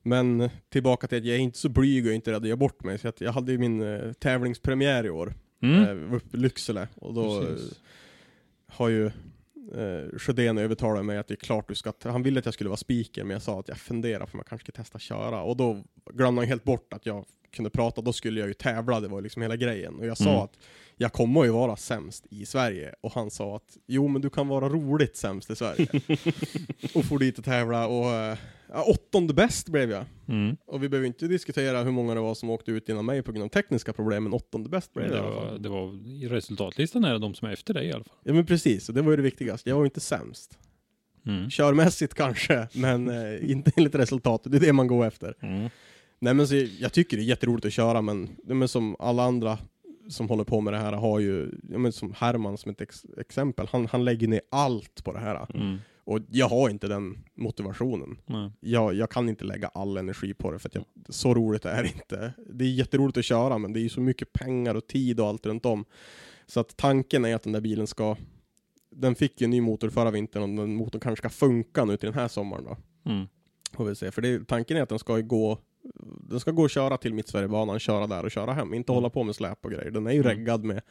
[0.03, 2.57] Men eh, tillbaka till att jag är inte så blyg och inte rädd att göra
[2.57, 2.97] bort mig.
[2.97, 5.33] Så att jag hade ju min eh, tävlingspremiär i år.
[5.61, 5.83] Mm.
[5.83, 6.87] Eh, uppe i Lycksele.
[6.95, 7.57] Och då eh,
[8.67, 9.11] har ju
[9.75, 12.69] eh, Sjödén övertalat mig att det är klart du ska, han ville att jag skulle
[12.69, 15.41] vara speaker men jag sa att jag funderar på om jag kanske ska testa köra
[15.41, 15.83] och då
[16.13, 19.21] glömde han helt bort att jag kunde prata, då skulle jag ju tävla, det var
[19.21, 19.95] liksom hela grejen.
[19.95, 20.41] Och jag sa Mm.
[20.41, 20.57] att
[20.97, 24.47] jag kommer ju vara sämst i Sverige och han sa att jo men du kan
[24.47, 25.87] vara roligt sämst i Sverige.
[26.95, 28.37] och for dit och tävla och eh,
[28.73, 30.05] ja, åttonde bäst blev jag.
[30.27, 30.57] Mm.
[30.65, 33.31] Och vi behöver inte diskutera hur många det var som åkte ut innan mig på
[33.31, 35.61] grund av tekniska problem, men åttonde bäst blev Det jag i alla var, fall.
[35.61, 38.17] det var, I resultatlistan är det de som är efter dig i alla fall.
[38.23, 39.69] Ja men precis, och det var ju det viktigaste.
[39.69, 40.57] Jag var ju inte sämst.
[41.25, 41.49] Mm.
[41.49, 44.51] Körmässigt kanske, men eh, inte enligt resultatet.
[44.51, 45.35] Det är det man går efter.
[45.41, 45.69] Mm.
[46.19, 49.57] Nej men så, jag tycker det är jätteroligt att köra, men, men som alla andra
[50.09, 53.05] som håller på med det här har ju, ja, men som Herman som ett ex
[53.17, 55.47] exempel, han, han lägger ner allt på det här.
[55.53, 55.77] Mm.
[56.09, 58.17] Och jag har inte den motivationen.
[58.25, 58.51] Nej.
[58.59, 61.83] Jag, jag kan inte lägga all energi på det, för att jag, så roligt är
[61.83, 62.33] det inte.
[62.53, 65.27] Det är jätteroligt att köra, men det är ju så mycket pengar och tid och
[65.27, 65.85] allt runt om.
[66.45, 68.17] Så att tanken är att den där bilen ska,
[68.91, 71.97] den fick ju en ny motor förra vintern och den motorn kanske ska funka nu
[71.97, 72.77] till den här sommaren då.
[73.11, 73.27] Mm.
[73.73, 75.59] Får vi se, för det, tanken är att den ska gå
[76.29, 79.23] den ska gå och köra till Mittsverigebanan, köra där och köra hem, inte hålla på
[79.23, 79.91] med släp och grejer.
[79.91, 80.29] Den är ju Mm.
[80.37, 80.81] reggad med,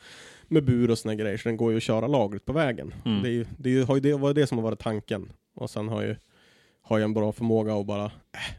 [0.48, 2.94] med bur och såna grejer, så den går ju att köra lagligt på vägen.
[3.04, 3.22] Mm.
[3.22, 4.78] Det, är ju, det, är ju, har ju det var ju det som har varit
[4.78, 5.32] tanken.
[5.54, 6.16] Och sen har ju,
[6.82, 8.10] har jag en bra förmåga att bara, äh,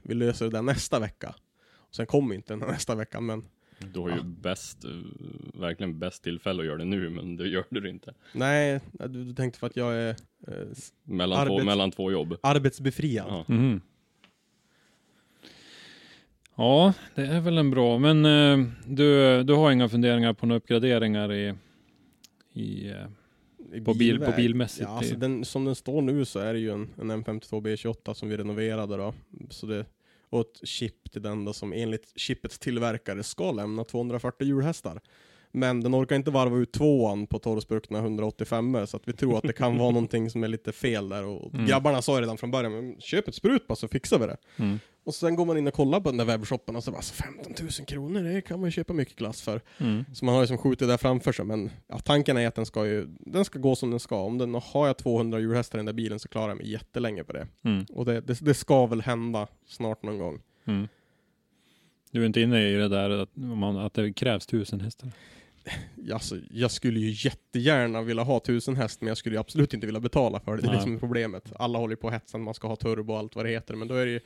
[0.03, 1.35] vi löser det där nästa vecka.
[1.75, 3.43] Och sen kommer inte den nästa vecka, men
[3.93, 4.89] Du har ju bäst, eh,
[5.59, 8.13] verkligen bäst tillfälle att göra det nu, men det gör du inte.
[8.33, 10.09] nej, du, du tänkte för att jag är
[10.47, 10.53] eh,
[11.03, 12.35] Mellan, två, Arbets- mellan två jobb.
[12.43, 13.25] arbetsbefriad.
[13.29, 13.45] Ja.
[13.47, 13.81] Mhm.
[16.59, 20.57] Ja, det är väl en bra, men eh, du, du har inga funderingar på några
[20.57, 21.53] uppgraderingar i,
[22.53, 26.53] i eh, På bil- på bilmässigt, Ja, alltså den, som den står nu så är
[26.53, 29.13] det ju en, en M52 B28 som vi renoverade då.
[29.49, 29.85] Så det,
[30.29, 35.01] och ett chip till den då som enligt chippets tillverkare ska lämna 240 hjulhästar.
[35.51, 39.43] Men den orkar inte varva ut tvåan på torrspruckna 185 så att vi tror att
[39.43, 41.23] det kan vara någonting som är lite fel där.
[41.25, 41.65] Och Mm.
[41.65, 44.37] grabbarna sa redan från början, men köp ett sprut bara så fixar vi det.
[44.57, 44.79] Mm.
[45.03, 47.13] Och sen går man in och kollar på den där webbshoppen och så bara, alltså
[47.13, 49.61] 15 000 kronor, det kan man ju köpa mycket glass för.
[49.77, 50.05] mm.
[50.13, 52.65] Så man har ju som skjutit där framför sig, men ja, tanken är att den
[52.65, 54.21] ska ju, den ska gå som den ska.
[54.21, 57.23] Om den har jag 200 hjulhästar i den där bilen så klarar jag mig jättelänge
[57.23, 57.47] på det.
[57.63, 57.85] Mm.
[57.93, 60.39] Och det, det, det ska väl hända snart någon gång.
[60.65, 60.87] Mm.
[62.11, 65.11] Du är inte inne i det där att, man, att det krävs tusen hästar?
[66.13, 69.85] Alltså, jag skulle ju jättegärna vilja ha 1000 häst, men jag skulle ju absolut inte
[69.85, 70.61] vilja betala för det.
[70.61, 70.77] Det är Nej.
[70.77, 71.53] det som är problemet.
[71.55, 73.75] Alla håller ju på och hetsar, man ska ha turbo och allt vad det heter,
[73.75, 74.19] men då är det ju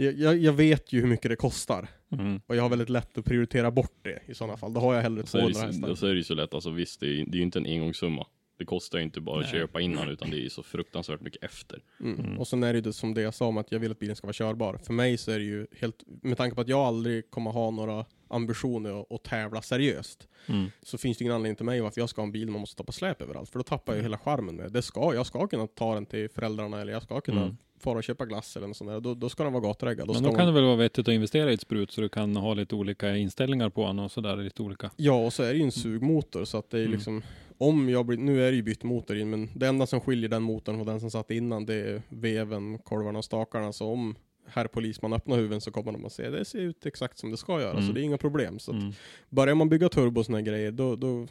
[0.00, 1.88] jag, jag, vet ju hur mycket det kostar.
[2.12, 2.40] Mm.
[2.46, 4.72] Och jag har väldigt lätt att prioritera bort det i sådana fall.
[4.74, 5.90] Då har jag hellre Så är, det, 200 så- hästar.
[5.90, 8.26] och så är det ju så lätt, alltså visst, det är ju inte en engångssumma.
[8.58, 9.52] Det kostar ju inte bara att Nej.
[9.60, 11.82] köpa innan, utan det är ju så fruktansvärt mycket efter.
[12.00, 12.20] Mm.
[12.20, 12.38] Mm.
[12.38, 13.98] Och sen är det ju det som det jag sa om att jag vill att
[13.98, 14.78] bilen ska vara körbar.
[14.82, 17.70] För mig så är det ju helt, med tanke på att jag aldrig kommer ha
[17.70, 20.70] några ambitioner att, att tävla seriöst, Mm.
[20.82, 22.76] så finns det ingen anledning till mig varför jag ska ha en bil man måste
[22.76, 23.50] ta på släp överallt.
[23.50, 24.70] För då tappar jag ju hela charmen med det.
[24.70, 24.82] det.
[24.82, 27.56] Ska, jag ska kunna ta den till föräldrarna eller jag ska kunna Mm.
[27.80, 29.00] fara och köpa glass eller något sånt där.
[29.00, 30.06] Då, då ska den vara gatreggad.
[30.08, 32.00] Då Men då kan det man, väl vara vettigt att investera i ett sprut så
[32.00, 34.90] du kan ha lite olika inställningar på den och sådär, lite olika.
[34.96, 36.92] Ja, och så är det ju en sugmotor så att det är Mm.
[36.92, 37.22] liksom
[37.58, 40.28] om jag blir, nu är det ju bytt motor in, men det enda som skiljer
[40.28, 43.72] den motorn från den som satt innan det är veven, kolvarna och stakarna.
[43.72, 44.14] Så om
[44.46, 47.36] herr polisman öppnar huven så kommer de att se det ser ut exakt som det
[47.36, 47.86] ska göra, Mm.
[47.86, 48.58] så det är inga problem.
[48.58, 48.92] Så Mm.
[49.30, 51.26] börjar man bygga turbo och såna här grejer, då, då,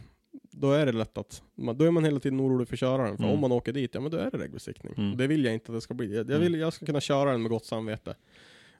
[0.51, 3.17] då är det lätt att, man, då är man hela tiden orolig för köraren.
[3.17, 3.35] För Mm.
[3.35, 4.93] om man åker dit, ja men då är det regbesiktning.
[4.97, 5.17] Mm.
[5.17, 6.15] Det vill jag inte att det ska bli.
[6.15, 8.15] Jag, jag, vill, jag ska kunna köra den med gott samvete.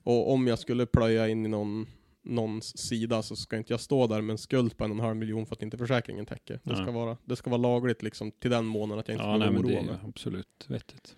[0.02, 1.86] Och om jag skulle plöja in i någon,
[2.28, 5.04] någons sida så ska inte jag stå där med en skuld på en och en
[5.04, 6.54] halv miljon för att inte försäkringen täcker.
[6.62, 6.82] Det Nej.
[6.82, 9.50] ska, vara, det ska vara lagligt liksom till den månaden att jag inte Ja, ska
[9.50, 9.94] nej, oroa mig.
[10.04, 11.16] absolut vettigt.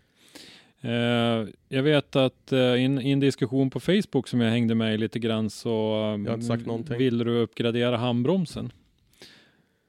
[0.81, 0.91] Eh,
[1.69, 5.19] jag vet att eh, i en, diskussion på Facebook som jag hängde med i lite
[5.19, 6.17] grann så
[6.67, 6.99] någonting.
[6.99, 8.73] ville du uppgradera handbromsen.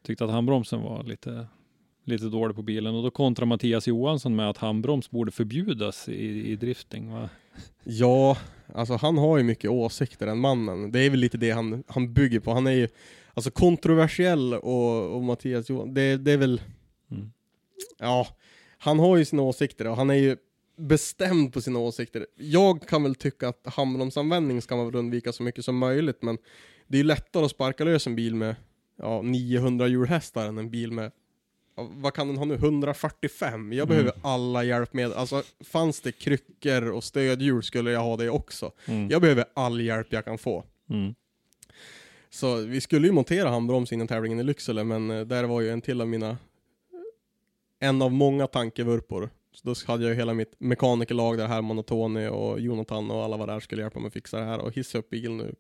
[0.04, 1.48] Tyckte att handbromsen var lite,
[2.04, 6.52] lite dålig på bilen och då kontrar Mattias Johansson med att handbroms borde förbjudas i,
[6.52, 7.12] i drifting.
[7.14, 7.30] Va?
[7.84, 8.38] Ja,
[8.74, 10.92] alltså han har ju mycket åsikter den mannen.
[10.92, 12.54] Det är väl lite det han, han bygger på.
[12.54, 12.88] Han är ju
[13.34, 16.62] alltså kontroversiell och, och Mattias Johansson, det, det är väl,
[17.12, 17.32] Mm.
[18.00, 18.28] ja,
[18.78, 20.38] han har ju sina åsikter och han är ju
[20.78, 22.28] bestämd på sina åsikter.
[22.36, 26.38] Jag kan väl tycka att handbromsanvändning ska man väl undvika så mycket som möjligt, men
[26.88, 28.56] det är ju lättare att sparka lös en bil med
[28.98, 31.12] ja, 900 hjulhästar än en bil med
[31.92, 32.54] vad kan den ha nu?
[32.56, 33.74] 145?
[33.74, 33.88] Jag Mm.
[33.90, 35.14] behöver alla hjälpmedel.
[35.14, 38.72] Alltså, fanns det kryckor och stödhjul skulle jag ha det också.
[38.86, 39.10] Mm.
[39.10, 40.64] Jag behöver all hjälp jag kan få.
[40.90, 41.16] Mm.
[42.30, 45.70] Så vi skulle ju montera handbroms innan tävlingen i Lycksele, men eh, där var ju
[45.70, 46.38] en till av mina...
[47.80, 49.30] En av många tankevurpor.
[49.54, 53.38] Så då hade jag hela mitt mekanikerlag där, Herman och Tony och Jonathan och alla
[53.38, 55.56] var där skulle hjälpa mig att fixa det här och hissa upp bilen nu.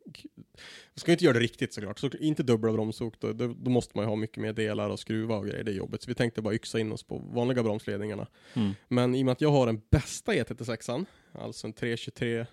[0.94, 4.06] Jag ska inte göra det riktigt såklart, så inte dubbla bromsok, då, då måste man
[4.06, 6.02] ju ha mycket mer delar och skruva och grejer, det är jobbigt.
[6.04, 8.28] Så vi tänkte bara yxa in oss på vanliga bromsledningarna.
[8.54, 8.72] Mm.
[8.88, 12.46] Men i och med att jag har den bästa E36an, alltså en 323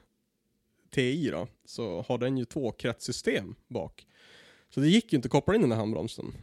[0.91, 4.07] Ti då, så har den ju två kretssystem bak.
[4.71, 6.35] Så det gick ju inte att koppla in den här handbromsen.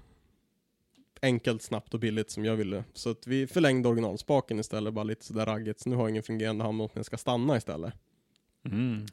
[1.25, 2.83] Enkelt, snabbt och billigt som jag ville.
[2.93, 5.79] Så att vi förlängde originalspaken istället, bara lite sådär raggigt.
[5.79, 7.93] Så nu har jag ingen fungerande handbroms, men jag ska stanna istället.
[8.65, 9.05] Mm.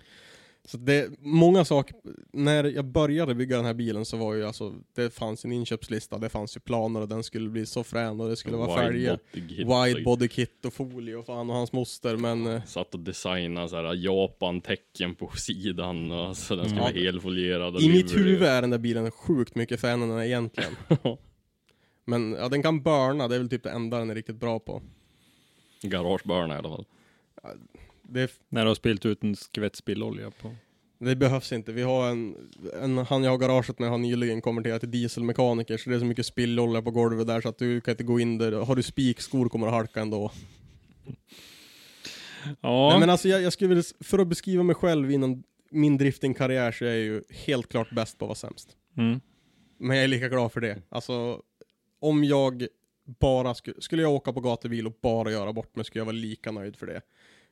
[0.65, 1.97] Så det är många saker.
[2.33, 6.19] När jag började bygga den här bilen så var ju alltså, det fanns en inköpslista,
[6.19, 9.19] det fanns ju planer och den skulle bli så frän och det skulle vara färger.
[9.33, 9.45] kit.
[9.59, 13.69] Wide body kit och folie och fan och hans moster, men eh, Satt och designade
[13.69, 16.85] så här Japan-tecken på sidan och så den skulle Ja.
[16.85, 17.83] vara helfolierad.
[17.83, 20.73] i mitt huvud är den där bilen sjukt mycket fränare än den är egentligen.
[22.05, 24.59] Men ja, den kan burna, det är väl typ det enda den är riktigt bra
[24.59, 24.83] på.
[25.83, 26.85] Garageburna i alla fall.
[28.03, 30.55] Det, När du har spilt ut en skvätt spillolja på.
[30.99, 31.73] det behövs inte.
[31.73, 32.37] Vi har en,
[32.83, 36.05] en, han jag har garaget med har nyligen konverterat till dieselmekaniker, så det är så
[36.05, 38.53] mycket spillolja på golvet där så att du kan inte gå in där.
[38.53, 40.33] Har du spikskor kommer du halka ändå.
[42.61, 45.97] Ja, Nej, men alltså jag, jag skulle vilja, för att beskriva mig själv inom min
[45.99, 48.77] driftingkarriär så är jag ju helt klart bäst på att vara sämst.
[48.97, 49.21] mm.
[49.79, 50.83] Men jag är lika glad för det.
[50.89, 51.43] Alltså,
[52.03, 52.67] om jag
[53.21, 56.17] bara skulle, skulle jag åka på gatubil och bara göra bort mig skulle jag vara
[56.17, 57.01] lika nöjd för det.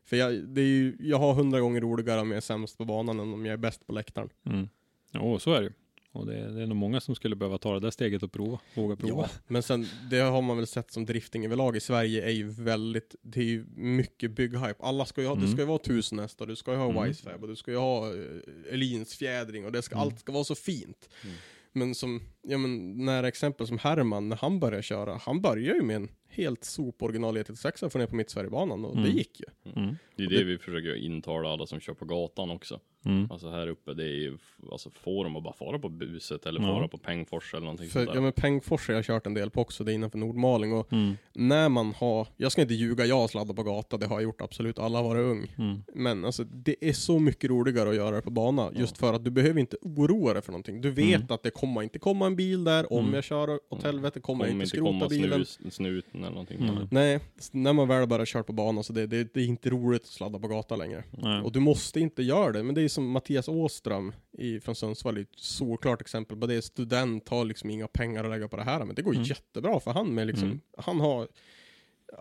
[0.05, 2.85] För jag, det är ju, jag har hundra gånger roligare om jag är sämst på
[2.85, 4.29] banan än om jag är bäst på läktaren.
[4.47, 4.69] Mm.
[5.13, 5.73] Jo, så är det ju.
[6.13, 8.61] Och det, det är nog många som skulle behöva ta det där steget och prova.
[8.75, 9.29] Våga prova.
[9.47, 13.15] Men sen, det har man väl sett som drifting överlag i Sverige är ju väldigt,
[13.23, 14.75] det är ju mycket bygghype.
[14.81, 15.53] Alla ska ju ha, det Mm.
[15.53, 17.05] ska ju vara tusen hästar, du ska ju ha Mm.
[17.05, 18.41] Wisefab och du ska ju ha uh,
[18.71, 20.03] Elins fjädring och det ska, Mm.
[20.07, 21.09] allt ska vara så fint.
[21.25, 21.37] Mm.
[21.73, 25.83] Men som, ja men, när exempel som Herman, när han började köra, han började ju
[25.85, 29.17] med en helt sop original E36 för ner på mitt Sverigebanan och det Mm.
[29.17, 29.73] gick ju.
[29.83, 29.97] Mm.
[30.17, 32.81] Det är Och det det- vi försöker intala alla som kör på gatan också.
[33.05, 33.31] Mm.
[33.31, 34.39] Alltså här uppe, det är ju,
[34.73, 38.05] alltså får de att bara fara på buset eller fara på Pengfors eller någonting För,
[38.05, 40.73] sånt ja men Pengfors har jag kört en del på också, det är innanför Nordmaling
[40.73, 41.17] och Mm.
[41.35, 44.23] när man har, jag ska inte ljuga, jag har sladdat på gata, det har jag
[44.23, 45.55] gjort absolut, alla har varit ung.
[45.59, 45.83] Mm.
[45.95, 49.25] Men alltså det är så mycket roligare att göra det på bana, just för att
[49.25, 50.81] du behöver inte oroa dig för någonting.
[50.81, 51.27] Du vet Mm.
[51.31, 53.15] att det kommer inte komma en bil där, om Mm.
[53.15, 55.45] jag kör åt helvete kommer jag inte skrota bilen.
[55.47, 56.69] snus, snuten eller någonting.
[56.69, 56.89] Mm.
[56.91, 57.21] Nej,
[57.53, 60.09] när man väl börjar köra på bana så det, det, det är inte roligt att
[60.09, 61.05] sladda på gata längre.
[61.11, 61.41] Nej.
[61.43, 65.17] Och du måste inte göra det, men det är som Mattias Åström i, från Sundsvall,
[65.19, 66.63] ett solklart exempel på det.
[66.63, 69.25] Student har liksom inga pengar att lägga på det här, men det går Mm.
[69.25, 70.61] jättebra för han med liksom, Mm.
[70.79, 71.29] han har,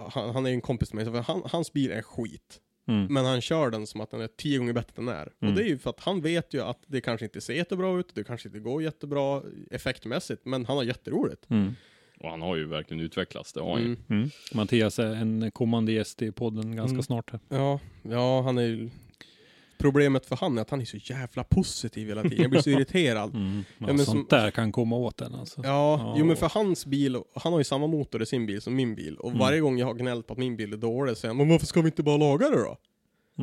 [0.09, 2.59] han, han är ju en kompis med mig, så han, hans bil är skit.
[2.89, 3.13] Mm.
[3.13, 5.31] Men han kör den som att den är tio gånger bättre än den är.
[5.41, 5.53] Mm.
[5.53, 7.99] Och det är ju för att han vet ju att det kanske inte ser jättebra
[7.99, 9.41] ut, det kanske inte går jättebra
[9.71, 11.49] effektmässigt, men han har jätteroligt.
[11.49, 11.75] Mm.
[12.19, 13.85] Och han har ju verkligen utvecklats, det har han ju.
[13.85, 13.97] Mm.
[14.09, 14.29] Mm.
[14.53, 17.03] Mattias är en kommande gäst i podden ganska Mm.
[17.03, 17.31] snart.
[17.31, 17.39] Här.
[17.49, 18.89] Ja, ja, han är ju...
[19.79, 22.41] Problemet för han är att han är så jävla positiv hela tiden.
[22.41, 23.35] Jag blir så irriterad.
[23.35, 23.63] Mm.
[23.77, 25.61] Ja, men sånt som- där kan komma åt en alltså.
[25.63, 26.15] Ja, Ja.
[26.17, 28.95] jo men för hans bil, han har ju samma motor i sin bil som min
[28.95, 29.17] bil.
[29.17, 29.39] Och Mm.
[29.39, 31.49] varje gång jag har gnällt på att min bil är dålig så säger han, men
[31.49, 32.77] varför ska vi inte bara laga det då?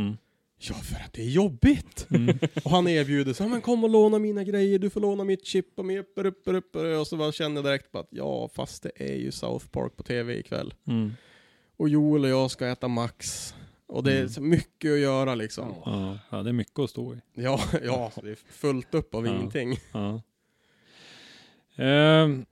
[0.01, 0.17] Mm.
[0.59, 2.07] Ja, för att det är jobbigt!
[2.11, 2.39] Mm.
[2.65, 5.67] och han erbjuder "Ja, men kom och låna mina grejer, du får låna mitt chip
[5.79, 8.83] och mig upp, upp, upp, och så bara känner jag direkt på att ja, fast
[8.83, 10.75] det är ju South Park på tv ikväll.
[10.87, 11.13] Mm.
[11.77, 13.55] Och Joel och jag ska äta Max.
[13.89, 14.29] Och det är Mm.
[14.29, 15.75] så mycket att göra liksom.
[15.85, 16.19] Ja.
[16.31, 17.19] ja, det är mycket att stå i.
[17.35, 19.35] Ja, ja, det är fullt upp av Ja.
[19.37, 19.77] ingenting.
[19.93, 20.23] Ja.
[21.77, 22.47] Ehm,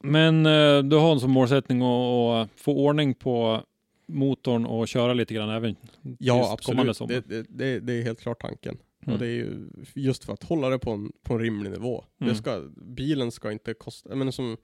[0.00, 3.62] Men eh, du har som målsättning att, att få ordning på
[4.06, 5.76] motorn och köra lite grann även
[6.18, 7.28] Ja, just kommande absolut.
[7.28, 8.78] Det, det, det, det är helt klart tanken.
[9.02, 9.12] Mm.
[9.14, 12.04] Och det är ju just för att hålla det på en, på en rimlig nivå.
[12.20, 12.32] Mm.
[12.32, 14.56] Det ska, bilen ska inte kosta, menar som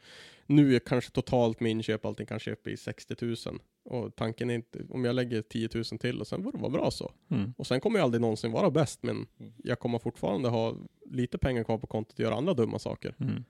[0.47, 3.37] nu är kanske totalt med inköp allting kanske uppe i 60 000.
[3.85, 6.71] Och tanken är inte, om jag lägger 10 000 till och sen får det vara
[6.71, 7.13] bra så.
[7.31, 7.55] Mm.
[7.59, 9.53] Och sen kommer jag aldrig någonsin vara bäst, men Mm.
[9.65, 10.77] jag kommer fortfarande ha
[11.11, 13.15] lite pengar kvar på kontot och göra andra dumma saker.
[13.21, 13.45] Mm.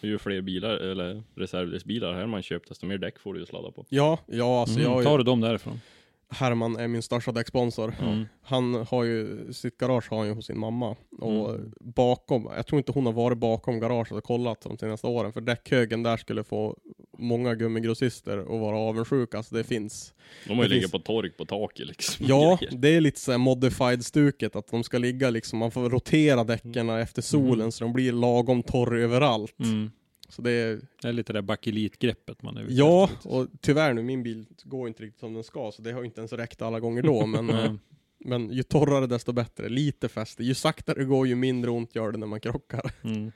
[0.00, 3.70] Ju fler bilar, eller reservdelsbilar här man köpt, desto mer däck får du ju sladda
[3.70, 3.86] på.
[3.88, 4.92] Ja, ja alltså Mm.
[4.92, 5.80] jag, Tar du dem därifrån?
[6.28, 7.94] Herman är min största däcksponsor.
[8.02, 8.24] Mm.
[8.42, 10.96] Han har ju, sitt garage har han ju hos sin mamma.
[11.18, 11.72] Och Mm.
[11.80, 15.32] bakom, jag tror inte hon har varit bakom garaget och kollat de senaste åren.
[15.32, 16.76] För däckhögen där skulle få
[17.22, 19.36] många gummigrossister att vara avundsjuka.
[19.36, 20.14] Alltså det finns.
[20.46, 22.26] De har ju finns- på tork på taket liksom.
[22.28, 24.56] Ja, det är lite såhär modified-stuket.
[24.56, 28.62] Att de ska ligga liksom, man får rotera däcken efter solen så de blir lagom
[28.62, 29.58] torr överallt.
[29.60, 29.90] Mm.
[30.28, 33.28] Så det är, Det är lite det bakelitgreppet man är ute ja, efter lite.
[33.28, 35.72] och tyvärr nu, min bil går inte riktigt som den ska.
[35.72, 37.26] Så det har ju inte ens räckt alla gånger då.
[37.26, 37.78] Men eh, Mm.
[38.24, 40.44] Men ju torrare desto bättre, lite fäste.
[40.44, 42.90] Ju saktare det går ju mindre ont gör det när man krockar.
[43.04, 43.32] Mm.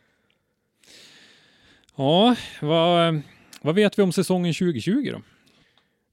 [1.96, 3.20] Ja, vad,
[3.66, 5.22] vad vet vi om säsongen 2020 då?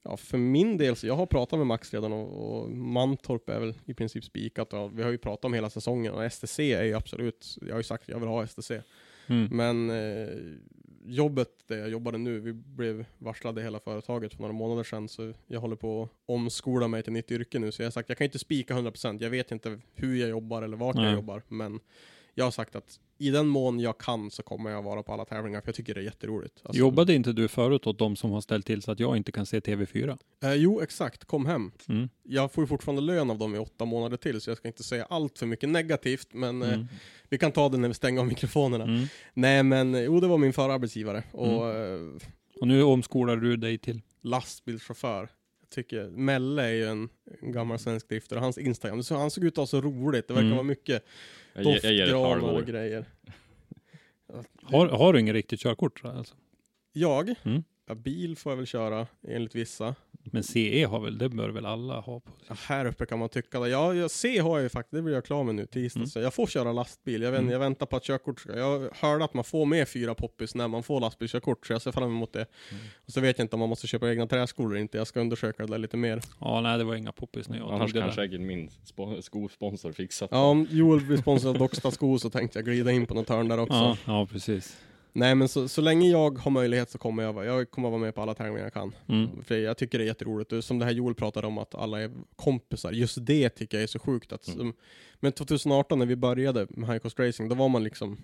[0.03, 3.59] Ja, för min del, så jag har pratat med Max redan och, och Mantorp är
[3.59, 4.73] väl i princip spikat.
[4.73, 7.77] Och vi har ju pratat om hela säsongen och STC är ju absolut, jag har
[7.77, 8.71] ju sagt att jag vill ha STC.
[9.27, 9.47] Mm.
[9.51, 10.30] Men eh,
[11.05, 15.34] jobbet där jag jobbade nu, vi blev varslade hela företaget för några månader sedan så
[15.47, 17.71] jag håller på att omskola mig till nytt yrke nu.
[17.71, 20.61] Så jag har sagt jag kan inte spika 100%, jag vet inte hur jag jobbar
[20.61, 21.05] eller vart Nej.
[21.05, 21.41] jag jobbar.
[21.47, 21.80] Men
[22.34, 25.25] jag har sagt att i den mån jag kan så kommer jag vara på alla
[25.25, 26.61] tävlingar för jag tycker det är jätteroligt.
[26.63, 29.31] Alltså, Jobbade inte du förut åt de som har ställt till så att jag inte
[29.31, 30.17] kan se TV4?
[30.43, 31.25] Eh, jo, exakt.
[31.25, 31.71] Kom hem.
[31.89, 32.09] Mm.
[32.23, 34.83] Jag får ju fortfarande lön av dem i åtta månader till, så jag ska inte
[34.83, 36.85] säga allt för mycket negativt, men eh, Mm.
[37.29, 38.83] vi kan ta det när vi stänger av mikrofonerna.
[38.83, 39.05] Mm.
[39.33, 41.99] Nej, men eh, jo, det var min förra arbetsgivare och eh,
[42.61, 44.01] Och nu omskolar du dig till?
[44.21, 45.29] lastbilschaufför.
[45.73, 47.09] Tycker Melle är ju en,
[47.41, 50.33] en gammal svensk driftare, hans Instagram, så, han såg ut att ha så roligt, det
[50.33, 50.55] verkar Mm.
[50.57, 51.05] vara mycket
[51.53, 52.61] Jag, ger- jag ger ett doftgranar och halvår.
[52.61, 53.05] grejer.
[54.63, 56.01] Har, har du inget riktigt körkort?
[56.05, 56.35] Alltså?
[56.93, 57.35] Jag?
[57.43, 57.63] Mm.
[57.88, 59.95] Ja, bil får jag väl köra, enligt vissa.
[60.31, 62.39] Men CE har väl, det bör väl alla ha på sig?
[62.47, 63.69] Ja, här uppe kan man tycka det.
[63.69, 65.99] Ja, jag, C har jag ju faktiskt, det blir jag klar med nu tisdag.
[65.99, 66.07] Mm.
[66.10, 67.22] Så jag får köra lastbil.
[67.22, 67.51] Jag, vet, Mm.
[67.51, 68.57] jag väntar på att körkort ska...
[68.57, 71.91] Jag hörde att man får med fyra poppis när man får lastbilskörkort, så jag ser
[71.91, 72.45] fram emot det.
[72.72, 72.84] Mm.
[73.05, 74.97] Och så vet jag inte om man måste köpa egna träskor eller inte.
[74.97, 76.22] Jag ska undersöka det där lite mer.
[76.39, 79.91] Ja, nej det var inga poppis när jag Annars det kan säkert min spo- skosponsor
[79.91, 83.14] fixa Ja, om Joel blir sponsrad av Docksta skor så tänkte jag glida in på
[83.14, 83.73] något hörn där också.
[83.73, 84.77] Ja, ja, precis.
[85.15, 88.15] Nej, men så, så länge jag har möjlighet så kommer jag jag kommer vara med
[88.15, 88.95] på alla tävlingar jag kan.
[89.10, 89.44] Mm.
[89.44, 90.52] För jag tycker det är jätteroligt.
[90.52, 92.91] Och Som det här Joel pratade om, att alla är kompisar.
[92.91, 94.31] Just det tycker jag är så sjukt.
[94.31, 94.73] Att, Mm.
[95.19, 98.18] Men 2018 när vi började med High Cost Racing, då var man liksom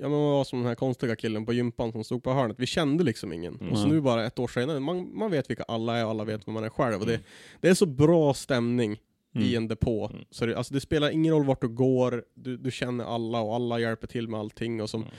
[0.00, 2.56] Ja men man var som den här konstiga killen på gympan som stod på hörnet.
[2.60, 3.54] Vi kände liksom ingen.
[3.54, 3.96] Och så Mm.
[3.96, 6.54] nu bara ett år senare, man, man vet vilka alla är och alla vet vem
[6.54, 7.00] man är själv.
[7.00, 7.24] Och det, Mm.
[7.60, 8.98] det är så bra stämning i
[9.38, 9.56] Mm.
[9.56, 10.10] en depå.
[10.12, 10.24] Mm.
[10.30, 13.54] Så det, alltså det spelar ingen roll vart du går, du, du känner alla och
[13.54, 14.82] alla hjälper till med allting.
[14.82, 15.14] Och som, Mm.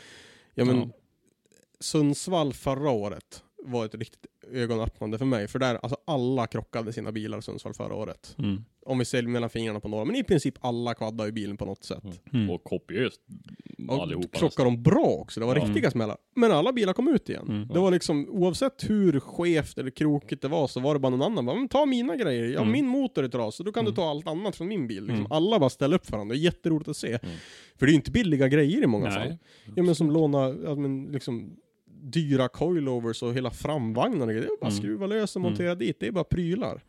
[0.58, 0.88] Ja, men, Ja.
[1.80, 5.48] Sundsvall förra året var ett riktigt ögonöppnande för mig.
[5.48, 8.36] För där, alltså alla krockade sina bilar i Sundsvall förra året.
[8.40, 8.64] Mm.
[8.86, 11.66] Om vi ser mellan fingrarna på några, men i princip alla kvaddade i bilen på
[11.66, 12.04] något sätt.
[12.04, 12.18] Mm.
[12.34, 12.50] Mm.
[12.50, 13.22] Och kopiöst
[13.90, 14.38] Och allihopa.
[14.38, 15.66] krockade de bra också, det var Ja.
[15.66, 16.18] riktiga smällar.
[16.36, 17.46] Men alla bilar kom ut igen.
[17.50, 17.68] Mm.
[17.68, 21.22] Det var liksom, oavsett hur skevt eller krokigt det var så var det bara någon
[21.32, 21.46] annan.
[21.46, 22.72] Bara, men ta mina grejer, ja Mm.
[22.72, 23.92] min motor är trasig, då kan Mm.
[23.92, 25.04] du ta allt annat från min bil.
[25.04, 25.20] Liksom.
[25.20, 25.32] Mm.
[25.32, 27.08] Alla bara ställer upp för varandra, det är jätteroligt att se.
[27.24, 27.36] Mm.
[27.76, 29.28] För det är ju inte billiga grejer i många fall.
[29.28, 29.38] Nej.
[29.76, 31.58] Ja men som låna, ja, men liksom
[32.02, 34.42] dyra coilovers och hela framvagnar och grejer.
[34.42, 34.78] Det är bara Mm.
[34.82, 35.52] skruva lös och Mm.
[35.52, 36.82] montera dit, det är bara prylar.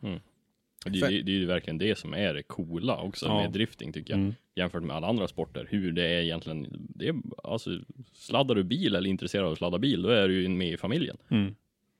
[0.85, 3.41] Det, För- det, det är ju verkligen det som är det coola också Ja.
[3.41, 4.19] med drifting tycker jag.
[4.19, 4.33] Mm.
[4.55, 5.67] Jämfört med alla andra sporter.
[5.69, 6.67] Hur det är egentligen.
[6.95, 7.69] Det är, alltså,
[8.13, 10.73] sladdar du bil eller är intresserad av att sladda bil, då är du ju med
[10.73, 11.17] i familjen.
[11.29, 11.55] Mm.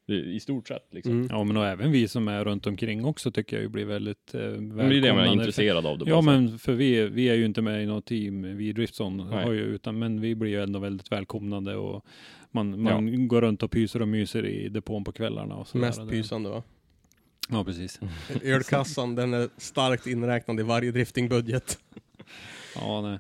[0.10, 1.11] Det, I stort sett liksom.
[1.11, 1.27] Mm.
[1.31, 4.34] Ja, men och även vi som är runt omkring också tycker jag ju blir väldigt
[4.34, 5.98] eh, Men det är det man är intresserad av.
[5.98, 8.73] Det Ja, men för vi, vi är ju inte med i något team, vi i
[8.73, 12.06] Driftson, har ju, utan, men vi blir ju ändå väldigt välkomnande och
[12.52, 15.56] man, man går runt och pyser och myser i depån på kvällarna.
[15.56, 15.86] Och så där.
[15.86, 16.64] Mest det- pysande va?
[17.49, 17.99] Ja, precis.
[18.44, 21.77] Ölkassan, den är starkt inräknad i varje driftingbudget.
[22.76, 23.19] Ja, nej.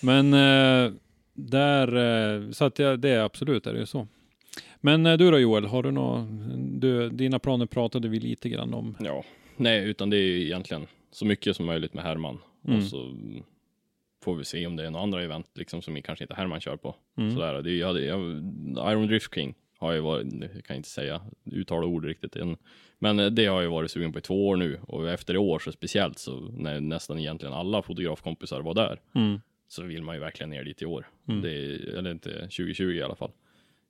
[0.00, 0.92] Men eh,
[1.34, 4.08] där, eh, så att ja, det är absolut är det ju så.
[4.80, 6.26] Men eh, du då Joel, har du nå,
[6.56, 8.96] du, dina planer pratade vi lite grann om.
[9.00, 9.24] Ja,
[9.56, 12.38] nej, utan det är egentligen så mycket som möjligt med Herman.
[12.66, 12.78] Mm.
[12.78, 13.14] Och så
[14.24, 16.76] får vi se om det är några andra event liksom som kanske inte Herman kör
[16.76, 16.94] på.
[17.16, 17.34] Mm.
[17.34, 17.62] Sådär.
[17.62, 18.20] Det jag, jag,
[18.92, 22.56] Iron Drift King har ju varit, det kan jag inte säga, uttala ord riktigt än.
[22.98, 25.38] Men eh, det har jag varit sugen på i två år nu och efter i
[25.38, 29.40] år så speciellt så när nästan egentligen alla fotografkompisar var där Mm.
[29.68, 31.08] så vill man ju verkligen ner dit i år.
[31.28, 31.42] Mm.
[31.42, 31.48] Det
[31.98, 33.30] eller inte 2020 i alla fall.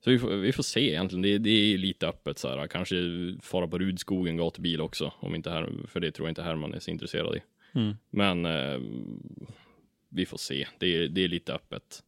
[0.05, 1.23] Så vi får, vi får se egentligen.
[1.23, 2.67] Det, det är lite öppet så här.
[2.67, 2.97] Kanske
[3.43, 5.13] fara på Rudskogen gatubil också.
[5.21, 7.41] Om inte här, för det tror jag inte Herman är så intresserad i.
[7.79, 7.97] Mm.
[8.11, 8.79] Men eh,
[10.09, 10.67] vi får se.
[10.79, 12.03] Det är, det är lite öppet.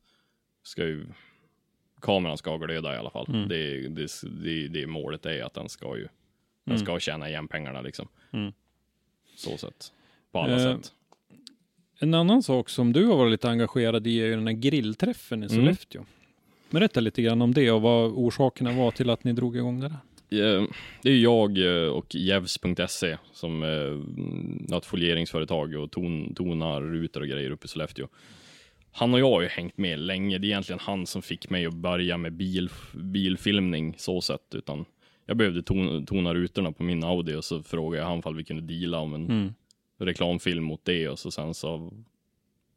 [0.62, 1.06] Ska ju,
[2.00, 3.26] kameran ska glöda i alla fall.
[3.28, 3.48] Mm.
[3.48, 4.08] Det, det,
[4.44, 6.08] det, det målet är att den ska ju
[6.64, 6.86] den Mm.
[6.86, 8.08] ska tjäna igen pengarna liksom.
[8.32, 8.52] Mm.
[9.36, 9.92] Så sätt.
[10.32, 10.92] På alla Eh, sätt.
[11.98, 15.42] En annan sak som du har varit lite engagerad i är ju den här grillträffen
[15.42, 15.56] i Mm.
[15.56, 16.04] Sollefteå.
[16.70, 19.88] Berätta lite grann om det och vad orsakerna var till att ni drog igång det
[19.88, 19.98] där.
[20.58, 20.64] Eh,
[21.02, 24.02] Det är jag eh, och Jevs.se som är
[24.76, 28.08] ett folieringsföretag och ton, tonar rutor och grejer uppe i Sollefteå.
[28.92, 30.38] Han och jag har ju hängt med länge.
[30.38, 34.54] Det är egentligen han som fick mig att börja med bil, bilfilmning så sett.
[34.54, 34.84] Utan
[35.26, 38.44] jag behövde ton, tona rutorna på min Audi och så frågade jag han ifall vi
[38.44, 39.54] kunde deala om en Mm.
[39.98, 41.92] reklamfilm mot det och så sen så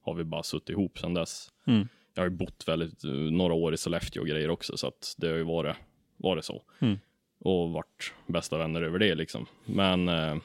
[0.02, 1.52] har vi bara suttit ihop sedan dess.
[1.68, 1.88] Mm.
[2.14, 5.16] Jag har ju bott väldigt, eh, några år i Sollefteå och grejer också så att
[5.18, 5.76] det har ju varit,
[6.18, 6.64] varit så.
[6.80, 7.00] Mm.
[7.40, 9.46] Och varit bästa vänner över det liksom.
[9.66, 10.36] Men eh,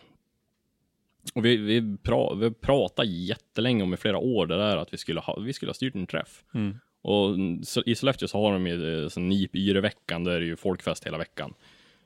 [1.34, 4.98] och vi, vi, pra, vi pratade jättelänge om i flera år det där att vi
[4.98, 6.44] skulle ha, vi skulle ha styrt en träff.
[6.54, 6.78] Mm.
[7.02, 7.36] Och
[7.66, 11.06] så, i Sollefteå så har de ju eh, sån NIP-yreveckan, där är det ju folkfest
[11.06, 11.54] hela veckan.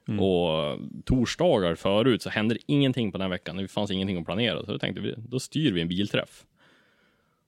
[0.08, 0.20] Mm.
[0.20, 4.18] Och eh, torsdagar förut så hände det ingenting på den här veckan, det fanns ingenting
[4.18, 4.64] att planera.
[4.64, 6.44] Så då tänkte vi, då styr vi en bilträff.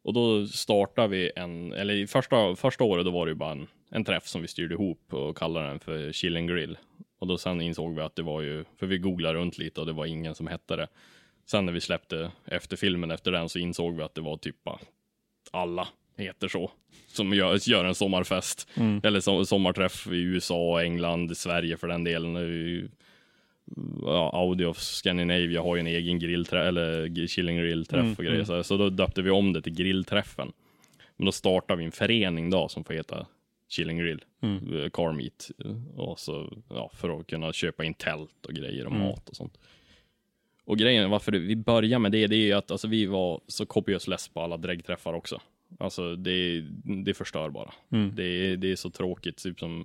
[0.05, 3.53] Och då startade vi en, eller i första, första året då var det ju bara
[3.53, 6.79] en, en träff som vi styrde ihop och kallade den för Chill and Grill.
[7.19, 9.87] Och då sen insåg vi att det var ju, för vi googlade runt lite och
[9.87, 10.89] det var ingen som hette det.
[11.47, 14.57] Sen när vi släppte efter filmen efter den så insåg vi att det var typ
[15.51, 16.71] alla heter så.
[17.07, 18.69] Som gör, gör en sommarfest.
[18.75, 19.01] Mm.
[19.05, 22.37] Eller som, sommarträff i USA, England, Sverige för den delen.
[24.03, 28.51] Ja, Audi of Scandinavia har ju en egen grillträff, eller chilling grillträff Mm, och grejer.
[28.53, 28.65] mm.
[28.65, 30.53] Så, då döpte vi om det till grillträffen.
[31.17, 33.27] Men då startade vi en förening då som får heta
[33.69, 34.79] Chilling Grill, Mm.
[34.83, 35.51] eh, Car Meet.
[35.97, 39.03] Och så, ja, för att kunna köpa in tält och grejer och Mm.
[39.07, 39.59] mat och sånt.
[40.65, 43.67] Och grejen varför vi börjar med det, det är ju att alltså, vi var så
[43.67, 45.41] kopiöst less på alla dräggträffar också.
[45.79, 46.61] Alltså det,
[47.05, 47.73] det förstör bara.
[47.93, 48.15] Mm.
[48.15, 49.85] Det, det är så tråkigt, typ som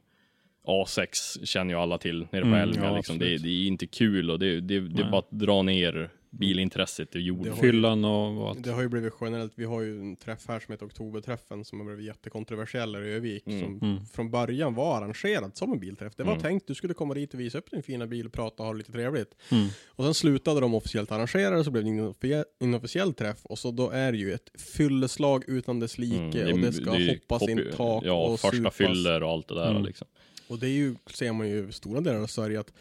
[0.70, 2.84] A6 känner ju alla till nere på Mm, Elmia.
[2.86, 3.20] ja, liksom.
[3.20, 7.12] det, det är inte kul och det, det, det är bara att dra ner bilintresset
[7.12, 7.54] till jorden.
[7.56, 8.64] Det Fyllan och allt.
[8.64, 11.80] Det har ju blivit generellt, vi har ju en träff här som heter Oktoberträffen som
[11.80, 13.48] har blivit jättekontroversiell i Övik.
[13.48, 13.60] Mm.
[13.62, 14.06] Som Mm.
[14.06, 16.16] från början var arrangerad som en bilträff.
[16.16, 16.42] Det var Mm.
[16.44, 18.78] tänkt, du skulle komma dit och visa upp din fina bil, prata och ha det
[18.78, 19.36] lite trevligt.
[19.52, 19.68] Mm.
[19.88, 23.38] Och sen slutade de officiellt arrangera och så blev det en inoffi- inofficiell träff.
[23.46, 26.74] Och så då är det ju ett fylleslag utan dess like Mm, är- och det
[26.74, 28.76] ska är hoppas kopi- in tak Ja, och första supas.
[28.76, 29.84] fyller och allt det där Mm.
[29.86, 30.08] liksom.
[30.50, 32.74] Och det är ju, ser man ju i stora delar av Sverige att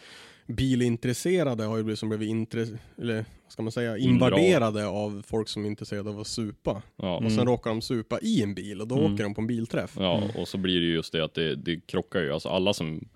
[0.47, 2.61] bilintresserade har ju blivit som blivit intre,
[2.99, 3.15] eller
[3.45, 6.82] vad ska man säga, invaderade av folk som är intresserade av att supa.
[6.97, 9.15] Ja, Och sen råkar de supa i en bil och då Mm.
[9.15, 9.95] åker de på en bilträff.
[9.99, 12.32] ja, och så blir det ju just det att det, det krockar ju.
[12.32, 13.09] Alltså alla som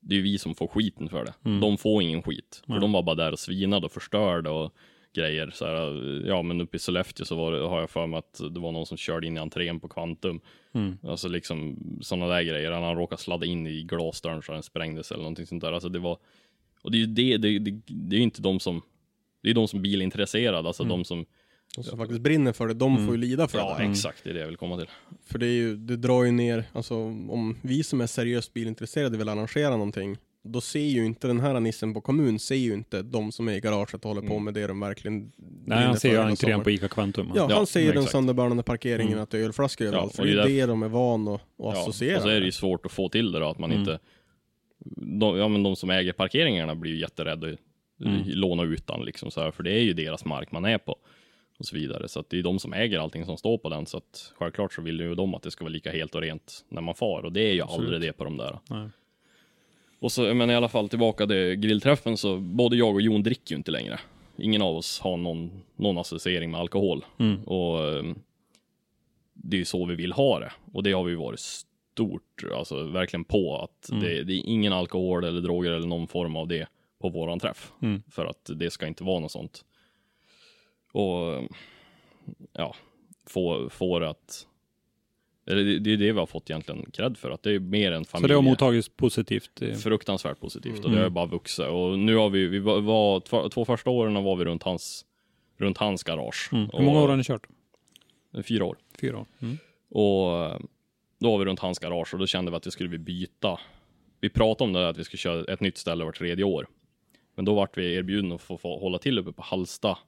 [0.00, 1.34] det är ju vi som får skiten för det.
[1.44, 1.60] Mm.
[1.60, 2.62] De får ingen skit.
[2.66, 4.72] För de var bara där och svinade och förstörde och
[5.14, 5.50] grejer.
[5.54, 8.40] Så här, ja, men uppe i Sollefteå så var det, har jag för mig att
[8.54, 10.40] det var någon som körde in i entrén på Quantum.
[10.74, 10.98] Mm.
[11.02, 12.70] Alltså liksom sådana där grejer.
[12.72, 15.72] Han råkade sladda in i glasdörren så den sprängdes eller någonting sånt där.
[15.72, 16.18] Alltså det var,
[16.82, 18.82] och det är ju det, det, det, det är ju inte de som,
[19.42, 20.98] det är de som är bilintresserade, alltså Mm.
[20.98, 21.24] de som,
[21.76, 23.06] De som faktiskt brinner för det, de Mm.
[23.06, 23.84] får ju lida för ja det.
[23.84, 23.90] där.
[23.90, 24.88] exakt, det är det jag vill komma till.
[25.26, 29.18] För det är ju, det drar ju ner, alltså om vi som är seriöst bilintresserade
[29.18, 30.16] vill arrangera någonting,
[30.46, 33.52] då ser ju inte den här nissen på kommun, ser ju inte de som är
[33.52, 34.44] i garaget och håller på Mm.
[34.44, 35.32] med det de verkligen
[35.66, 37.32] Nej, han ser ju för entrén på ICA Kvantum.
[37.34, 38.12] Ja, Ja, han ser ju den exakt.
[38.12, 39.22] sönderburnande parkeringen, Mm.
[39.22, 40.14] att det är ölflaskor Ja, överallt.
[40.16, 42.46] för och det är det de är van att, Ja, associera och så är det
[42.46, 43.80] ju svårt att få till det då, att man Mm.
[43.80, 43.98] inte...
[44.96, 47.58] De, ja, men de som äger parkeringarna blir ju jätterädda att
[48.06, 48.22] Mm.
[48.26, 50.96] låna ut den, liksom, så här, för det är ju deras mark man är på.
[51.58, 52.08] Och så vidare.
[52.08, 53.86] Så att det är de som äger allting som står på den.
[53.86, 56.64] Så att självklart så vill ju de att det ska vara lika helt och rent
[56.68, 57.22] när man far.
[57.24, 57.80] Och det är ju Absolut.
[57.92, 58.58] aldrig det på de där.
[58.70, 58.88] Nej.
[59.98, 63.54] Och så, men i alla fall tillbaka till grillträffen så både jag och Jon dricker
[63.54, 64.00] ju inte längre.
[64.36, 67.04] Ingen av oss har någon, någon associering med alkohol.
[67.18, 67.44] Mm.
[67.44, 68.18] Och ehm,
[69.32, 70.52] det är ju så vi vill ha det.
[70.72, 74.02] Och det har vi varit stort, alltså verkligen på att Mm.
[74.04, 76.66] det, det är ingen alkohol eller droger eller någon form av det
[77.00, 77.72] på våran träff.
[77.82, 78.02] Mm.
[78.10, 79.64] För att det ska inte vara något sånt.
[80.92, 81.48] Och
[82.52, 82.74] ja,
[83.26, 84.46] få, få det att
[85.46, 87.92] eller det, det är det vi har fått egentligen cred för, att det är mer
[87.92, 88.22] än familj.
[88.24, 89.60] Så det har mottagits positivt.
[89.82, 90.92] Fruktansvärt positivt och Mm.
[90.92, 91.66] det har ju bara vuxit.
[91.66, 95.04] Och nu har vi, vi var, två, två första åren var vi runt hans,
[95.58, 96.48] runt hans garage.
[96.52, 96.64] Mm.
[96.64, 97.46] Hur Och- många år har ni kört?
[98.48, 98.76] Fyra år.
[99.00, 99.26] Fyra år.
[99.42, 99.58] Mm.
[99.90, 100.58] Och eh,
[101.20, 103.58] då var vi runt hans garage och då kände vi att vi skulle vi byta.
[104.20, 106.66] Vi pratade om det, att vi skulle köra ett nytt ställe vart tredje år.
[107.36, 109.98] Men då vart vi erbjudna att få, få hålla till uppe på Hallsta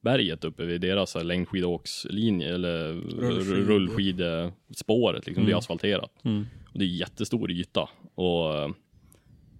[0.00, 4.20] berget uppe vid deras längdskidåkslinje eller Rullskid.
[4.20, 5.58] rullskidspåret liksom, det är Mm.
[5.58, 6.10] asfalterat.
[6.24, 6.46] Mm.
[6.72, 7.88] Och det är jättestor yta.
[8.14, 8.68] Och eh,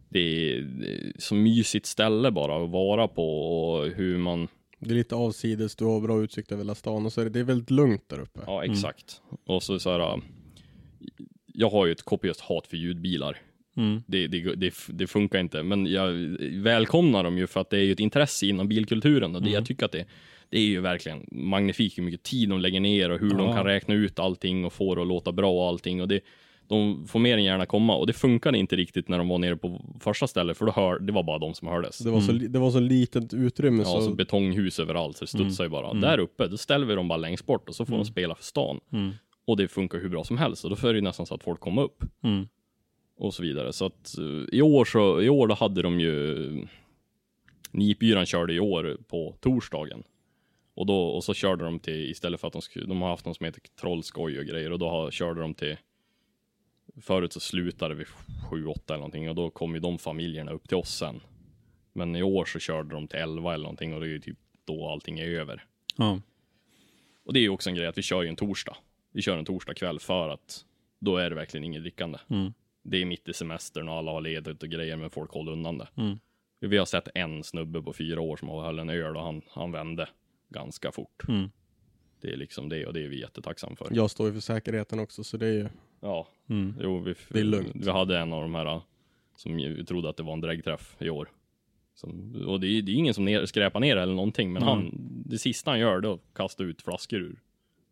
[0.09, 4.49] det är, det är så mysigt ställe bara att vara på och hur man
[4.79, 7.31] Det är lite avsides, du har bra utsikt över hela stan och så är det,
[7.31, 8.41] det är väldigt lugnt där uppe.
[8.47, 9.21] Ja, exakt.
[9.47, 10.01] Och så så här.
[10.01, 10.17] äh,
[11.47, 13.39] Jag har ju ett kopiöst hat för ljudbilar.
[13.77, 14.03] Mm.
[14.07, 16.13] Det, det, det, det funkar inte, men jag
[16.63, 19.67] välkomnar dem ju för att det är ju ett intresse inom bilkulturen och det, jag
[19.67, 20.07] tycker att det,
[20.51, 23.53] det är ju verkligen magnifikt hur mycket tid de lägger ner och hur de Ja.
[23.55, 26.21] kan räkna ut allting och få det att låta bra och allting och det,
[26.69, 29.57] de får mer än gärna komma och det funkade inte riktigt när de var nere
[29.57, 31.99] på första stället för då hör, det var bara de som hördes.
[31.99, 35.25] Det var, så, li- det var så litet utrymme Ja, så, så betonghus överallt, så
[35.25, 35.95] det studsar ju bara.
[36.01, 38.45] Där uppe, då ställer vi dem bara längst bort och så får de spela för
[38.45, 38.81] stan.
[39.47, 41.43] Och det funkar hur bra som helst, och då är det ju nästan så att
[41.45, 42.05] folk kommer upp.
[43.17, 43.73] Och så vidare.
[43.73, 46.67] Så att eh, i år så, i år då hade de ju
[47.71, 50.03] Nipyran körde i år på torsdagen.
[50.75, 53.25] Och då, och så körde de till, istället för att de skulle, de har haft
[53.25, 55.77] någon som heter trollskoj och grejer, och då har, körde de till
[57.01, 58.05] Förut så slutade vi
[58.51, 61.21] 7-8 eller någonting och då kom ju de familjerna upp till oss sen.
[61.93, 64.39] Men i år så körde de till 11 eller någonting och det är ju typ
[64.65, 65.65] då allting är över.
[65.97, 66.21] Ja.
[67.25, 68.77] Och det är ju också en grej att vi kör ju en torsdag.
[69.13, 70.65] Vi kör en torsdag kväll för att
[70.99, 72.19] då är det verkligen inget drickande.
[72.31, 72.53] Mm.
[72.89, 75.79] Det är mitt i semestern och alla har ledigt och grejer men folk håller undan
[75.79, 75.89] det.
[75.97, 76.19] Mm.
[76.61, 79.43] Vi har sett en snubbe på fyra år som har höll en öl och han,
[79.49, 80.09] han vände
[80.49, 81.29] ganska fort.
[81.29, 81.51] Mm.
[82.21, 83.89] Det är liksom det och det är vi jättetacksamma för.
[83.91, 85.69] jag står ju för säkerheten också så det är ju,
[86.01, 86.75] Ja, Mm.
[86.81, 87.71] jo, vi, Det är lugnt.
[87.87, 88.81] vi hade en av de här
[89.37, 91.29] som ju trodde att det var en dräggträff i år.
[91.95, 94.75] Som, och det är, det är ingen som ner, skräpar ner eller någonting, men Mm.
[94.75, 94.91] han,
[95.27, 97.41] det sista han gör det är att kasta ut flaskor ur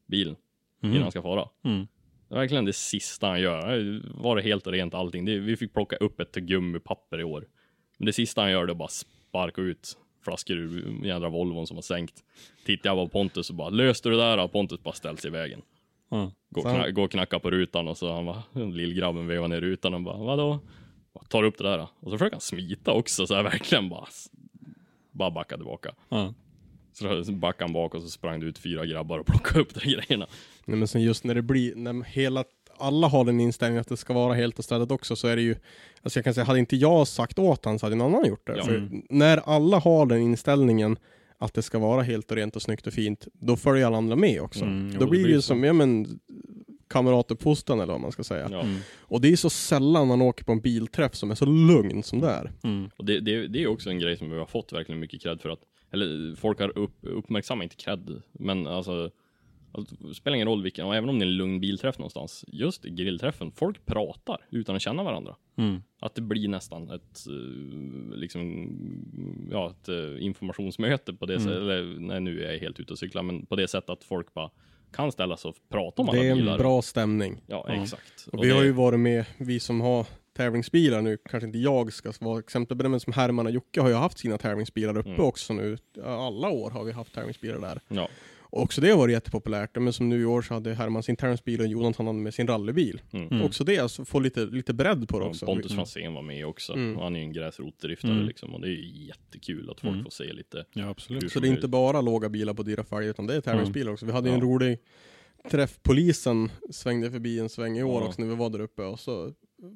[0.06, 0.36] bilen
[0.82, 1.48] innan han ska fara.
[1.62, 1.86] Mm.
[2.28, 4.01] Det är verkligen det sista han gör.
[4.22, 5.24] Var det helt rent allting.
[5.24, 7.46] Det, vi fick plocka upp ett gummipapper i år.
[7.98, 11.76] Men det sista han gör det är bara sparka ut flaskor ur jädra Volvon som
[11.76, 12.24] har sänkt.
[12.66, 14.38] Tittar jag på Pontus och bara löste du det där?
[14.38, 15.62] Och Pontus bara ställs sig i vägen.
[16.10, 16.32] Ja.
[16.51, 19.60] Går, Så- kna- går och knackar på rutan och så han bara, lillgrabben vevar ner
[19.60, 20.60] rutan och bara, vadå?
[21.12, 24.06] Och tar upp det där och så försöker han smita också så här verkligen bara,
[25.10, 25.94] bara backa tillbaka.
[26.09, 26.34] Ja.
[27.24, 29.80] Så backade han bak och så sprang det ut fyra grabbar och plockade upp de
[29.80, 30.26] grejerna.
[30.64, 32.44] Nej men sen just när det blir, när hela,
[32.78, 35.42] alla har den inställningen att det ska vara helt och städat också så är det
[35.42, 35.56] ju,
[36.02, 38.46] alltså jag kan säga, hade inte jag sagt åt han så hade någon annan gjort
[38.46, 38.56] det.
[38.56, 38.64] Ja.
[38.64, 40.96] För när alla har den inställningen
[41.38, 44.16] att det ska vara helt och rent och snyggt och fint, då följer alla andra
[44.16, 44.64] med också.
[44.64, 45.46] Mm, jo, då blir det ju så.
[45.46, 46.20] som, ja men,
[46.88, 48.48] kamratuppfostran eller vad man ska säga.
[48.50, 48.60] Ja.
[48.60, 48.80] Mm.
[48.98, 52.20] Och det är så sällan man åker på en bilträff som är så lugn som
[52.20, 52.52] det är.
[52.64, 52.90] Mm.
[52.96, 55.40] Och det, det, det är också en grej som vi har fått verkligen mycket cred
[55.40, 55.60] för att,
[55.92, 59.10] eller folk har upp, uppmärksammat, inte cred, men alltså,
[59.74, 62.44] alltså det spelar ingen roll vilken, och även om det är en lugn bilträff någonstans,
[62.48, 65.36] just grillträffen, folk pratar utan att känna varandra.
[65.56, 65.82] Mm.
[66.01, 68.68] Att det blir nästan ett, eh, liksom,
[69.52, 71.44] ja, ett eh, informationsmöte på det Mm.
[71.44, 74.05] sättet, eller nej nu är jag helt ute och cyklar, men på det sättet att
[74.05, 74.51] folk bara
[74.92, 76.52] kan ställa sig och prata om Det alla är bilar.
[76.52, 77.42] en bra stämning.
[77.46, 77.82] Ja, Ja.
[77.82, 78.28] exakt.
[78.32, 80.06] Och vi det, har ju varit med, vi som har
[80.36, 83.80] tävlingsbilar nu, kanske inte jag ska vara exempel på det, men som Herman och Jocke
[83.80, 85.20] har ju haft sina tävlingsbilar uppe Mm.
[85.24, 85.78] också nu.
[86.05, 87.80] Alla år har vi haft tävlingsbilar där.
[87.88, 88.10] Ja, Och
[88.62, 89.70] också det har varit jättepopulärt.
[89.76, 92.47] Men som nu i år så hade Herman sin tävlingsbil och Jonathan hade med sin
[92.47, 93.01] rallybil.
[93.12, 93.28] mm.
[93.28, 93.43] Mm.
[93.43, 95.47] Också det, alltså få lite, lite bredd på det också.
[95.47, 96.72] Pontus Franzén var med också.
[96.72, 96.97] Mm.
[96.97, 98.26] Han är ju en gräsrotdriftare Mm.
[98.26, 98.55] liksom.
[98.55, 100.05] Och det är ju jättekul att folk Mm.
[100.05, 100.64] får se lite.
[100.72, 101.32] Ja, absolut.
[101.32, 104.06] Så det är inte bara låga bilar på dyra fälgar, utan det är tävlingsbilar också.
[104.06, 104.47] Vi hade ju en Ja.
[104.47, 104.78] rolig
[105.51, 105.78] träff.
[105.82, 108.09] Polisen svängde förbi en sväng i år Ja.
[108.09, 108.82] också när vi var där uppe.
[108.82, 109.32] Och så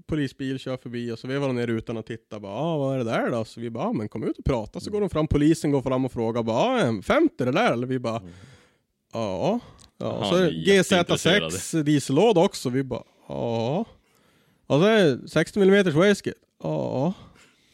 [0.07, 2.41] polisbil kör förbi och så vevade de ner rutan och tittade.
[2.41, 3.45] Bara, ah, vad är det där då?
[3.45, 4.81] Så vi bara, ah, men kom ut och prata.
[4.81, 6.43] Så går de fram, polisen går fram och frågar.
[6.43, 7.73] Bara, ah, en 50 det där?
[7.73, 8.23] Eller vi bara,
[9.13, 9.61] ja.
[10.01, 11.53] Ja, så är det jätteintresserad.
[11.53, 12.69] GZ6 diesellåda också.
[12.71, 13.85] Vi bara, ja.
[14.67, 16.39] Och så är det 60 mm wastegate.
[16.63, 17.13] Ja.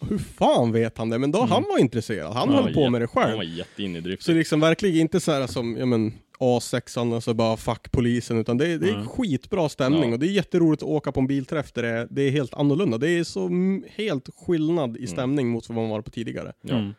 [0.09, 1.19] Hur fan vet han det?
[1.19, 2.27] Men då han var intresserad.
[2.33, 3.37] Han Han höll var på med det jätte- Han själv.
[3.37, 4.23] var jätteinne i drift.
[4.23, 8.39] Så liksom verkligen inte så här som, ja men A6an och så bara fuck polisen,
[8.39, 9.07] utan det, är- det är Nej.
[9.07, 10.13] skitbra stämning Ja.
[10.13, 12.55] och det är jätteroligt att åka på en bilträff där det är, det är helt
[12.55, 12.99] annorlunda.
[12.99, 16.53] Det är så mm, helt skillnad i stämning mot vad man varit på tidigare.
[16.63, 16.75] Ja.
[16.75, 16.93] Mm.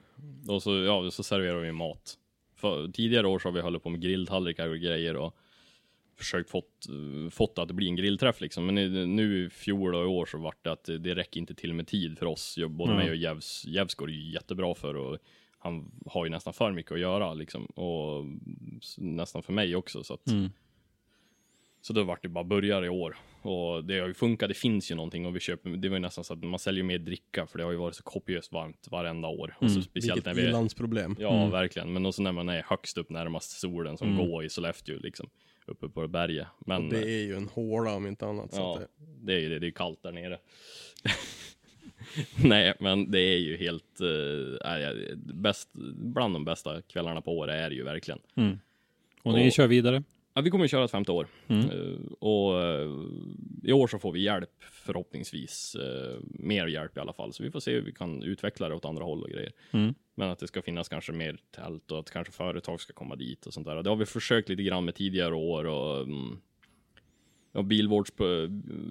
[0.47, 2.13] Och så, ja, så serverar vi mat.
[2.55, 5.37] För, tidigare år så har vi hållit på med grilltallrikar och grejer och
[6.17, 6.85] försökt fått,
[7.31, 8.65] fått att det blir en grillträff liksom.
[8.65, 8.75] Men
[9.15, 11.87] nu- i fjol och i år så vart det att det, räcker inte till med
[11.87, 12.57] tid för oss.
[12.69, 13.03] Både Mm.
[13.03, 15.17] mig och Jevs, Jevs går det ju jättebra för och
[15.59, 17.65] han har ju nästan för mycket att göra liksom.
[17.65, 18.25] Och
[18.97, 20.49] nästan för mig också så att Mm.
[21.85, 23.17] Så då vart det bara börjar i år.
[23.41, 25.99] Och det har ju funkat, det finns ju någonting och vi köper, det var ju
[26.01, 28.87] nästan så att man säljer mer dricka för det har ju varit så kopiöst varmt
[28.91, 29.55] varenda år.
[29.59, 31.15] Och så speciellt Vilket när vi ilandsproblem.
[31.19, 31.93] Ja, verkligen.
[31.93, 34.27] Men också när man är högst upp närmast solen som Mm.
[34.29, 35.29] går i Sollefteå liksom.
[35.65, 36.47] Uppe på berget.
[36.65, 38.53] Men Och det är ju en håla om inte annat.
[38.53, 38.87] Så ja, att det,
[39.21, 39.59] det är ju det.
[39.59, 40.37] Det är kallt där nere.
[42.43, 44.01] Nej, men det är ju helt,
[44.65, 48.19] äh, bäst, bland de bästa kvällarna på året är det ju verkligen.
[49.23, 50.03] Och ni Och- kör vidare?
[50.37, 51.27] Ja, vi kommer att köra ett femte år.
[51.47, 51.69] Mm.
[51.69, 52.89] Eh, och eh,
[53.63, 55.75] i år så får vi hjälp förhoppningsvis.
[55.75, 57.33] eh, mer hjälp i alla fall.
[57.33, 59.51] Så vi får se hur vi kan utveckla det åt andra håll och grejer.
[59.71, 59.93] Mm.
[60.15, 63.45] Men att det ska finnas kanske mer tält och att kanske företag ska komma dit
[63.45, 63.83] och sånt där.
[63.83, 66.37] Det har vi försökt lite grann med tidigare år och mm,
[67.51, 68.11] Ja, bilvårds,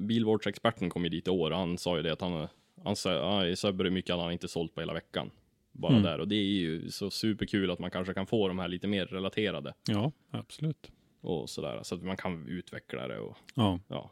[0.00, 2.48] bilvårdsexperten kom ju dit i år och han sa ju det att han,
[2.84, 5.30] han sa, i Söderberg mycket han inte sålt på hela veckan.
[5.72, 6.02] Bara Mm.
[6.02, 8.86] där och det är ju så superkul att man kanske kan få de här lite
[8.86, 10.90] mer relaterade Ja, absolut.
[11.24, 13.80] Och sådär så att man kan utveckla det och Ja.
[13.88, 14.10] ja.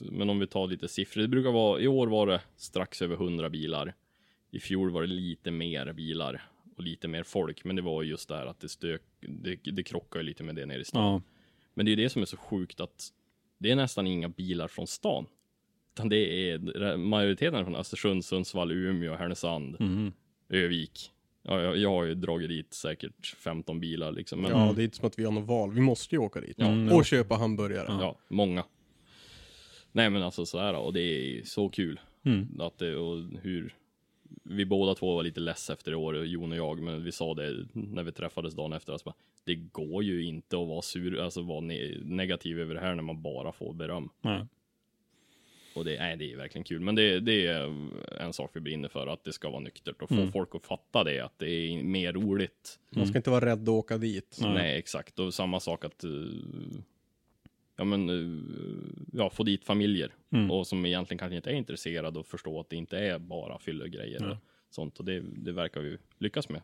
[0.00, 3.14] Men om vi tar lite siffror, det brukar vara, i år var det strax över
[3.14, 3.94] 100 bilar.
[4.50, 6.42] I fjol var det lite mer bilar
[6.76, 10.22] och lite mer folk, men det var just där att det stök, det, det krockar
[10.22, 11.12] lite med det nere i stan.
[11.12, 11.22] Ja.
[11.74, 13.08] Men det är det som är så sjukt att
[13.58, 15.26] det är nästan inga bilar från stan.
[15.94, 20.12] Utan det är majoriteten från Östersund, Sundsvall, Umeå, Härnösand, Mhm.
[20.48, 21.10] Övik.
[21.42, 24.40] Ja, jag, jag har ju dragit dit säkert 15 bilar liksom.
[24.40, 25.72] Men Ja, det är inte som att vi har något val.
[25.72, 26.58] Vi måste ju åka dit.
[26.58, 27.86] Mm, och köpa hamburgare.
[27.88, 28.64] Ja, många.
[29.92, 32.00] Nej men alltså sådär och det är så kul.
[32.24, 32.60] Mm.
[32.60, 33.74] Att det, och hur
[34.44, 37.34] vi båda två var lite less efter i år, Jon och jag, men vi sa
[37.34, 38.92] det när vi träffades dagen efter.
[38.92, 39.14] Alltså,
[39.44, 43.02] det går ju inte att vara sur, alltså vara ne negativ över det här när
[43.02, 44.08] man bara får beröm.
[44.20, 44.46] Nej.
[45.74, 46.80] Och det, nej, det är verkligen kul.
[46.80, 47.74] Men det, det är
[48.20, 50.32] en sak vi brinner för, att det ska vara nyktert och få Mm.
[50.32, 52.78] folk att fatta det, att det är mer roligt.
[52.90, 54.38] Man ska inte vara rädd att åka dit.
[54.40, 54.54] Nej.
[54.54, 55.18] Nej, exakt.
[55.18, 56.10] Och samma sak att, eh,
[57.76, 58.42] ja men, eh,
[59.12, 60.10] ja, få dit familjer.
[60.32, 60.50] Mm.
[60.50, 64.20] Och som egentligen kanske inte är intresserade och förstå att det inte är bara fyllegrejer
[64.20, 64.30] Nej.
[64.30, 64.36] och
[64.70, 64.98] sånt.
[64.98, 66.62] Och det, det verkar vi lyckas med.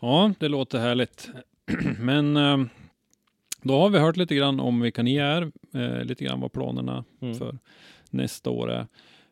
[0.00, 1.30] Ja, det låter härligt.
[1.98, 2.64] Men eh,
[3.64, 7.04] då har vi hört lite grann om vilka ni är, eh, lite grann vad planerna
[7.20, 7.34] Mm.
[7.34, 7.58] för
[8.10, 8.86] nästa år är.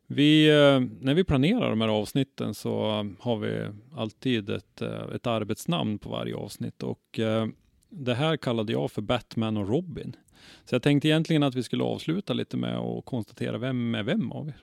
[0.07, 2.81] Vi, eh, när vi planerar de här avsnitten så
[3.21, 7.47] har vi alltid ett, eh, ett arbetsnamn på varje avsnitt och eh,
[7.89, 10.17] det här kallade jag för Batman och Robin.
[10.65, 14.33] Så jag tänkte egentligen att vi skulle avsluta lite med att konstatera vem är vem
[14.33, 14.57] av er?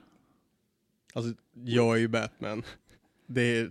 [1.14, 2.62] Alltså, jag är ju Batman.
[3.26, 3.70] Det, är,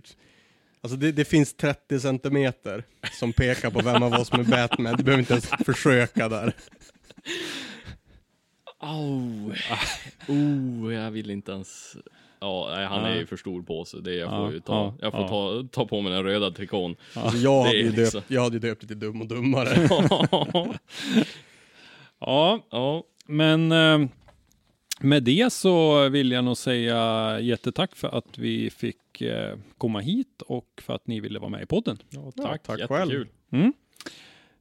[0.82, 4.96] alltså det, det finns 30 centimeter som pekar på vem av oss som är Batman.
[4.96, 6.54] Du behöver inte ens försöka där.
[8.80, 9.52] Oh,
[10.28, 11.96] oh, jag vill inte ens.
[12.40, 14.02] Ja, nej, han är ju för stor på sig.
[14.02, 14.72] Det jag får ju ta.
[14.72, 16.96] ja, jag får ta, ta på mig den röda trikån.
[17.14, 19.28] Alltså, jag, hade är ju liksom- döpt, jag hade ju döpt det till Dum och
[19.28, 19.88] Dummare.
[22.20, 24.08] Ja, ja, Men eh,
[25.02, 30.42] med det så vill jag nog säga jättetack för att vi fick eh, komma hit
[30.46, 31.98] och för att ni ville vara med i podden.
[32.10, 32.62] ja, Ja, tack.
[32.62, 33.26] tack Jättekul.
[33.50, 33.72] själv.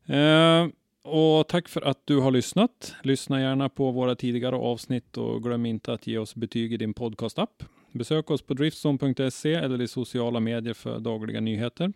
[0.06, 0.68] Eh,
[1.04, 2.96] och tack för att du har lyssnat.
[3.04, 6.94] Lyssna gärna på våra tidigare avsnitt och glöm inte att ge oss betyg i din
[6.94, 7.64] podcastapp.
[7.92, 11.94] Besök oss på driftzone.se eller i sociala medier för dagliga nyheter.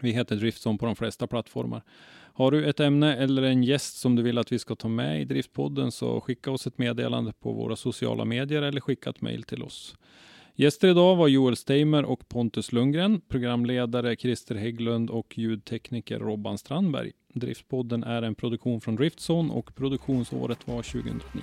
[0.00, 1.82] Vi heter Driftson på de flesta plattformar.
[2.32, 5.20] Har du ett ämne eller en gäst som du vill att vi ska ta med
[5.20, 9.42] i Driftpodden så skicka oss ett meddelande på våra sociala medier eller skicka ett mejl
[9.42, 9.94] till oss.
[10.54, 17.12] Gäster idag var Joel Steimer och Pontus Lundgren, programledare Christer Hägglund och ljudtekniker Robban Strandberg.
[17.34, 21.42] Driftpodden är en produktion från Driftson och produktionsåret var 2019.